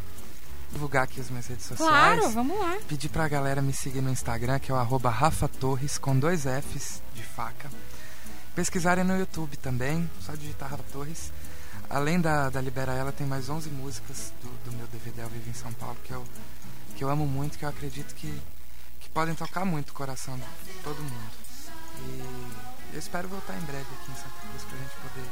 divulgar 0.72 1.04
aqui 1.04 1.22
as 1.22 1.30
minhas 1.30 1.46
redes 1.46 1.66
sociais. 1.68 1.90
Claro, 1.92 2.30
vamos 2.32 2.60
lá. 2.60 2.78
Pedir 2.88 3.10
pra 3.10 3.28
galera 3.28 3.62
me 3.62 3.72
seguir 3.72 4.02
no 4.02 4.10
Instagram, 4.10 4.58
que 4.58 4.72
é 4.72 4.74
o 4.74 4.78
arroba 4.78 5.12
Rafa 5.12 5.48
Torres, 5.48 6.00
com 6.00 6.18
dois 6.18 6.46
Fs 6.46 7.04
de 7.14 7.22
faca. 7.22 7.70
Pesquisarem 8.56 9.04
no 9.04 9.16
YouTube 9.16 9.56
também, 9.58 10.10
só 10.22 10.34
digitar 10.34 10.72
Rafa 10.72 10.84
Torres. 10.92 11.32
Além 11.90 12.20
da, 12.20 12.50
da 12.50 12.60
Libera 12.62 12.92
Ela, 12.94 13.12
tem 13.12 13.26
mais 13.26 13.50
11 13.50 13.70
músicas 13.70 14.32
do, 14.42 14.50
do 14.70 14.76
meu 14.78 14.86
DVD 14.88 15.22
Ao 15.24 15.30
Vivo 15.30 15.50
em 15.50 15.54
São 15.54 15.72
Paulo, 15.74 15.98
que 16.04 16.12
eu, 16.12 16.24
que 16.96 17.04
eu 17.04 17.10
amo 17.10 17.26
muito, 17.26 17.58
que 17.58 17.64
eu 17.66 17.70
acredito 17.70 18.14
que, 18.16 18.28
que 19.00 19.10
podem 19.10 19.34
tocar 19.36 19.64
muito 19.66 19.92
o 19.92 19.94
coração 19.94 20.36
de 20.36 20.74
todo 20.84 21.02
mundo. 21.02 21.32
E 22.00 22.94
eu 22.94 23.00
espero 23.00 23.28
voltar 23.28 23.54
em 23.56 23.62
breve 23.62 23.86
aqui 24.02 24.12
em 24.12 24.16
Santa 24.16 24.36
Cruz 24.42 24.64
pra 24.64 24.78
gente 24.78 24.96
poder 25.02 25.30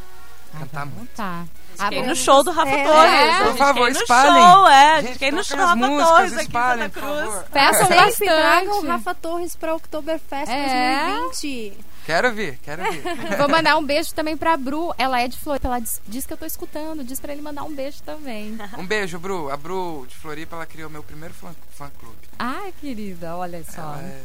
cantar 0.59 0.85
muito. 0.85 1.09
Tá. 1.15 1.45
Abra- 1.77 2.03
no 2.03 2.15
show 2.15 2.41
do 2.43 2.51
Rafa 2.51 2.71
É. 2.71 2.83
Torres. 2.85 3.11
É. 3.13 3.43
Por 3.43 3.57
favor, 3.57 3.89
espalhem. 3.89 4.41
show, 4.41 4.67
é. 4.69 5.01
Gente 5.03 5.25
ir 5.25 5.31
no 5.33 5.43
show 5.43 5.57
do 5.57 5.63
Rafa 5.63 5.75
músicas, 5.75 6.07
Torres 6.09 6.31
aqui 6.33 6.41
em 6.41 6.45
espalhem, 6.45 6.83
Santa 6.89 6.99
por 7.01 7.09
Cruz. 7.27 7.45
Peçam 7.51 7.89
bastante. 7.89 8.17
tragam 8.25 8.79
o 8.79 8.87
Rafa 8.87 9.15
Torres 9.15 9.55
para 9.57 9.75
Oktoberfest 9.75 10.49
É. 10.49 11.07
2020. 11.17 11.85
Quero 12.05 12.31
ver, 12.33 12.59
quero 12.61 12.83
ver. 12.83 13.01
Vou 13.37 13.49
mandar 13.49 13.77
um 13.77 13.83
beijo 13.85 14.13
também 14.13 14.37
pra 14.37 14.55
Bru. 14.55 14.93
Ela 14.97 15.21
é 15.21 15.27
de 15.27 15.37
Floripa. 15.39 15.67
Ela 15.67 15.79
diz, 15.79 15.99
diz 16.07 16.25
que 16.25 16.33
eu 16.33 16.37
tô 16.37 16.45
escutando. 16.45 17.03
Diz 17.03 17.19
pra 17.19 17.33
ele 17.33 17.41
mandar 17.41 17.63
um 17.63 17.73
beijo 17.73 18.01
também. 18.03 18.55
Um 18.77 18.85
beijo, 18.85 19.17
Bru. 19.17 19.49
A 19.49 19.57
Bru 19.57 20.05
de 20.07 20.15
Floripa, 20.15 20.55
ela 20.55 20.65
criou 20.65 20.89
meu 20.89 21.01
primeiro 21.03 21.33
fã, 21.33 21.55
fã 21.71 21.89
clube. 21.99 22.15
Ai, 22.37 22.73
querida, 22.79 23.35
olha 23.35 23.63
só. 23.63 23.81
Ela 23.81 24.01
é, 24.03 24.23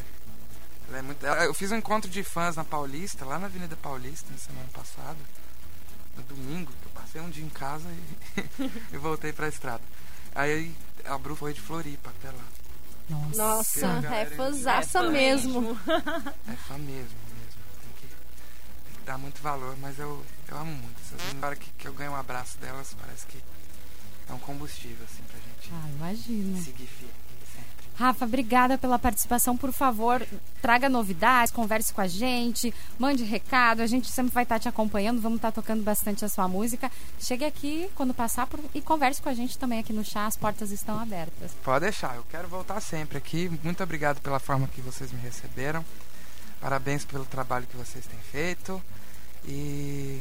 ela 0.88 0.98
é 0.98 1.02
muito. 1.02 1.24
ela- 1.26 1.44
eu 1.44 1.54
fiz 1.54 1.72
um 1.72 1.76
encontro 1.76 2.10
de 2.10 2.22
fãs 2.22 2.56
na 2.56 2.64
Paulista, 2.64 3.24
lá 3.24 3.38
na 3.38 3.46
Avenida 3.46 3.76
Paulista, 3.76 4.26
na 4.30 4.36
semana 4.38 4.68
passada. 4.74 5.16
No 6.16 6.22
domingo, 6.24 6.70
eu 6.84 6.90
passei 7.00 7.20
um 7.20 7.30
dia 7.30 7.44
em 7.44 7.48
casa 7.48 7.88
e, 8.58 8.70
e 8.92 8.96
voltei 8.98 9.32
pra 9.32 9.48
estrada. 9.48 9.82
Aí 10.34 10.70
a 11.06 11.16
Bru 11.16 11.34
foi 11.34 11.54
de 11.54 11.60
Floripa 11.62 12.10
até 12.10 12.28
lá. 12.28 12.44
Nossa. 13.08 13.86
Nossa, 13.86 14.08
é 14.14 14.22
É 14.22 14.26
fãzaça 14.26 15.02
fã 15.02 15.10
mesmo. 15.10 15.76
É 16.46 16.56
fã 16.68 16.76
mesmo, 16.78 17.16
dar 19.04 19.18
muito 19.18 19.40
valor, 19.42 19.76
mas 19.80 19.98
eu, 19.98 20.22
eu 20.48 20.56
amo 20.58 20.72
muito. 20.72 21.00
Essas 21.00 21.34
na 21.34 21.46
hora 21.48 21.56
que, 21.56 21.70
que 21.78 21.86
eu 21.88 21.92
ganho 21.92 22.12
um 22.12 22.16
abraço 22.16 22.58
delas, 22.58 22.94
parece 23.00 23.26
que 23.26 23.38
é 24.28 24.32
um 24.32 24.38
combustível, 24.38 25.04
assim, 25.04 25.22
pra 25.24 25.38
gente 25.38 25.70
Ah, 25.72 25.88
imagina. 25.96 26.62
seguir 26.62 26.86
firme. 26.86 27.10
Rafa, 27.96 28.24
obrigada 28.24 28.78
pela 28.78 28.98
participação. 28.98 29.54
Por 29.58 29.72
favor, 29.74 30.26
traga 30.62 30.88
novidades, 30.88 31.52
converse 31.52 31.92
com 31.92 32.00
a 32.00 32.06
gente, 32.06 32.72
mande 32.98 33.24
recado. 33.24 33.82
A 33.82 33.86
gente 33.86 34.08
sempre 34.10 34.32
vai 34.32 34.42
estar 34.44 34.58
te 34.58 34.66
acompanhando. 34.70 35.20
Vamos 35.20 35.36
estar 35.36 35.52
tocando 35.52 35.82
bastante 35.82 36.24
a 36.24 36.28
sua 36.30 36.48
música. 36.48 36.90
Chegue 37.18 37.44
aqui 37.44 37.90
quando 37.94 38.14
passar 38.14 38.46
por- 38.46 38.58
e 38.74 38.80
converse 38.80 39.20
com 39.20 39.28
a 39.28 39.34
gente 39.34 39.58
também 39.58 39.78
aqui 39.80 39.92
no 39.92 40.02
chá. 40.02 40.24
As 40.26 40.34
portas 40.34 40.70
estão 40.70 40.98
abertas. 40.98 41.50
Pode 41.62 41.80
deixar, 41.84 42.16
eu 42.16 42.24
quero 42.30 42.48
voltar 42.48 42.80
sempre 42.80 43.18
aqui. 43.18 43.50
Muito 43.62 43.82
obrigado 43.82 44.18
pela 44.22 44.38
forma 44.40 44.66
que 44.68 44.80
vocês 44.80 45.12
me 45.12 45.20
receberam. 45.20 45.84
Parabéns 46.60 47.04
pelo 47.04 47.24
trabalho 47.24 47.66
que 47.66 47.76
vocês 47.76 48.04
têm 48.06 48.18
feito. 48.30 48.80
E 49.46 50.20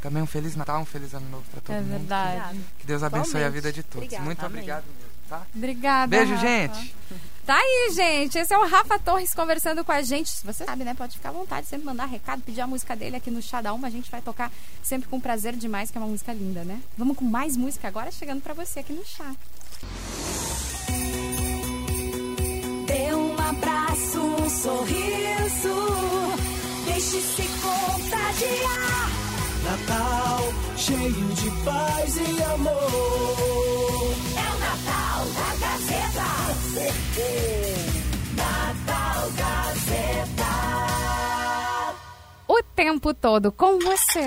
também 0.00 0.22
um 0.22 0.26
Feliz 0.26 0.54
Natal, 0.54 0.80
um 0.80 0.84
Feliz 0.84 1.12
Ano 1.14 1.28
Novo 1.30 1.44
para 1.50 1.60
todo 1.60 1.74
é 1.76 1.80
mundo. 1.80 1.90
verdade. 1.98 2.60
Que 2.78 2.86
Deus 2.86 3.02
abençoe 3.02 3.36
a 3.36 3.48
Igualmente. 3.48 3.54
vida 3.54 3.72
de 3.72 3.82
todos. 3.82 3.98
Obrigada. 4.04 4.24
Muito 4.24 4.44
Amém. 4.46 4.58
obrigado 4.58 4.84
mesmo, 4.84 5.10
tá? 5.28 5.42
Obrigada. 5.54 6.06
Beijo, 6.06 6.34
Rafa. 6.34 6.46
gente. 6.46 6.94
Tá 7.44 7.56
aí, 7.56 7.90
gente. 7.94 8.38
Esse 8.38 8.54
é 8.54 8.58
o 8.58 8.66
Rafa 8.66 8.98
Torres 8.98 9.34
conversando 9.34 9.84
com 9.84 9.92
a 9.92 10.00
gente. 10.00 10.30
Se 10.30 10.46
você 10.46 10.64
sabe, 10.64 10.84
né? 10.84 10.94
Pode 10.94 11.16
ficar 11.16 11.28
à 11.30 11.32
vontade, 11.32 11.66
sempre 11.66 11.84
mandar 11.84 12.06
recado, 12.06 12.40
pedir 12.42 12.60
a 12.62 12.66
música 12.66 12.94
dele 12.96 13.16
aqui 13.16 13.30
no 13.30 13.42
Chá 13.42 13.60
da 13.60 13.72
Uma. 13.74 13.88
A 13.88 13.90
gente 13.90 14.10
vai 14.10 14.22
tocar 14.22 14.50
sempre 14.82 15.08
com 15.08 15.20
prazer 15.20 15.54
demais, 15.56 15.90
que 15.90 15.98
é 15.98 16.00
uma 16.00 16.06
música 16.06 16.32
linda, 16.32 16.64
né? 16.64 16.80
Vamos 16.96 17.16
com 17.16 17.24
mais 17.24 17.56
música 17.56 17.88
agora, 17.88 18.10
chegando 18.12 18.40
pra 18.40 18.54
você 18.54 18.78
aqui 18.80 18.92
no 18.94 19.04
Chá. 19.04 19.30
Dê 22.86 23.14
um 23.14 23.36
abraço, 23.38 24.20
um 24.20 24.48
sorriso. 24.48 25.43
Deixe-se 27.04 27.42
contagiar. 27.60 29.10
Natal 29.62 30.40
cheio 30.74 31.28
de 31.34 31.50
paz 31.62 32.16
e 32.16 32.42
amor. 32.44 32.72
É 34.34 34.48
o 34.48 34.58
Natal 34.58 35.26
da 35.36 35.50
Gazeta. 35.60 36.28
Natal 38.34 39.22
Gazeta. 39.36 40.52
O 42.48 42.62
tempo 42.74 43.12
todo 43.12 43.52
com 43.52 43.78
você. 43.80 44.24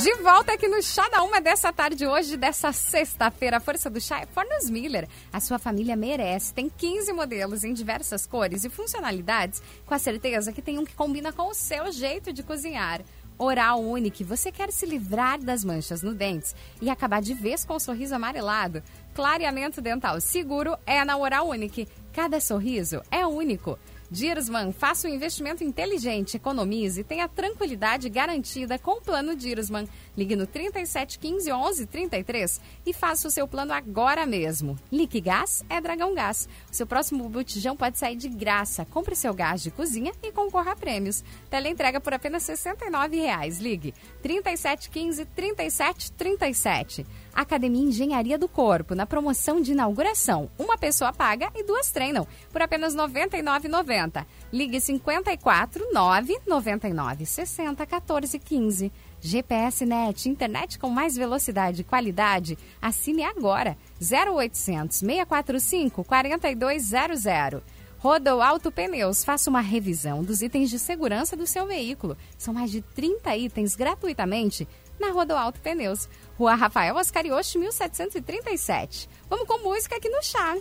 De 0.00 0.14
volta 0.22 0.52
aqui 0.52 0.68
no 0.68 0.80
Chá 0.80 1.08
da 1.08 1.24
Uma 1.24 1.40
dessa 1.40 1.72
tarde 1.72 2.06
hoje, 2.06 2.36
dessa 2.36 2.72
sexta-feira. 2.72 3.56
A 3.56 3.60
força 3.60 3.90
do 3.90 4.00
chá 4.00 4.20
é 4.20 4.26
Fornos 4.26 4.70
Miller. 4.70 5.08
A 5.32 5.40
sua 5.40 5.58
família 5.58 5.96
merece. 5.96 6.54
Tem 6.54 6.68
15 6.68 7.12
modelos 7.12 7.64
em 7.64 7.72
diversas 7.72 8.24
cores 8.24 8.62
e 8.62 8.70
funcionalidades, 8.70 9.60
com 9.84 9.92
a 9.92 9.98
certeza 9.98 10.52
que 10.52 10.62
tem 10.62 10.78
um 10.78 10.84
que 10.84 10.94
combina 10.94 11.32
com 11.32 11.50
o 11.50 11.54
seu 11.54 11.90
jeito 11.90 12.32
de 12.32 12.44
cozinhar. 12.44 13.00
Oral 13.36 13.80
Unique, 13.80 14.22
você 14.22 14.52
quer 14.52 14.70
se 14.70 14.86
livrar 14.86 15.40
das 15.40 15.64
manchas 15.64 16.00
no 16.00 16.14
dentes 16.14 16.54
e 16.80 16.88
acabar 16.88 17.20
de 17.20 17.34
vez 17.34 17.64
com 17.64 17.74
o 17.74 17.80
sorriso 17.80 18.14
amarelado? 18.14 18.82
Clareamento 19.14 19.80
dental 19.80 20.20
seguro 20.20 20.76
é 20.86 21.04
na 21.04 21.16
Oral 21.16 21.48
Unique. 21.48 21.88
Cada 22.12 22.40
sorriso 22.40 23.02
é 23.10 23.26
único. 23.26 23.76
Dirsman, 24.10 24.72
faça 24.72 25.06
um 25.06 25.10
investimento 25.10 25.62
inteligente, 25.62 26.36
economize 26.36 27.00
e 27.00 27.04
tenha 27.04 27.28
tranquilidade 27.28 28.08
garantida 28.08 28.78
com 28.78 28.92
o 28.92 29.00
plano 29.00 29.36
Dirsman. 29.36 29.86
Ligue 30.18 30.34
no 30.34 30.48
3715 30.48 31.48
1133 31.48 32.60
e 32.84 32.92
faça 32.92 33.28
o 33.28 33.30
seu 33.30 33.46
plano 33.46 33.72
agora 33.72 34.26
mesmo. 34.26 34.76
Liquigás 34.90 35.64
é 35.68 35.80
Dragão 35.80 36.12
Gás. 36.12 36.48
O 36.68 36.74
seu 36.74 36.88
próximo 36.88 37.28
botijão 37.28 37.76
pode 37.76 37.98
sair 37.98 38.16
de 38.16 38.28
graça. 38.28 38.84
Compre 38.84 39.14
seu 39.14 39.32
gás 39.32 39.62
de 39.62 39.70
cozinha 39.70 40.12
e 40.20 40.32
concorra 40.32 40.72
a 40.72 40.76
prêmios. 40.76 41.22
Teleentrega 41.48 42.00
por 42.00 42.12
apenas 42.12 42.48
R$ 42.48 42.56
69,00. 42.56 43.60
Ligue 43.60 43.94
3715 44.20 45.24
3737. 45.24 47.06
Academia 47.32 47.84
Engenharia 47.84 48.36
do 48.36 48.48
Corpo, 48.48 48.96
na 48.96 49.06
promoção 49.06 49.60
de 49.60 49.70
inauguração. 49.70 50.50
Uma 50.58 50.76
pessoa 50.76 51.12
paga 51.12 51.52
e 51.54 51.62
duas 51.62 51.92
treinam, 51.92 52.26
por 52.50 52.60
apenas 52.60 52.92
R$ 52.92 53.02
99,90. 53.02 54.26
Ligue 54.52 54.80
54 54.80 55.92
9 55.92 56.40
99 56.44 57.24
60 57.24 57.86
14 57.86 58.36
15. 58.36 58.92
GPS 59.20 59.84
Net, 59.84 60.28
internet 60.28 60.78
com 60.78 60.88
mais 60.88 61.16
velocidade 61.16 61.80
e 61.80 61.84
qualidade. 61.84 62.58
Assine 62.80 63.24
agora. 63.24 63.76
0800 64.00 64.98
645 64.98 66.04
4200. 66.04 67.62
Rodo 67.98 68.40
Auto 68.40 68.70
Pneus, 68.70 69.24
faça 69.24 69.50
uma 69.50 69.60
revisão 69.60 70.22
dos 70.22 70.40
itens 70.40 70.70
de 70.70 70.78
segurança 70.78 71.36
do 71.36 71.48
seu 71.48 71.66
veículo. 71.66 72.16
São 72.36 72.54
mais 72.54 72.70
de 72.70 72.80
30 72.80 73.36
itens 73.36 73.74
gratuitamente 73.74 74.68
na 75.00 75.10
Rodo 75.10 75.34
Auto 75.34 75.60
Pneus. 75.60 76.08
Rua 76.38 76.54
Rafael 76.54 76.96
Ascarioche, 76.96 77.58
1737. 77.58 79.08
Vamos 79.28 79.48
com 79.48 79.58
música 79.64 79.96
aqui 79.96 80.08
no 80.08 80.22
chá. 80.22 80.56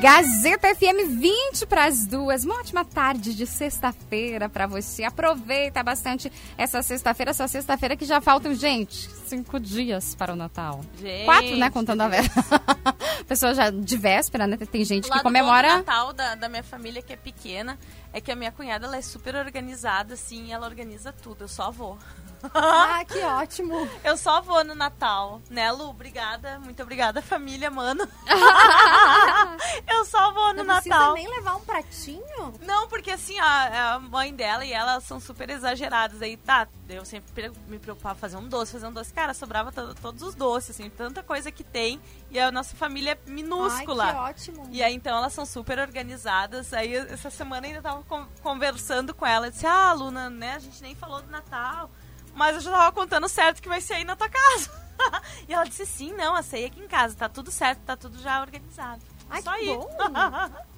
Gazeta 0.00 0.74
FM 0.74 1.18
20 1.20 1.66
para 1.66 1.84
as 1.84 2.06
duas. 2.06 2.44
Uma 2.44 2.56
ótima 2.56 2.84
tarde 2.84 3.34
de 3.34 3.46
sexta-feira 3.46 4.48
para 4.48 4.66
você. 4.66 5.04
Aproveita 5.04 5.82
bastante 5.82 6.30
essa 6.58 6.82
sexta-feira, 6.82 7.30
essa 7.30 7.46
sexta-feira 7.46 7.96
que 7.96 8.04
já 8.04 8.20
faltam, 8.20 8.52
gente, 8.54 9.08
cinco 9.26 9.60
dias 9.60 10.14
para 10.16 10.32
o 10.32 10.36
Natal. 10.36 10.80
Gente, 10.98 11.24
Quatro, 11.24 11.56
né? 11.56 11.70
Contando 11.70 12.00
a 12.00 12.08
véspera. 12.08 12.44
Pessoa 13.28 13.54
já 13.54 13.70
de 13.70 13.96
véspera, 13.96 14.46
né? 14.46 14.56
Tem 14.56 14.84
gente 14.84 15.08
O 15.08 15.12
que 15.12 15.22
comemora. 15.22 15.68
do 15.68 15.76
Natal 15.78 16.12
da, 16.12 16.34
da 16.34 16.48
minha 16.48 16.64
família, 16.64 17.00
que 17.00 17.12
é 17.12 17.16
pequena, 17.16 17.78
é 18.12 18.20
que 18.20 18.32
a 18.32 18.36
minha 18.36 18.50
cunhada 18.50 18.86
ela 18.86 18.96
é 18.96 19.02
super 19.02 19.36
organizada, 19.36 20.14
assim, 20.14 20.52
ela 20.52 20.66
organiza 20.66 21.12
tudo. 21.12 21.44
Eu 21.44 21.48
só 21.48 21.70
vou. 21.70 21.96
Ah, 22.54 23.04
que 23.04 23.18
ótimo. 23.20 23.88
Eu 24.04 24.16
só 24.16 24.40
vou 24.40 24.62
no 24.64 24.74
Natal. 24.74 25.40
Né, 25.50 25.70
Lu? 25.72 25.88
Obrigada. 25.90 26.58
Muito 26.60 26.82
obrigada, 26.82 27.22
família, 27.22 27.70
mano. 27.70 28.06
eu 29.88 30.04
só 30.04 30.32
vou 30.32 30.48
no 30.54 30.64
Não 30.64 30.74
precisa 30.74 30.94
Natal. 30.94 31.14
nem 31.14 31.28
levar 31.28 31.56
um 31.56 31.60
pratinho? 31.60 32.52
Não, 32.62 32.88
porque 32.88 33.10
assim, 33.10 33.38
a, 33.38 33.94
a 33.94 33.98
mãe 33.98 34.34
dela 34.34 34.64
e 34.64 34.72
ela 34.72 35.00
são 35.00 35.20
super 35.20 35.50
exageradas. 35.50 36.20
Aí 36.22 36.36
tá, 36.36 36.66
eu 36.88 37.04
sempre 37.04 37.32
pre- 37.32 37.52
me 37.68 37.78
preocupava 37.78 38.14
fazer 38.18 38.36
um 38.36 38.48
doce, 38.48 38.72
fazer 38.72 38.86
um 38.86 38.92
doce. 38.92 39.12
Cara, 39.12 39.34
sobrava 39.34 39.70
to- 39.72 39.94
todos 39.96 40.22
os 40.22 40.34
doces, 40.34 40.70
assim, 40.70 40.90
tanta 40.90 41.22
coisa 41.22 41.50
que 41.50 41.64
tem. 41.64 42.00
E 42.30 42.38
a 42.38 42.50
nossa 42.50 42.74
família 42.76 43.12
é 43.12 43.30
minúscula. 43.30 44.04
Ai, 44.04 44.12
que 44.12 44.18
ótimo. 44.50 44.68
E 44.70 44.82
aí, 44.82 44.94
então, 44.94 45.16
elas 45.16 45.32
são 45.32 45.44
super 45.46 45.78
organizadas. 45.78 46.72
Aí, 46.72 46.94
essa 46.94 47.30
semana 47.30 47.66
ainda 47.66 47.82
tava 47.82 48.02
con- 48.04 48.26
conversando 48.42 49.14
com 49.14 49.26
ela. 49.26 49.46
Eu 49.46 49.50
disse, 49.50 49.66
ah, 49.66 49.92
Luna, 49.92 50.30
né, 50.30 50.54
a 50.54 50.58
gente 50.58 50.80
nem 50.82 50.94
falou 50.94 51.20
do 51.22 51.30
Natal. 51.30 51.90
Mas 52.34 52.56
eu 52.56 52.60
já 52.62 52.70
tava 52.70 52.92
contando 52.92 53.28
certo 53.28 53.62
que 53.62 53.68
vai 53.68 53.80
ser 53.80 53.94
aí 53.94 54.04
na 54.04 54.16
tua 54.16 54.28
casa. 54.28 54.70
e 55.48 55.52
ela 55.52 55.64
disse, 55.64 55.84
sim, 55.86 56.12
não, 56.12 56.34
a 56.34 56.42
ceia 56.42 56.66
aqui 56.66 56.80
em 56.80 56.88
casa. 56.88 57.14
Tá 57.14 57.28
tudo 57.28 57.50
certo, 57.50 57.80
tá 57.80 57.96
tudo 57.96 58.18
já 58.20 58.40
organizado. 58.40 59.02
Ai, 59.28 59.42
Só 59.42 59.52
que 59.54 59.64
ir. 59.64 59.76
bom. 59.76 59.88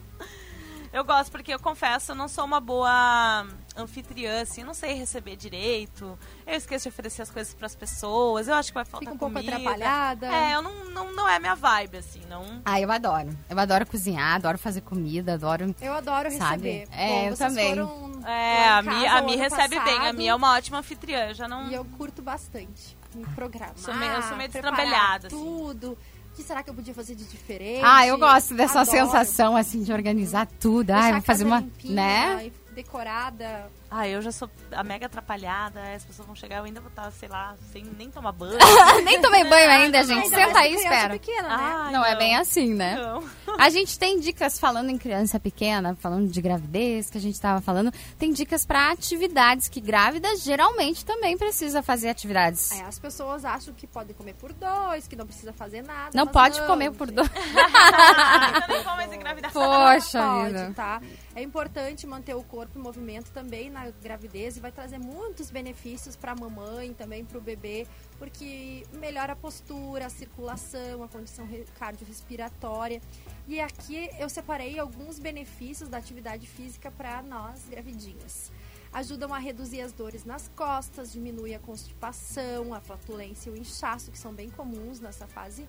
Eu 0.94 1.04
gosto 1.04 1.32
porque 1.32 1.52
eu 1.52 1.58
confesso, 1.58 2.12
eu 2.12 2.14
não 2.14 2.28
sou 2.28 2.44
uma 2.44 2.60
boa 2.60 3.44
anfitriã, 3.76 4.42
assim, 4.42 4.62
não 4.62 4.72
sei 4.74 4.92
receber 4.94 5.34
direito. 5.34 6.16
Eu 6.46 6.54
esqueço 6.54 6.84
de 6.84 6.88
oferecer 6.90 7.22
as 7.22 7.30
coisas 7.30 7.52
pras 7.52 7.74
pessoas. 7.74 8.46
Eu 8.46 8.54
acho 8.54 8.68
que 8.68 8.74
vai 8.74 8.84
faltar 8.84 9.00
Fica 9.00 9.12
um 9.14 9.18
pouco 9.18 9.34
comida. 9.34 9.56
atrapalhada. 9.56 10.26
É, 10.28 10.54
eu 10.54 10.62
não, 10.62 10.84
não, 10.90 11.12
não 11.12 11.28
é 11.28 11.40
minha 11.40 11.56
vibe, 11.56 11.96
assim, 11.98 12.22
não. 12.28 12.62
Ah, 12.64 12.80
eu 12.80 12.92
adoro. 12.92 13.36
Eu 13.50 13.58
adoro 13.58 13.84
cozinhar, 13.84 14.36
adoro 14.36 14.56
fazer 14.56 14.82
comida, 14.82 15.34
adoro. 15.34 15.74
Eu 15.80 15.92
adoro 15.94 16.30
Sabe? 16.30 16.70
receber. 16.70 16.88
É, 16.96 17.08
Bom, 17.08 17.24
eu 17.24 17.36
vocês 17.36 17.38
também. 17.50 17.68
foram 17.70 18.22
É, 18.24 18.68
a 18.68 18.82
Mi, 18.82 19.06
a 19.08 19.22
Mi 19.22 19.34
recebe 19.34 19.80
bem, 19.80 19.94
a 19.94 19.98
passado, 19.98 20.16
Mi 20.16 20.28
é 20.28 20.34
uma 20.34 20.54
ótima 20.54 20.78
anfitriã, 20.78 21.26
eu 21.30 21.34
já 21.34 21.48
não... 21.48 21.68
E 21.70 21.74
eu 21.74 21.84
curto 21.84 22.22
bastante 22.22 22.96
me 23.16 23.24
programar. 23.34 23.72
Sou 23.76 23.94
meio- 23.94 24.12
eu 24.12 24.22
sou 24.22 24.36
meio 24.36 24.48
destrambelhada, 24.48 25.26
assim. 25.26 25.36
tudo. 25.36 25.92
O 25.92 26.13
que 26.34 26.42
será 26.42 26.62
que 26.62 26.70
eu 26.70 26.74
podia 26.74 26.92
fazer 26.94 27.14
de 27.14 27.24
diferente? 27.24 27.80
Ah, 27.84 28.06
eu 28.06 28.18
gosto 28.18 28.54
dessa 28.54 28.80
Adoro. 28.80 28.96
sensação, 28.98 29.56
assim, 29.56 29.82
de 29.82 29.92
organizar 29.92 30.46
tudo. 30.60 30.86
Deixar 30.86 31.08
Ah, 31.08 31.12
vou 31.12 31.20
fazer 31.22 31.44
uma. 31.44 31.60
limpinha 31.60 31.94
Né? 31.94 32.50
decorada. 32.74 33.70
Ah, 33.96 34.08
eu 34.08 34.20
já 34.20 34.32
sou 34.32 34.50
a 34.72 34.82
mega 34.82 35.06
atrapalhada, 35.06 35.80
as 35.94 36.04
pessoas 36.04 36.26
vão 36.26 36.34
chegar, 36.34 36.56
eu 36.56 36.64
ainda 36.64 36.80
vou 36.80 36.88
estar, 36.90 37.08
sei 37.12 37.28
lá, 37.28 37.54
sem 37.72 37.84
nem 37.96 38.10
tomar 38.10 38.32
banho. 38.32 38.58
Nem 39.04 39.20
tomei 39.22 39.44
banho 39.44 39.70
ainda, 39.70 40.02
gente. 40.02 40.24
Ainda 40.24 40.36
Senta 40.36 40.58
aí 40.58 40.72
e 40.72 40.76
espera. 40.76 41.10
pequena, 41.10 41.48
né? 41.48 41.56
Ai, 41.56 41.92
Não 41.92 42.04
é 42.04 42.16
bem 42.16 42.34
assim, 42.36 42.74
né? 42.74 42.96
Não. 42.96 43.22
A 43.56 43.70
gente 43.70 43.96
tem 43.96 44.18
dicas 44.18 44.58
falando 44.58 44.90
em 44.90 44.98
criança 44.98 45.38
pequena, 45.38 45.94
falando 45.94 46.28
de 46.28 46.42
gravidez, 46.42 47.08
que 47.08 47.18
a 47.18 47.20
gente 47.20 47.40
tava 47.40 47.60
falando. 47.60 47.92
Tem 48.18 48.32
dicas 48.32 48.66
pra 48.66 48.90
atividades 48.90 49.68
que 49.68 49.80
grávidas 49.80 50.42
geralmente 50.42 51.04
também 51.04 51.38
precisa 51.38 51.80
fazer 51.80 52.08
atividades. 52.08 52.72
É, 52.72 52.82
as 52.82 52.98
pessoas 52.98 53.44
acham 53.44 53.72
que 53.74 53.86
podem 53.86 54.12
comer 54.16 54.34
por 54.34 54.52
dois, 54.52 55.06
que 55.06 55.14
não 55.14 55.24
precisa 55.24 55.52
fazer 55.52 55.82
nada. 55.82 56.10
Não 56.14 56.26
pode 56.26 56.58
não, 56.58 56.66
comer 56.66 56.90
por 56.90 57.06
gente. 57.06 57.16
dois. 57.16 57.30
Ainda 57.36 58.66
nem 58.68 58.82
vou 58.82 58.96
mais 58.96 59.12
engravidar. 59.12 59.52
Poxa 59.52 60.18
pode, 60.20 60.52
vida. 60.52 60.72
tá? 60.74 61.00
É 61.36 61.42
importante 61.42 62.06
manter 62.08 62.34
o 62.34 62.42
corpo 62.42 62.76
em 62.76 62.82
movimento 62.82 63.30
também 63.30 63.70
na 63.70 63.83
gravidez 63.90 64.56
e 64.56 64.60
vai 64.60 64.72
trazer 64.72 64.98
muitos 64.98 65.50
benefícios 65.50 66.16
para 66.16 66.32
a 66.32 66.34
mamãe, 66.34 66.92
também 66.94 67.24
para 67.24 67.38
o 67.38 67.40
bebê, 67.40 67.86
porque 68.18 68.86
melhora 68.92 69.32
a 69.32 69.36
postura, 69.36 70.06
a 70.06 70.10
circulação, 70.10 71.02
a 71.02 71.08
condição 71.08 71.46
re- 71.46 71.64
cardiorrespiratória. 71.78 73.00
E 73.46 73.60
aqui 73.60 74.08
eu 74.18 74.28
separei 74.28 74.78
alguns 74.78 75.18
benefícios 75.18 75.88
da 75.88 75.98
atividade 75.98 76.46
física 76.46 76.90
para 76.90 77.22
nós 77.22 77.66
gravidinhas. 77.68 78.50
Ajudam 78.92 79.34
a 79.34 79.38
reduzir 79.38 79.80
as 79.80 79.92
dores 79.92 80.24
nas 80.24 80.48
costas, 80.48 81.12
diminui 81.12 81.54
a 81.54 81.58
constipação, 81.58 82.72
a 82.72 82.80
flatulência 82.80 83.50
e 83.50 83.52
o 83.52 83.56
inchaço, 83.56 84.10
que 84.10 84.18
são 84.18 84.32
bem 84.32 84.48
comuns 84.48 85.00
nessa 85.00 85.26
fase 85.26 85.68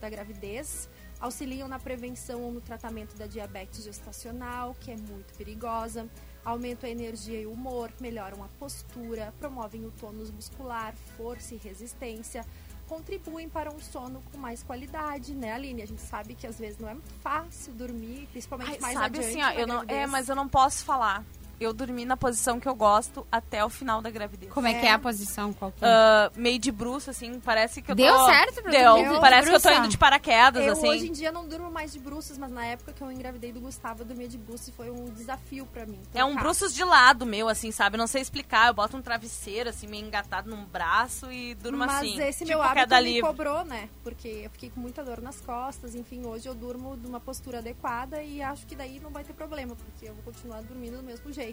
da 0.00 0.10
gravidez 0.10 0.88
auxiliam 1.20 1.68
na 1.68 1.78
prevenção 1.78 2.42
ou 2.42 2.50
no 2.50 2.60
tratamento 2.60 3.16
da 3.16 3.28
diabetes 3.28 3.84
gestacional, 3.84 4.76
que 4.80 4.90
é 4.90 4.96
muito 4.96 5.32
perigosa, 5.34 6.08
aumentam 6.44 6.88
a 6.88 6.92
energia 6.92 7.40
e 7.40 7.46
o 7.46 7.52
humor, 7.52 7.90
melhoram 8.00 8.42
a 8.42 8.48
postura, 8.58 9.32
promovem 9.38 9.84
o 9.84 9.90
tônus 9.92 10.30
muscular, 10.30 10.94
força 11.16 11.54
e 11.54 11.58
resistência, 11.58 12.44
contribuem 12.88 13.48
para 13.48 13.72
um 13.72 13.80
sono 13.80 14.22
com 14.30 14.38
mais 14.38 14.62
qualidade, 14.62 15.34
né, 15.34 15.52
Aline? 15.52 15.82
A 15.82 15.86
gente 15.86 16.02
sabe 16.02 16.34
que 16.34 16.46
às 16.46 16.58
vezes 16.58 16.78
não 16.78 16.88
é 16.88 16.94
muito 16.94 17.12
fácil 17.22 17.72
dormir, 17.72 18.28
principalmente 18.32 18.72
Ai, 18.72 18.78
mais 18.80 18.94
sabe 18.94 19.18
adiante 19.18 19.40
assim, 19.40 19.42
ó, 19.42 19.60
eu 19.60 19.66
não, 19.66 19.84
é, 19.88 20.06
mas 20.06 20.28
eu 20.28 20.36
não 20.36 20.48
posso 20.48 20.84
falar. 20.84 21.24
Eu 21.62 21.72
dormi 21.72 22.04
na 22.04 22.16
posição 22.16 22.58
que 22.58 22.68
eu 22.68 22.74
gosto 22.74 23.26
até 23.30 23.64
o 23.64 23.68
final 23.68 24.00
da 24.02 24.10
gravidez. 24.10 24.52
Como 24.52 24.66
é, 24.66 24.74
que 24.74 24.86
é 24.86 24.90
É. 24.90 24.92
a 24.92 24.98
posição? 24.98 25.52
Qual 25.52 25.70
que 25.72 25.84
é? 25.84 25.88
Ah, 25.88 26.30
meio 26.36 26.58
de 26.58 26.70
bruxo, 26.72 27.10
assim, 27.10 27.38
parece 27.40 27.80
que 27.82 27.90
eu 27.90 27.94
Deu 27.94 28.14
tô... 28.16 28.26
certo 28.26 28.62
pra 28.62 28.70
Deu, 28.70 28.94
dormir 28.94 29.14
de 29.14 29.20
parece 29.20 29.48
que 29.50 29.54
eu 29.56 29.60
tô 29.60 29.68
bruxa? 29.68 29.78
indo 29.80 29.88
de 29.88 29.98
paraquedas, 29.98 30.64
Eu 30.66 30.72
assim. 30.72 30.88
hoje 30.88 31.08
em 31.08 31.12
dia 31.12 31.30
não 31.32 31.46
durmo 31.46 31.70
mais 31.70 31.92
de 31.92 31.98
bruços, 32.00 32.36
mas 32.38 32.50
na 32.50 32.64
época 32.66 32.92
que 32.92 33.02
eu 33.02 33.10
engravidei 33.12 33.52
do 33.52 33.60
Gustavo, 33.60 34.02
eu 34.02 34.06
dormia 34.06 34.28
de 34.28 34.38
bruços 34.38 34.68
e 34.68 34.72
foi 34.72 34.90
um 34.90 35.04
desafio 35.06 35.66
pra 35.66 35.86
mim. 35.86 36.00
É 36.14 36.24
um 36.24 36.28
trocar. 36.28 36.42
bruços 36.44 36.74
de 36.74 36.84
lado 36.84 37.24
meu, 37.26 37.48
assim, 37.48 37.70
sabe? 37.70 37.96
Não 37.96 38.06
sei 38.06 38.22
explicar. 38.22 38.68
Eu 38.68 38.74
boto 38.74 38.96
um 38.96 39.02
travesseiro, 39.02 39.68
assim, 39.70 39.86
meio 39.86 40.04
engatado 40.06 40.50
num 40.50 40.64
braço 40.64 41.30
e 41.32 41.54
durmo 41.54 41.78
Mas 41.78 41.92
assim. 41.96 42.20
esse 42.22 42.38
tipo 42.44 42.48
meu 42.48 42.62
hábito 42.62 42.80
queda 42.80 42.96
me 43.00 43.04
livre. 43.12 43.22
cobrou, 43.28 43.64
né? 43.64 43.88
Porque 44.02 44.28
eu 44.44 44.50
fiquei 44.50 44.70
com 44.70 44.80
muita 44.80 45.04
dor 45.04 45.20
nas 45.20 45.40
costas. 45.40 45.94
Enfim, 45.94 46.24
hoje 46.26 46.48
eu 46.48 46.54
durmo 46.54 46.96
de 46.96 47.06
uma 47.06 47.20
postura 47.20 47.58
adequada 47.58 48.22
e 48.22 48.42
acho 48.42 48.66
que 48.66 48.74
daí 48.74 48.98
não 49.00 49.10
vai 49.10 49.24
ter 49.24 49.32
problema, 49.32 49.74
porque 49.76 50.08
eu 50.08 50.14
vou 50.14 50.24
continuar 50.24 50.60
dormindo 50.62 50.96
do 50.98 51.02
mesmo 51.02 51.32
jeito. 51.32 51.51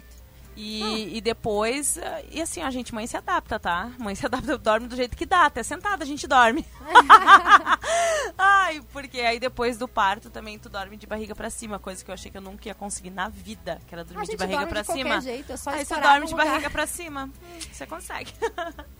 E, 0.56 1.16
e 1.16 1.20
depois, 1.20 1.96
eh, 1.96 2.24
e 2.32 2.42
assim, 2.42 2.60
a 2.60 2.70
gente, 2.70 2.92
mãe 2.94 3.06
se 3.06 3.16
adapta, 3.16 3.58
tá? 3.58 3.92
Mãe 3.98 4.14
se 4.14 4.26
adapta, 4.26 4.58
dorme 4.58 4.88
do 4.88 4.96
jeito 4.96 5.16
que 5.16 5.24
dá, 5.24 5.46
até 5.46 5.62
sentada 5.62 6.02
a 6.04 6.06
gente 6.06 6.26
dorme. 6.26 6.66
Ai, 8.36 8.82
porque 8.92 9.20
aí 9.20 9.38
depois 9.38 9.78
do 9.78 9.88
parto 9.88 10.28
também 10.28 10.58
tu 10.58 10.68
dorme 10.68 10.96
de 10.96 11.06
barriga 11.06 11.34
pra 11.34 11.48
cima, 11.50 11.78
coisa 11.78 12.04
que 12.04 12.10
eu 12.10 12.14
achei 12.14 12.30
que 12.30 12.36
eu 12.36 12.42
nunca 12.42 12.68
ia 12.68 12.74
conseguir 12.74 13.10
na 13.10 13.28
vida, 13.28 13.80
que 13.86 13.94
era 13.94 14.04
dormir 14.04 14.26
de 14.26 14.36
barriga 14.36 14.66
qualquer 14.66 14.84
cima. 14.84 15.20
jeito, 15.20 15.52
é 15.52 15.56
só 15.56 15.70
Aí 15.70 15.84
você 15.84 15.98
dorme 15.98 16.26
de 16.26 16.32
lugar. 16.32 16.46
barriga 16.46 16.70
pra 16.70 16.86
cima, 16.86 17.30
você 17.72 17.86
consegue. 17.86 18.32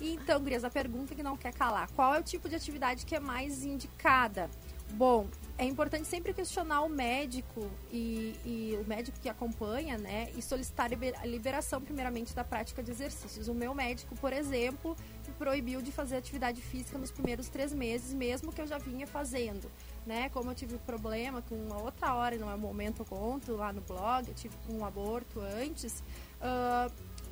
Então, 0.00 0.40
Gurias, 0.40 0.64
a 0.64 0.70
pergunta 0.70 1.14
que 1.14 1.22
não 1.22 1.36
quer 1.36 1.52
calar. 1.52 1.90
Qual 1.90 2.14
é 2.14 2.20
o 2.20 2.22
tipo 2.22 2.48
de 2.48 2.54
atividade 2.54 3.04
que 3.04 3.14
é 3.14 3.20
mais 3.20 3.64
indicada? 3.64 4.48
Bom, 4.92 5.26
é 5.56 5.64
importante 5.64 6.06
sempre 6.08 6.32
questionar 6.32 6.80
o 6.82 6.88
médico 6.88 7.70
e, 7.92 8.34
e 8.44 8.78
o 8.82 8.88
médico 8.88 9.18
que 9.20 9.28
acompanha, 9.28 9.98
né? 9.98 10.30
E 10.36 10.42
solicitar 10.42 10.90
a 11.20 11.26
liberação, 11.26 11.80
primeiramente, 11.80 12.34
da 12.34 12.42
prática 12.42 12.82
de 12.82 12.90
exercícios. 12.90 13.46
O 13.46 13.54
meu 13.54 13.74
médico, 13.74 14.16
por 14.16 14.32
exemplo, 14.32 14.96
me 15.26 15.34
proibiu 15.34 15.80
de 15.82 15.92
fazer 15.92 16.16
atividade 16.16 16.60
física 16.60 16.98
nos 16.98 17.10
primeiros 17.10 17.48
três 17.48 17.72
meses, 17.72 18.12
mesmo 18.14 18.52
que 18.52 18.60
eu 18.60 18.66
já 18.66 18.78
vinha 18.78 19.06
fazendo. 19.06 19.70
Né? 20.06 20.28
Como 20.30 20.50
eu 20.50 20.54
tive 20.54 20.78
problema 20.78 21.42
com 21.42 21.54
uma 21.54 21.80
outra 21.80 22.14
hora, 22.14 22.36
não 22.36 22.50
é 22.50 22.56
momento, 22.56 23.02
eu 23.02 23.06
conto 23.06 23.54
lá 23.54 23.72
no 23.72 23.82
blog, 23.82 24.28
eu 24.28 24.34
tive 24.34 24.54
um 24.70 24.84
aborto 24.84 25.40
antes, 25.40 26.02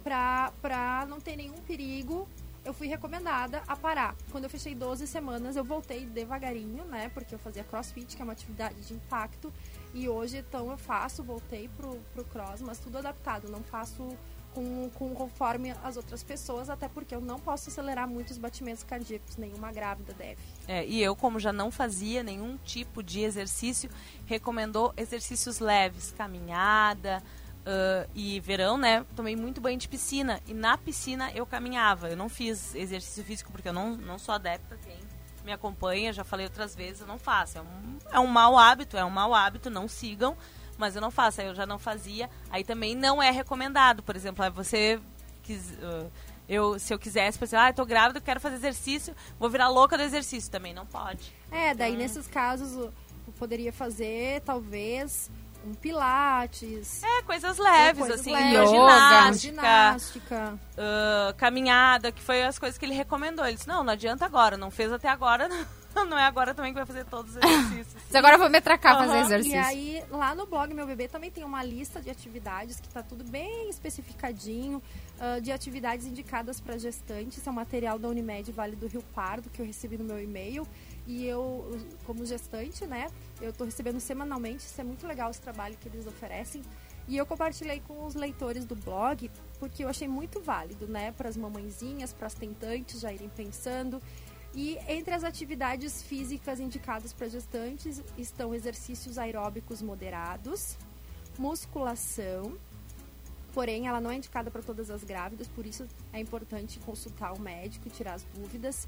pra, 0.04 0.52
pra 0.60 1.06
não 1.08 1.18
ter 1.18 1.36
nenhum 1.36 1.56
perigo, 1.62 2.28
eu 2.68 2.74
fui 2.74 2.86
recomendada 2.86 3.62
a 3.66 3.74
parar. 3.74 4.14
Quando 4.30 4.44
eu 4.44 4.50
fechei 4.50 4.74
12 4.74 5.06
semanas, 5.06 5.56
eu 5.56 5.64
voltei 5.64 6.04
devagarinho, 6.04 6.84
né? 6.84 7.10
Porque 7.14 7.34
eu 7.34 7.38
fazia 7.38 7.64
crossfit, 7.64 8.14
que 8.14 8.20
é 8.20 8.24
uma 8.24 8.34
atividade 8.34 8.78
de 8.82 8.92
impacto. 8.92 9.50
E 9.94 10.06
hoje, 10.06 10.44
então, 10.46 10.70
eu 10.70 10.76
faço, 10.76 11.24
voltei 11.24 11.70
pro, 11.78 11.98
pro 12.12 12.24
cross, 12.24 12.60
mas 12.60 12.78
tudo 12.78 12.98
adaptado. 12.98 13.48
Não 13.50 13.62
faço 13.62 14.06
com, 14.54 14.90
com 14.90 15.14
conforme 15.14 15.70
as 15.82 15.96
outras 15.96 16.22
pessoas, 16.22 16.68
até 16.68 16.88
porque 16.88 17.14
eu 17.14 17.22
não 17.22 17.38
posso 17.38 17.70
acelerar 17.70 18.06
muito 18.06 18.32
os 18.32 18.38
batimentos 18.38 18.82
cardíacos. 18.82 19.38
Nenhuma 19.38 19.72
grávida 19.72 20.12
deve. 20.12 20.36
É, 20.66 20.84
e 20.86 21.02
eu, 21.02 21.16
como 21.16 21.40
já 21.40 21.54
não 21.54 21.70
fazia 21.70 22.22
nenhum 22.22 22.58
tipo 22.58 23.02
de 23.02 23.20
exercício, 23.20 23.88
recomendou 24.26 24.92
exercícios 24.94 25.58
leves, 25.58 26.12
caminhada. 26.18 27.22
Ah, 27.68 28.06
e 28.14 28.40
verão, 28.40 28.78
né? 28.78 29.04
Tomei 29.14 29.36
muito 29.36 29.60
banho 29.60 29.76
de 29.76 29.86
piscina. 29.86 30.40
E 30.46 30.54
na 30.54 30.78
piscina 30.78 31.30
eu 31.34 31.44
caminhava. 31.44 32.08
Eu 32.08 32.16
não 32.16 32.28
fiz 32.30 32.74
exercício 32.74 33.22
físico 33.22 33.52
porque 33.52 33.68
eu 33.68 33.74
não, 33.74 33.94
não 33.94 34.18
sou 34.18 34.34
adepta. 34.34 34.78
Quem 34.82 34.96
me 35.44 35.52
acompanha, 35.52 36.12
já 36.12 36.24
falei 36.24 36.46
outras 36.46 36.74
vezes, 36.74 37.02
eu 37.02 37.06
não 37.06 37.18
faço. 37.18 37.58
É 37.58 37.60
um, 37.60 37.98
é 38.10 38.20
um 38.20 38.26
mau 38.26 38.58
hábito, 38.58 38.96
é 38.96 39.04
um 39.04 39.10
mau 39.10 39.34
hábito, 39.34 39.68
não 39.68 39.86
sigam. 39.86 40.34
Mas 40.78 40.94
eu 40.94 41.02
não 41.02 41.10
faço, 41.10 41.42
aí 41.42 41.48
eu 41.48 41.54
já 41.54 41.66
não 41.66 41.78
fazia. 41.78 42.30
Aí 42.48 42.64
também 42.64 42.94
não 42.94 43.22
é 43.22 43.30
recomendado. 43.30 44.02
Por 44.02 44.16
exemplo, 44.16 44.50
você 44.50 44.98
quis, 45.42 45.76
ah, 45.82 46.06
eu, 46.48 46.78
se 46.78 46.94
eu 46.94 46.98
quisesse, 46.98 47.38
por 47.38 47.44
exemplo, 47.44 47.66
ah, 47.66 47.68
eu 47.68 47.74
tô 47.74 47.84
grávida, 47.84 48.18
eu 48.18 48.22
quero 48.22 48.40
fazer 48.40 48.56
exercício, 48.56 49.14
vou 49.38 49.50
virar 49.50 49.68
louca 49.68 49.94
do 49.98 50.02
exercício. 50.02 50.50
Também 50.50 50.72
não 50.72 50.86
pode. 50.86 51.34
É, 51.50 51.74
daí 51.74 51.96
nesses 51.96 52.26
casos 52.26 52.90
poderia 53.38 53.72
fazer, 53.72 54.40
talvez, 54.40 55.30
um 55.68 55.74
pilates. 55.74 57.02
É, 57.02 57.22
coisas 57.22 57.58
leves, 57.58 57.98
coisas 57.98 58.20
assim, 58.20 58.32
leves, 58.32 58.70
ginástica, 58.70 59.38
ginástica. 59.38 60.58
ah, 60.76 61.34
caminhada, 61.36 62.10
que 62.12 62.22
foi 62.22 62.42
as 62.44 62.58
coisas 62.58 62.78
que 62.78 62.84
ele 62.84 62.94
recomendou. 62.94 63.44
Ele 63.46 63.56
disse, 63.56 63.68
não, 63.68 63.82
não 63.84 63.92
adianta 63.92 64.24
agora, 64.24 64.56
não 64.56 64.70
fez 64.70 64.92
até 64.92 65.08
agora, 65.08 65.48
não 66.08 66.18
é 66.18 66.24
agora 66.24 66.54
também 66.54 66.72
que 66.72 66.76
vai 66.78 66.86
fazer 66.86 67.04
todos 67.06 67.36
os 67.36 67.36
exercícios. 67.42 67.94
Mas 68.06 68.14
agora 68.14 68.34
eu 68.34 68.38
vou 68.38 68.48
me 68.50 68.58
atracar 68.58 68.94
Aham, 68.96 69.06
fazer 69.06 69.18
E 69.18 69.20
exercício. 69.22 69.60
aí, 69.60 70.04
lá 70.10 70.34
no 70.34 70.46
blog 70.46 70.72
Meu 70.72 70.86
Bebê 70.86 71.08
também 71.08 71.30
tem 71.30 71.44
uma 71.44 71.62
lista 71.62 72.00
de 72.00 72.08
atividades 72.10 72.80
que 72.80 72.88
tá 72.88 73.02
tudo 73.02 73.24
bem 73.24 73.68
especificadinho, 73.68 74.82
ah, 75.20 75.38
de 75.40 75.50
atividades 75.52 76.06
indicadas 76.06 76.60
para 76.60 76.78
gestantes. 76.78 77.46
É 77.46 77.50
um 77.50 77.54
material 77.54 77.98
da 77.98 78.08
Unimed 78.08 78.50
Vale 78.52 78.76
do 78.76 78.86
Rio 78.86 79.02
Pardo 79.14 79.50
que 79.50 79.60
eu 79.60 79.66
recebi 79.66 79.96
no 79.98 80.04
meu 80.04 80.22
e-mail. 80.22 80.66
E 81.08 81.24
eu, 81.24 81.74
como 82.04 82.26
gestante, 82.26 82.86
né, 82.86 83.06
eu 83.40 83.50
tô 83.50 83.64
recebendo 83.64 83.98
semanalmente. 83.98 84.66
Isso 84.66 84.78
é 84.78 84.84
muito 84.84 85.06
legal 85.06 85.30
esse 85.30 85.40
trabalho 85.40 85.74
que 85.78 85.88
eles 85.88 86.06
oferecem. 86.06 86.62
E 87.08 87.16
eu 87.16 87.24
compartilhei 87.24 87.80
com 87.80 88.04
os 88.04 88.14
leitores 88.14 88.66
do 88.66 88.76
blog 88.76 89.30
porque 89.58 89.82
eu 89.82 89.88
achei 89.88 90.06
muito 90.06 90.38
válido, 90.38 90.86
né, 90.86 91.10
para 91.12 91.30
as 91.30 91.36
mamãezinhas, 91.38 92.12
para 92.12 92.26
as 92.26 92.34
tentantes 92.34 93.00
já 93.00 93.10
irem 93.10 93.30
pensando. 93.30 94.02
E 94.54 94.76
entre 94.86 95.14
as 95.14 95.24
atividades 95.24 96.02
físicas 96.02 96.60
indicadas 96.60 97.14
para 97.14 97.26
gestantes 97.26 98.02
estão 98.18 98.54
exercícios 98.54 99.16
aeróbicos 99.16 99.80
moderados, 99.80 100.76
musculação, 101.38 102.58
porém 103.54 103.86
ela 103.88 104.00
não 104.00 104.10
é 104.10 104.16
indicada 104.16 104.50
para 104.50 104.62
todas 104.62 104.90
as 104.90 105.02
grávidas, 105.02 105.48
por 105.48 105.64
isso 105.64 105.86
é 106.12 106.20
importante 106.20 106.78
consultar 106.80 107.32
o 107.32 107.40
médico 107.40 107.88
e 107.88 107.90
tirar 107.90 108.14
as 108.14 108.24
dúvidas. 108.34 108.86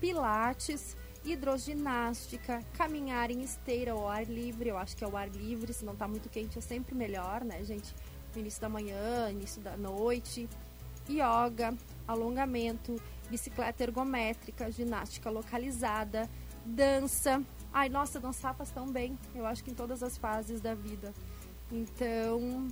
Pilates, 0.00 0.96
hidroginástica, 1.24 2.60
caminhar 2.72 3.30
em 3.30 3.42
esteira 3.42 3.92
ao 3.92 4.08
ar 4.08 4.24
livre, 4.24 4.70
eu 4.70 4.78
acho 4.78 4.96
que 4.96 5.04
é 5.04 5.06
o 5.06 5.16
ar 5.16 5.28
livre, 5.28 5.72
se 5.72 5.84
não 5.84 5.92
está 5.92 6.08
muito 6.08 6.28
quente 6.28 6.58
é 6.58 6.60
sempre 6.60 6.94
melhor, 6.94 7.44
né, 7.44 7.62
gente? 7.62 7.94
No 8.34 8.40
início 8.40 8.60
da 8.60 8.68
manhã, 8.68 9.30
início 9.30 9.60
da 9.60 9.76
noite. 9.76 10.48
Yoga, 11.08 11.74
alongamento, 12.06 12.94
bicicleta 13.28 13.82
ergométrica, 13.82 14.70
ginástica 14.70 15.28
localizada, 15.28 16.30
dança. 16.64 17.42
Ai, 17.72 17.88
nossa, 17.88 18.20
dançar 18.20 18.54
faz 18.54 18.70
tão 18.70 18.86
bem. 18.86 19.18
Eu 19.34 19.44
acho 19.44 19.64
que 19.64 19.70
em 19.70 19.74
todas 19.74 20.02
as 20.02 20.16
fases 20.16 20.60
da 20.60 20.74
vida. 20.74 21.12
Então, 21.72 22.68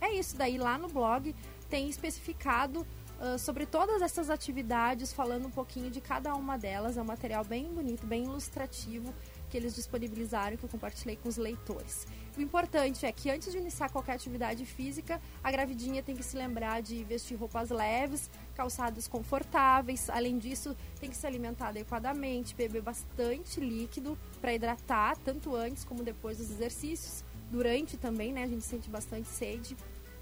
é 0.00 0.14
isso 0.14 0.36
daí. 0.36 0.56
Lá 0.56 0.78
no 0.78 0.88
blog 0.88 1.34
tem 1.68 1.88
especificado 1.88 2.86
uh, 3.24 3.38
sobre 3.38 3.64
todas 3.64 4.02
essas 4.02 4.28
atividades, 4.28 5.12
falando 5.12 5.46
um 5.46 5.50
pouquinho 5.50 5.90
de 5.90 6.00
cada 6.00 6.34
uma 6.34 6.58
delas. 6.58 6.96
É 6.96 7.02
um 7.02 7.04
material 7.04 7.44
bem 7.44 7.72
bonito, 7.72 8.06
bem 8.06 8.24
ilustrativo 8.24 9.14
que 9.48 9.56
eles 9.56 9.74
disponibilizaram, 9.74 10.56
que 10.56 10.64
eu 10.64 10.68
compartilhei 10.68 11.16
com 11.16 11.28
os 11.28 11.36
leitores. 11.36 12.06
O 12.36 12.40
importante 12.40 13.06
é 13.06 13.12
que 13.12 13.30
antes 13.30 13.52
de 13.52 13.58
iniciar 13.58 13.88
qualquer 13.88 14.14
atividade 14.14 14.66
física, 14.66 15.20
a 15.42 15.50
gravidinha 15.50 16.02
tem 16.02 16.16
que 16.16 16.24
se 16.24 16.36
lembrar 16.36 16.82
de 16.82 17.04
vestir 17.04 17.36
roupas 17.36 17.70
leves, 17.70 18.28
calçados 18.54 19.06
confortáveis. 19.06 20.10
Além 20.10 20.38
disso, 20.38 20.76
tem 21.00 21.08
que 21.08 21.16
se 21.16 21.26
alimentar 21.26 21.68
adequadamente, 21.68 22.54
beber 22.54 22.82
bastante 22.82 23.60
líquido 23.60 24.18
para 24.40 24.52
hidratar, 24.52 25.16
tanto 25.18 25.54
antes 25.54 25.84
como 25.84 26.02
depois 26.02 26.38
dos 26.38 26.50
exercícios. 26.50 27.24
Durante 27.50 27.96
também, 27.96 28.32
né? 28.32 28.42
A 28.42 28.48
gente 28.48 28.64
sente 28.64 28.90
bastante 28.90 29.28
sede. 29.28 29.76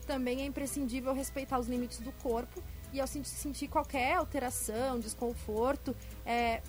Também 0.06 0.42
é 0.42 0.44
imprescindível 0.44 1.14
respeitar 1.14 1.58
os 1.58 1.68
limites 1.68 2.00
do 2.00 2.12
corpo 2.12 2.62
e 2.92 3.00
ao 3.00 3.06
sentir 3.06 3.68
qualquer 3.68 4.14
alteração, 4.14 5.00
desconforto, 5.00 5.96
é 6.26 6.60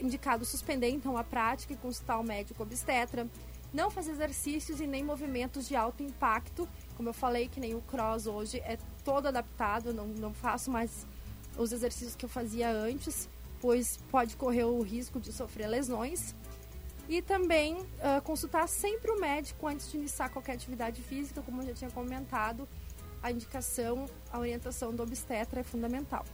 indicado 0.00 0.44
suspender 0.44 0.90
então 0.90 1.16
a 1.16 1.24
prática 1.24 1.72
e 1.72 1.76
consultar 1.76 2.18
o 2.18 2.22
médico 2.22 2.62
obstetra. 2.62 3.26
Não 3.72 3.90
fazer 3.90 4.12
exercícios 4.12 4.80
e 4.80 4.86
nem 4.86 5.04
movimentos 5.04 5.68
de 5.68 5.76
alto 5.76 6.02
impacto. 6.02 6.68
Como 6.96 7.08
eu 7.08 7.12
falei, 7.12 7.48
que 7.48 7.60
nem 7.60 7.74
o 7.74 7.80
cross 7.82 8.26
hoje 8.26 8.58
é 8.58 8.76
todo 9.04 9.28
adaptado, 9.28 9.92
não, 9.94 10.06
não 10.06 10.34
faço 10.34 10.70
mais 10.70 11.06
os 11.56 11.72
exercícios 11.72 12.16
que 12.16 12.24
eu 12.24 12.28
fazia 12.28 12.70
antes, 12.70 13.28
pois 13.60 13.96
pode 14.10 14.36
correr 14.36 14.64
o 14.64 14.82
risco 14.82 15.20
de 15.20 15.32
sofrer 15.32 15.68
lesões. 15.68 16.34
E 17.08 17.20
também 17.20 17.74
uh, 17.74 18.22
consultar 18.22 18.68
sempre 18.68 19.10
o 19.10 19.20
médico 19.20 19.66
antes 19.66 19.90
de 19.90 19.96
iniciar 19.96 20.28
qualquer 20.28 20.52
atividade 20.52 21.02
física, 21.02 21.42
como 21.42 21.60
eu 21.62 21.66
já 21.66 21.74
tinha 21.74 21.90
comentado, 21.90 22.68
a 23.22 23.30
indicação, 23.30 24.06
a 24.32 24.38
orientação 24.38 24.92
do 24.94 25.02
obstetra 25.02 25.60
é 25.60 25.62
fundamental. 25.62 26.24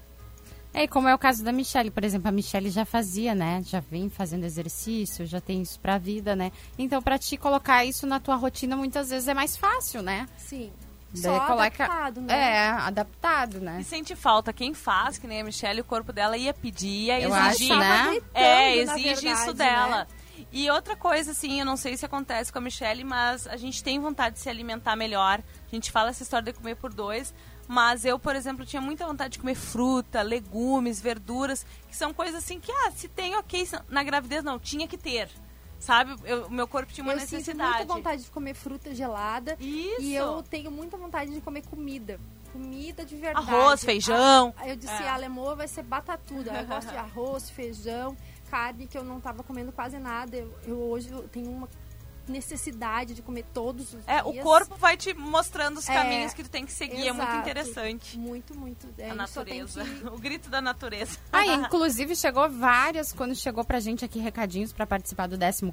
É, 0.75 0.83
e 0.85 0.89
como 0.89 1.09
é 1.09 1.15
o 1.15 1.19
caso 1.19 1.43
da 1.43 1.53
Michelle, 1.53 1.91
por 1.91 2.05
exemplo, 2.05 2.29
a 2.29 2.33
Michelle 2.33 2.69
já 2.69 2.85
fazia, 2.85 3.35
né? 3.35 3.63
Já 3.65 3.81
vem 3.81 4.11
fazendo 4.11 4.45
exercício, 4.45 5.25
já 5.25 5.41
tem 5.41 5.63
isso 5.63 5.81
pra 5.81 5.97
vida, 5.97 6.37
né? 6.37 6.53
Então, 6.79 7.01
pra 7.01 7.19
ti 7.19 7.37
colocar 7.39 7.85
isso 7.85 8.07
na 8.07 8.21
tua 8.21 8.37
rotina, 8.37 8.77
muitas 8.77 9.09
vezes 9.09 9.27
é 9.27 9.33
mais 9.33 9.57
fácil, 9.57 10.03
né? 10.03 10.29
Sim. 10.37 10.71
Daí 11.15 11.23
Só 11.23 11.41
coloca- 11.47 11.85
adaptado, 11.85 12.21
né? 12.21 12.35
É, 12.35 12.69
adaptado, 12.69 13.61
né? 13.61 13.79
E 13.81 13.85
sente 13.85 14.15
falta. 14.15 14.53
Quem 14.53 14.75
faz, 14.75 15.17
que 15.17 15.27
nem 15.27 15.41
a 15.41 15.45
Michelle, 15.45 15.81
o 15.81 15.85
corpo 15.85 16.13
dela 16.13 16.37
ia 16.37 16.53
pedir, 16.53 17.07
ia 17.07 17.21
Eu 17.21 17.35
exigir. 17.35 17.73
acho, 17.73 17.79
né? 17.81 18.21
É, 18.35 18.85
na 18.85 18.99
exige 18.99 19.15
verdade, 19.25 19.29
isso 19.29 19.55
né? 19.55 20.07
E 20.53 20.71
outra 20.71 20.97
coisa, 20.97 21.31
assim, 21.33 21.61
eu 21.61 21.67
não 21.67 21.77
sei 21.77 21.97
se 21.97 22.05
acontece 22.07 22.53
com 22.53 22.59
a 22.59 22.61
Michelle, 22.61 23.05
mas 23.05 23.47
a 23.47 23.57
gente 23.57 23.83
tem 23.83 23.99
vontade 24.01 24.37
de 24.37 24.41
se 24.41 24.49
alimentar 24.49 24.97
melhor. 24.97 25.41
A 25.71 25.75
gente 25.75 25.91
fala 25.91 26.11
essa 26.11 26.23
história 26.23 26.53
de 26.53 26.59
comer 26.59 26.77
por 26.77 26.93
dois. 26.93 27.35
Mas 27.69 28.05
eu, 28.05 28.17
por 28.19 28.37
exemplo, 28.37 28.65
tinha 28.65 28.81
muita 28.81 29.05
vontade 29.05 29.33
de 29.33 29.39
comer 29.41 29.57
fruta, 29.57 30.23
legumes, 30.23 31.01
verduras, 31.01 31.67
que 31.89 31.97
são 31.97 32.15
coisas 32.15 32.37
assim 32.45 32.61
que, 32.61 32.71
ah, 32.71 32.93
se 32.93 33.09
tem, 33.09 33.35
ok. 33.37 33.69
Na 33.89 34.05
gravidez, 34.05 34.45
não, 34.45 34.57
tinha 34.59 34.87
que 34.87 34.97
ter. 34.97 35.29
Sabe? 35.79 36.15
Eu- 36.25 36.47
O 36.47 36.51
meu 36.51 36.67
corpo 36.69 36.93
tinha 36.93 37.05
uma 37.05 37.13
eu 37.15 37.19
sinto 37.21 37.33
necessidade. 37.33 37.79
muita 37.79 37.95
vontade 37.95 38.23
de 38.23 38.31
comer 38.31 38.55
fruta 38.55 38.95
gelada. 38.95 39.57
Isso. 39.61 40.01
E 40.01 40.15
eu 40.15 40.43
tenho 40.45 40.71
muita 40.71 40.97
vontade 40.97 41.31
de 41.35 41.41
comer 41.41 41.63
comida. 41.67 42.21
Comida 42.53 43.05
de 43.05 43.17
verdade. 43.17 43.51
Arroz, 43.51 43.85
feijão. 43.85 44.55
Aí 44.57 44.71
eu 44.71 44.77
disse, 44.77 45.03
É. 45.03 45.09
a 45.09 45.17
Lemô 45.17 45.55
vai 45.57 45.69
ser 45.69 45.83
batatuda. 45.83 46.53
Eu 46.53 46.67
gosto 46.67 46.89
de 46.89 46.97
arroz, 46.97 47.51
feijão, 47.51 48.17
carne, 48.51 48.87
que 48.87 48.97
eu 48.97 49.05
não 49.05 49.21
tava 49.21 49.43
comendo 49.43 49.73
quase 49.73 49.99
nada. 49.99 50.37
Eu, 50.37 50.53
eu 50.67 50.77
hoje 50.79 51.11
eu 51.11 51.23
tenho 51.29 51.51
uma 51.51 51.69
necessidade 52.29 53.15
de 53.15 53.23
comer 53.23 53.45
todos 53.55 53.95
os 53.95 54.01
É, 54.07 54.21
o 54.23 54.33
dias. 54.33 54.43
corpo 54.43 54.75
vai 54.75 54.97
te 54.97 55.15
mostrando 55.15 55.79
os 55.79 55.89
É, 55.89 55.95
caminhos 55.95 56.35
que 56.35 56.43
tu 56.43 56.51
tem 56.51 56.67
que 56.67 56.73
seguir. 56.73 57.07
É 57.07 57.13
muito 57.13 57.23
exato. 57.29 57.39
interessante. 57.39 58.19
Muito, 58.19 58.53
muito. 58.59 58.87
É, 58.99 59.11
A 59.11 59.15
natureza. 59.15 59.85
que- 59.85 60.07
O 60.11 60.19
grito 60.19 60.51
da 60.51 60.61
natureza. 60.61 61.19
Ah, 61.33 61.47
inclusive 61.55 62.17
chegou 62.17 62.51
várias, 62.51 63.13
quando 63.13 63.35
chegou 63.37 63.65
pra 63.65 63.79
gente 63.79 64.05
aqui 64.05 64.19
recadinhos 64.19 64.73
pra 64.73 64.85
participar 64.87 65.29
do 65.29 65.39
14 65.39 65.73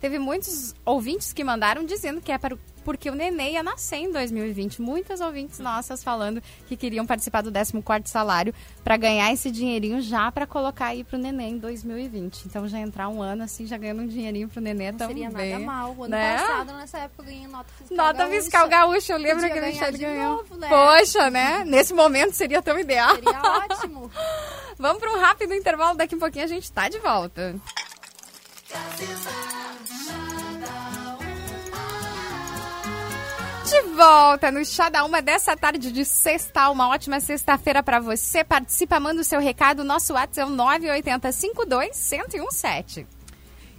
teve 0.00 0.18
muitos 0.18 0.74
ouvintes 0.84 1.32
que 1.32 1.44
mandaram 1.44 1.84
dizendo 1.84 2.20
que 2.20 2.32
é 2.32 2.38
para, 2.38 2.56
o- 2.56 2.60
porque 2.86 3.10
o 3.10 3.16
nenê 3.16 3.50
ia 3.54 3.64
nascer 3.64 3.96
em 3.96 4.12
2020. 4.12 4.80
Muitas 4.80 5.20
ouvintes 5.20 5.58
nossas 5.58 6.04
falando 6.04 6.40
que 6.68 6.76
queriam 6.76 7.04
participar 7.04 7.42
do 7.42 7.50
14 7.50 7.72
salário 8.08 8.54
pra 8.84 8.96
ganhar 8.96 9.32
esse 9.32 9.50
dinheirinho 9.50 10.00
já 10.00 10.30
pra 10.30 10.46
colocar 10.46 10.86
aí 10.86 11.02
pro 11.02 11.18
nenê 11.18 11.48
em 11.48 11.58
2020. 11.58 12.44
Então 12.46 12.68
já 12.68 12.78
entrar 12.78 13.08
um 13.08 13.20
ano 13.20 13.42
assim, 13.42 13.66
já 13.66 13.76
ganhando 13.76 14.02
um 14.02 14.06
dinheirinho 14.06 14.48
pro 14.48 14.60
nenê 14.60 14.92
Não 14.92 14.98
também. 14.98 15.28
seria 15.28 15.30
nada 15.30 15.58
mal. 15.66 15.96
O 15.98 16.04
ano 16.04 16.10
né? 16.12 16.38
passado, 16.38 16.72
nessa 16.74 16.98
época, 16.98 17.22
eu 17.22 17.26
ganhei 17.26 17.48
nota 17.48 17.68
fiscal 17.76 17.96
Nota 17.96 18.18
gaúcha. 18.18 18.36
fiscal 18.36 18.68
gaúcha, 18.68 19.12
eu 19.14 19.18
lembro 19.18 19.48
Podia 19.48 19.50
que 19.52 19.58
a 19.58 19.66
Michelle 19.66 19.98
de 19.98 20.04
ganhou. 20.04 20.36
novo, 20.36 20.56
né? 20.56 20.68
Poxa, 20.68 21.28
né? 21.28 21.64
Nesse 21.64 21.92
momento 21.92 22.34
seria 22.34 22.62
tão 22.62 22.78
ideal. 22.78 23.16
Seria 23.16 23.42
ótimo. 23.42 24.08
Vamos 24.78 25.00
para 25.00 25.12
um 25.12 25.18
rápido 25.18 25.54
intervalo, 25.54 25.96
daqui 25.96 26.14
a 26.14 26.18
pouquinho 26.18 26.44
a 26.44 26.48
gente 26.48 26.70
tá 26.70 26.88
de 26.88 27.00
volta. 27.00 27.56
De 33.66 33.82
volta 33.96 34.52
no 34.52 34.64
Chá 34.64 34.88
da 34.88 35.04
Uma 35.04 35.20
dessa 35.20 35.56
tarde 35.56 35.90
de 35.90 36.04
sexta, 36.04 36.70
uma 36.70 36.88
ótima 36.88 37.18
sexta-feira 37.18 37.82
para 37.82 37.98
você. 37.98 38.44
Participa, 38.44 39.00
manda 39.00 39.20
o 39.20 39.24
seu 39.24 39.40
recado, 39.40 39.82
nosso 39.82 40.12
WhatsApp 40.12 40.38
é 40.38 40.44
o 40.46 40.54
980 40.54 41.32
52 41.32 42.10
1017. 42.12 43.08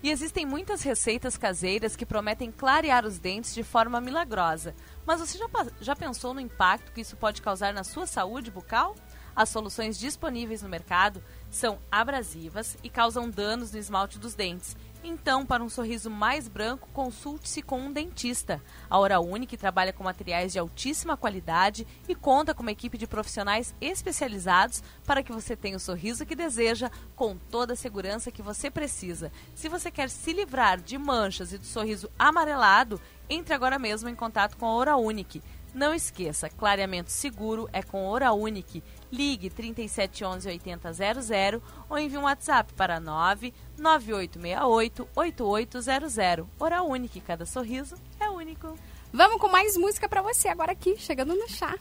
E 0.04 0.12
existem 0.12 0.46
muitas 0.46 0.82
receitas 0.82 1.38
caseiras 1.38 1.96
que 1.96 2.06
prometem 2.06 2.52
clarear 2.52 3.06
os 3.06 3.18
dentes 3.18 3.56
de 3.56 3.64
forma 3.64 4.02
milagrosa. 4.02 4.76
Mas 5.06 5.22
você 5.22 5.38
já, 5.38 5.48
já 5.80 5.96
pensou 5.96 6.34
no 6.34 6.42
impacto 6.42 6.92
que 6.92 7.00
isso 7.00 7.16
pode 7.16 7.42
causar 7.42 7.74
na 7.74 7.86
sua 7.86 8.06
saúde 8.06 8.52
bucal? 8.52 8.94
As 9.34 9.50
soluções 9.50 9.98
disponíveis 9.98 10.62
no 10.64 10.68
mercado 10.68 11.24
são 11.50 11.80
abrasivas 11.90 12.76
e 12.84 12.90
causam 12.90 13.30
danos 13.30 13.72
no 13.72 13.80
esmalte 13.80 14.20
dos 14.20 14.34
dentes. 14.34 14.76
Então, 15.04 15.46
para 15.46 15.64
um 15.64 15.70
sorriso 15.70 16.10
mais 16.10 16.48
branco, 16.48 16.90
consulte-se 16.94 17.62
com 17.62 17.80
um 17.80 17.92
dentista. 17.92 18.62
A 18.90 18.98
Hora 18.98 19.20
Unique 19.20 19.56
trabalha 19.56 19.94
com 19.94 20.04
materiais 20.04 20.52
de 20.52 20.60
altíssima 20.60 21.16
qualidade 21.16 21.88
e 22.08 22.16
conta 22.16 22.54
com 22.54 22.62
uma 22.62 22.72
equipe 22.72 22.98
de 22.98 23.08
profissionais 23.08 23.74
especializados 23.80 24.84
para 25.06 25.24
que 25.24 25.32
você 25.32 25.56
tenha 25.56 25.78
o 25.78 25.80
sorriso 25.80 26.26
que 26.26 26.36
deseja 26.36 26.90
com 27.16 27.38
toda 27.38 27.74
a 27.74 27.76
segurança 27.76 28.32
que 28.32 28.42
você 28.42 28.70
precisa. 28.70 29.32
Se 29.56 29.70
você 29.70 29.92
quer 29.92 30.10
se 30.10 30.34
livrar 30.34 30.82
de 30.82 30.98
manchas 30.98 31.54
e 31.54 31.58
do 31.58 31.66
sorriso 31.66 32.10
amarelado, 32.18 33.00
entre 33.30 33.54
agora 33.54 33.78
mesmo 33.78 34.10
em 34.10 34.16
contato 34.16 34.58
com 34.58 34.66
a 34.66 34.74
Hora 34.74 34.98
Unique. 34.98 35.42
Não 35.78 35.94
esqueça, 35.94 36.50
clareamento 36.50 37.12
seguro 37.12 37.70
é 37.72 37.84
com 37.84 38.08
Hora 38.08 38.34
Unique. 38.34 38.84
Ligue 39.12 39.48
3711 39.48 40.50
8000 40.50 41.62
ou 41.88 42.00
envie 42.00 42.18
um 42.18 42.24
WhatsApp 42.24 42.74
para 42.74 43.00
99868 43.00 45.08
8800. 45.16 46.48
Hora 46.60 46.82
Unique, 46.82 47.22
cada 47.22 47.46
sorriso 47.46 47.96
é 48.20 48.28
único. 48.28 48.76
Vamos 49.18 49.42
com 49.42 49.48
mais 49.48 49.76
música 49.76 50.08
pra 50.08 50.22
você 50.22 50.48
agora 50.48 50.74
aqui, 50.74 50.96
chegando 50.96 51.34
no 51.34 51.50
chá. 51.50 51.74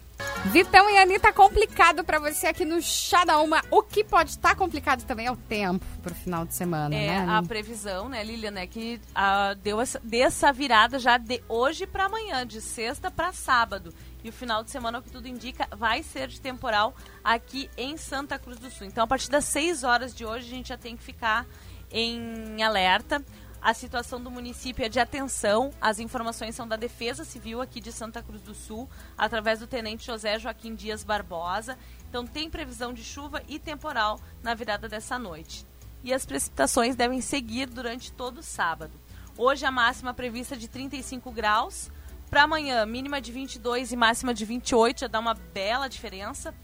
Vitão 0.47 0.89
e 0.89 0.97
Anitta, 0.97 1.31
complicado 1.35 2.03
pra 2.03 2.19
você 2.19 2.47
aqui 2.47 2.65
no 2.65 2.81
Chá 2.81 3.27
da 3.27 3.39
Uma. 3.41 3.63
O 3.71 3.83
que 3.83 4.03
pode 4.03 4.31
estar 4.31 4.55
complicado 4.57 5.05
também 5.05 5.27
é 5.27 5.31
o 5.31 5.37
tempo 5.37 5.85
pro 6.03 6.15
final 6.15 6.47
de 6.47 6.55
semana, 6.55 6.95
É 6.97 7.09
né? 7.09 7.27
a 7.29 7.43
previsão, 7.43 8.09
né, 8.09 8.25
Lilian, 8.25 8.59
é 8.59 8.67
que 8.67 8.99
ah, 9.15 9.53
deu 9.53 9.79
essa, 9.83 10.01
deu 10.03 10.25
essa 10.27 10.51
virada 10.51 10.99
já 10.99 11.19
de 11.19 11.43
hoje 11.47 11.87
para 11.87 12.07
amanhã, 12.07 12.47
de 12.47 12.59
sexta 12.63 13.11
para 13.11 13.35
sábado. 13.35 13.93
E 14.25 14.31
o 14.31 14.33
final 14.33 14.65
de 14.65 14.71
semana, 14.71 15.01
o 15.01 15.03
que 15.03 15.11
tudo 15.11 15.29
indica, 15.29 15.69
vai 15.77 16.03
ser 16.03 16.29
de 16.29 16.41
temporal 16.41 16.95
aqui 17.23 17.69
em 17.77 17.99
Santa 17.99 18.39
Cruz 18.39 18.59
do 18.59 18.71
Sul. 18.71 18.87
Então, 18.87 19.05
a 19.05 19.07
partir 19.07 19.29
das 19.29 19.45
6 19.45 19.85
horas 19.85 20.15
de 20.15 20.25
hoje, 20.25 20.47
a 20.47 20.57
gente 20.57 20.69
já 20.71 20.79
tem 20.79 20.97
que 20.97 21.03
ficar 21.03 21.45
em 21.93 22.63
alerta. 22.63 23.23
A 23.61 23.75
situação 23.75 24.23
do 24.23 24.31
município 24.31 24.85
é 24.85 24.89
de 24.89 25.01
atenção. 25.01 25.71
As 25.81 25.99
informações 25.99 26.55
são 26.55 26.69
da 26.69 26.77
Defesa 26.77 27.25
Civil 27.25 27.61
aqui 27.61 27.81
de 27.81 27.91
Santa 27.91 28.23
Cruz 28.23 28.43
do 28.43 28.55
Sul, 28.55 28.89
através 29.17 29.61
do 29.61 29.67
Tenente 29.67 30.07
José 30.07 30.39
Joaquim 30.39 30.75
Dias 30.75 31.03
Barbosa. 31.03 31.77
Então 32.09 32.27
tem 32.27 32.49
previsão 32.49 32.93
de 32.93 33.03
chuva 33.03 33.43
e 33.49 33.59
temporal 33.59 34.21
na 34.43 34.55
virada 34.55 34.89
dessa 34.89 35.19
noite. 35.19 35.67
E 36.05 36.15
as 36.15 36.25
precipitações 36.25 36.95
devem 36.95 37.21
seguir 37.21 37.67
durante 37.67 38.13
todo 38.13 38.39
o 38.39 38.43
sábado. 38.43 38.93
Hoje 39.37 39.67
a 39.67 39.71
máxima 39.71 40.15
prevista 40.15 40.57
de 40.57 40.69
35 40.69 41.31
graus. 41.33 41.91
Para 42.31 42.43
amanhã, 42.43 42.85
mínima 42.87 43.21
de 43.21 43.33
22 43.33 43.93
e 43.93 43.97
máxima 43.97 44.33
de 44.33 44.45
28, 44.45 45.01
já 45.01 45.07
dá 45.07 45.19
uma 45.19 45.35
bela 45.35 45.89
diferença. 45.89 46.55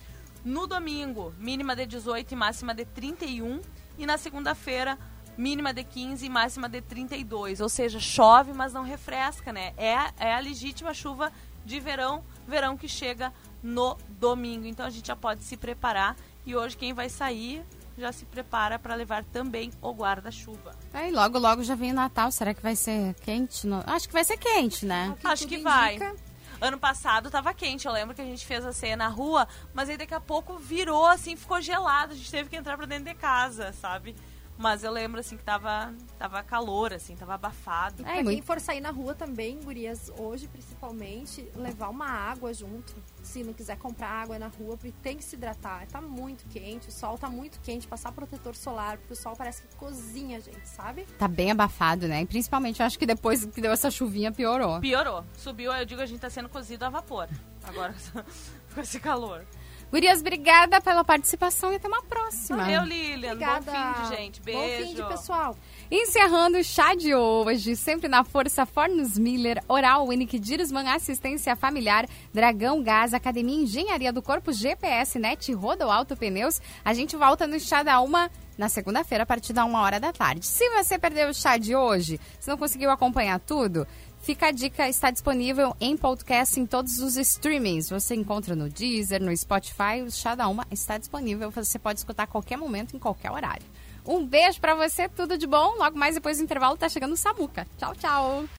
No 0.45 0.67
domingo, 0.67 1.33
mínima 1.39 1.77
de 1.77 1.87
18 1.87 2.33
e 2.33 2.37
máxima 2.37 2.75
de 2.75 2.85
31. 2.85 3.61
E 3.99 4.07
na 4.07 4.19
segunda-feira, 4.19 4.99
mínima 5.37 5.73
de 5.73 5.85
15 5.85 6.25
e 6.25 6.29
máxima 6.29 6.69
de 6.69 6.81
32. 6.81 7.61
Ou 7.61 7.69
seja, 7.69 7.99
chove, 8.01 8.53
mas 8.53 8.73
não 8.73 8.83
refresca, 8.83 9.53
né? 9.53 9.73
É, 9.77 9.97
é 10.19 10.35
a 10.35 10.39
legítima 10.39 10.93
chuva 10.95 11.33
de 11.65 11.79
verão, 11.81 12.25
verão 12.47 12.77
que 12.77 12.89
chega 12.89 13.33
no 13.63 13.97
domingo. 14.09 14.67
Então 14.67 14.87
a 14.87 14.91
gente 14.91 15.07
já 15.07 15.17
pode 15.17 15.45
se 15.45 15.57
preparar. 15.57 16.17
E 16.45 16.57
hoje 16.57 16.77
quem 16.77 16.93
vai 16.93 17.09
sair 17.09 17.65
já 17.97 18.11
se 18.11 18.25
prepara 18.25 18.79
para 18.79 18.95
levar 18.95 19.23
também 19.25 19.71
o 19.81 19.93
guarda-chuva. 19.93 20.75
Aí 20.93 21.11
logo, 21.11 21.39
logo 21.39 21.63
já 21.63 21.75
vem 21.75 21.93
o 21.93 21.95
Natal. 21.95 22.31
Será 22.31 22.55
que 22.55 22.63
vai 22.63 22.75
ser 22.75 23.15
quente? 23.15 23.67
Acho 23.87 24.09
que 24.09 24.15
vai 24.15 24.25
ser 24.25 24.37
quente, 24.39 24.87
né? 24.87 25.15
Acho 25.23 25.45
tudo 25.45 25.57
que 25.57 25.63
vai. 25.63 25.97
indica. 25.97 26.17
Ano 26.61 26.79
passado 26.79 27.29
tava 27.29 27.53
quente, 27.53 27.87
eu 27.87 27.93
lembro 27.93 28.15
que 28.15 28.23
a 28.23 28.25
gente 28.25 28.47
fez 28.47 28.65
a 28.65 28.73
ceia 28.73 28.97
na 28.97 29.09
rua, 29.09 29.49
mas 29.75 29.89
aí 29.89 29.97
daqui 29.97 30.15
a 30.15 30.21
pouco 30.21 30.57
virou 30.59 31.07
assim, 31.07 31.35
ficou 31.35 31.61
gelado, 31.61 32.13
a 32.13 32.17
gente 32.17 32.31
teve 32.31 32.49
que 32.49 32.55
entrar 32.55 32.77
pra 32.77 32.87
dentro 32.87 33.07
de 33.07 33.15
casa, 33.15 33.73
sabe? 33.73 34.15
Mas 34.59 34.85
eu 34.85 34.93
lembro 34.93 35.19
assim 35.19 35.37
que 35.37 35.43
tava, 35.43 35.93
tava 36.19 36.43
calor, 36.43 36.93
assim, 36.93 37.17
tava 37.17 37.35
abafado. 37.35 38.03
E 38.03 38.05
É, 38.05 38.23
pra 38.23 38.33
quem 38.33 38.43
for 38.43 38.61
sair 38.61 38.81
na 38.81 38.91
rua 38.91 39.15
também, 39.15 39.59
gurias, 39.61 40.13
hoje 40.19 40.47
principalmente, 40.47 41.51
levar 41.57 41.89
uma 41.89 42.07
água 42.09 42.53
junto. 42.55 42.95
Se 43.23 43.43
não 43.43 43.53
quiser 43.53 43.77
comprar 43.79 44.09
água 44.09 44.39
na 44.39 44.49
rua, 44.49 44.77
porque 44.77 44.93
tem 45.03 45.17
que 45.17 45.25
se 45.25 45.37
hidratar. 45.37 45.87
Tá 45.89 46.01
muito 46.01 46.45
quente, 46.49 46.89
o 46.89 46.93
sol 46.93 47.17
tá 47.19 47.29
muito 47.29 47.61
quente, 47.61 47.87
passar 47.89 48.13
protetor 48.13 48.55
solar, 48.55 48.99
porque 48.99 49.15
o 49.15 49.17
sol 49.17 49.35
parece 49.37 49.63
que 49.63 49.75
cozinha 49.77 50.37
a 50.37 50.41
gente, 50.41 50.69
sabe? 50.69 51.05
Tá 51.19 51.27
bem 51.27 51.51
abafado, 51.51 52.07
né? 52.07 52.23
E 52.23 52.27
principalmente, 52.27 52.81
eu 52.81 52.87
acho 52.87 52.99
que 52.99 53.07
depois 53.07 53.45
que 53.45 53.61
deu 53.61 53.73
essa 53.73 53.91
chuvinha, 53.91 54.31
piorou. 54.31 54.81
Piorou. 54.81 55.25
Subiu, 55.37 55.73
eu 55.73 55.85
digo, 55.85 56.01
a 56.01 56.07
gente 56.07 56.21
tá 56.21 56.31
sendo 56.31 56.49
cozido 56.49 56.85
a 56.85 56.91
vapor. 56.91 57.29
Agora, 57.65 57.95
com 58.75 58.81
esse 58.81 59.01
calor. 59.01 59.45
Gurias, 59.93 60.21
obrigada 60.21 60.81
pela 60.81 61.05
participação 61.05 61.71
e 61.71 61.77
até 61.77 61.87
uma 61.87 62.03
próxima. 62.03 62.65
Valeu, 62.65 62.83
Lilian. 62.83 63.33
Obrigada. 63.35 63.71
Bom 63.71 63.95
fim 63.95 64.03
de 64.03 64.17
gente. 64.17 64.41
Beijo. 64.41 64.59
Bom 64.59 64.87
fim 64.87 64.95
de 64.95 65.03
pessoal. 65.07 65.55
Encerrando 65.91 66.57
o 66.57 66.65
chá 66.65 66.95
de 66.95 67.15
hoje, 67.15 67.77
sempre 67.77 68.09
na 68.09 68.25
força 68.25 68.65
Fornos 68.65 69.19
Miller, 69.19 69.63
Oral 69.69 70.09
Unique, 70.09 70.39
Dirisman 70.39 70.89
Assistência 70.89 71.55
Familiar, 71.55 72.09
Dragão 72.33 72.83
Gás, 72.83 73.13
Academia 73.13 73.65
Engenharia 73.65 74.11
do 74.11 74.23
Corpo, 74.23 74.51
GPS 74.51 75.19
Net, 75.19 75.53
Rodo 75.53 75.91
Alto 75.91 76.17
Pneus. 76.17 76.59
A 76.83 76.95
gente 76.95 77.15
volta 77.15 77.47
no 77.47 77.61
chá 77.61 77.83
da 77.83 78.01
uma 78.01 78.31
na 78.57 78.69
segunda-feira, 78.69 79.25
a 79.25 79.27
partir 79.27 79.53
da 79.53 79.65
uma 79.65 79.81
hora 79.83 79.99
da 79.99 80.13
tarde. 80.13 80.47
Se 80.47 80.69
você 80.71 80.99
perdeu 80.99 81.29
o 81.29 81.35
chá 81.35 81.57
de 81.57 81.75
hoje, 81.75 82.21
se 82.39 82.49
não 82.49 82.57
conseguiu 82.57 82.91
acompanhar 82.91 83.41
tudo, 83.41 83.87
Fica 84.23 84.47
a 84.47 84.51
dica, 84.53 84.89
está 84.89 85.11
disponível 85.11 85.77
em 85.81 85.97
podcast 85.97 86.59
em 86.59 86.65
todos 86.65 87.01
os 87.01 87.17
streamings. 87.17 87.91
Você 87.91 88.15
encontra 88.15 88.55
no 88.55 88.69
Deezer, 88.69 89.21
no 89.21 89.37
Spotify, 89.37 90.01
o 90.07 90.13
Chá 90.13 90.37
da 90.37 90.47
Uma 90.47 90.65
está 90.71 90.97
disponível. 90.97 91.51
Você 91.51 91.77
pode 91.77 91.99
escutar 91.99 92.23
a 92.23 92.27
qualquer 92.29 92.57
momento, 92.57 92.95
em 92.95 93.01
qualquer 93.01 93.33
horário. 93.33 93.67
Um 94.07 94.25
beijo 94.25 94.61
pra 94.61 94.77
você, 94.77 95.09
tudo 95.09 95.37
de 95.37 95.47
bom. 95.47 95.75
Logo 95.77 95.99
mais 95.99 96.15
depois 96.15 96.39
do 96.39 96.45
intervalo 96.45 96.77
tá 96.77 96.89
chegando 96.89 97.15
o 97.15 97.17
Samuca. 97.17 97.67
Tchau, 97.77 97.97
tchau. 97.97 98.45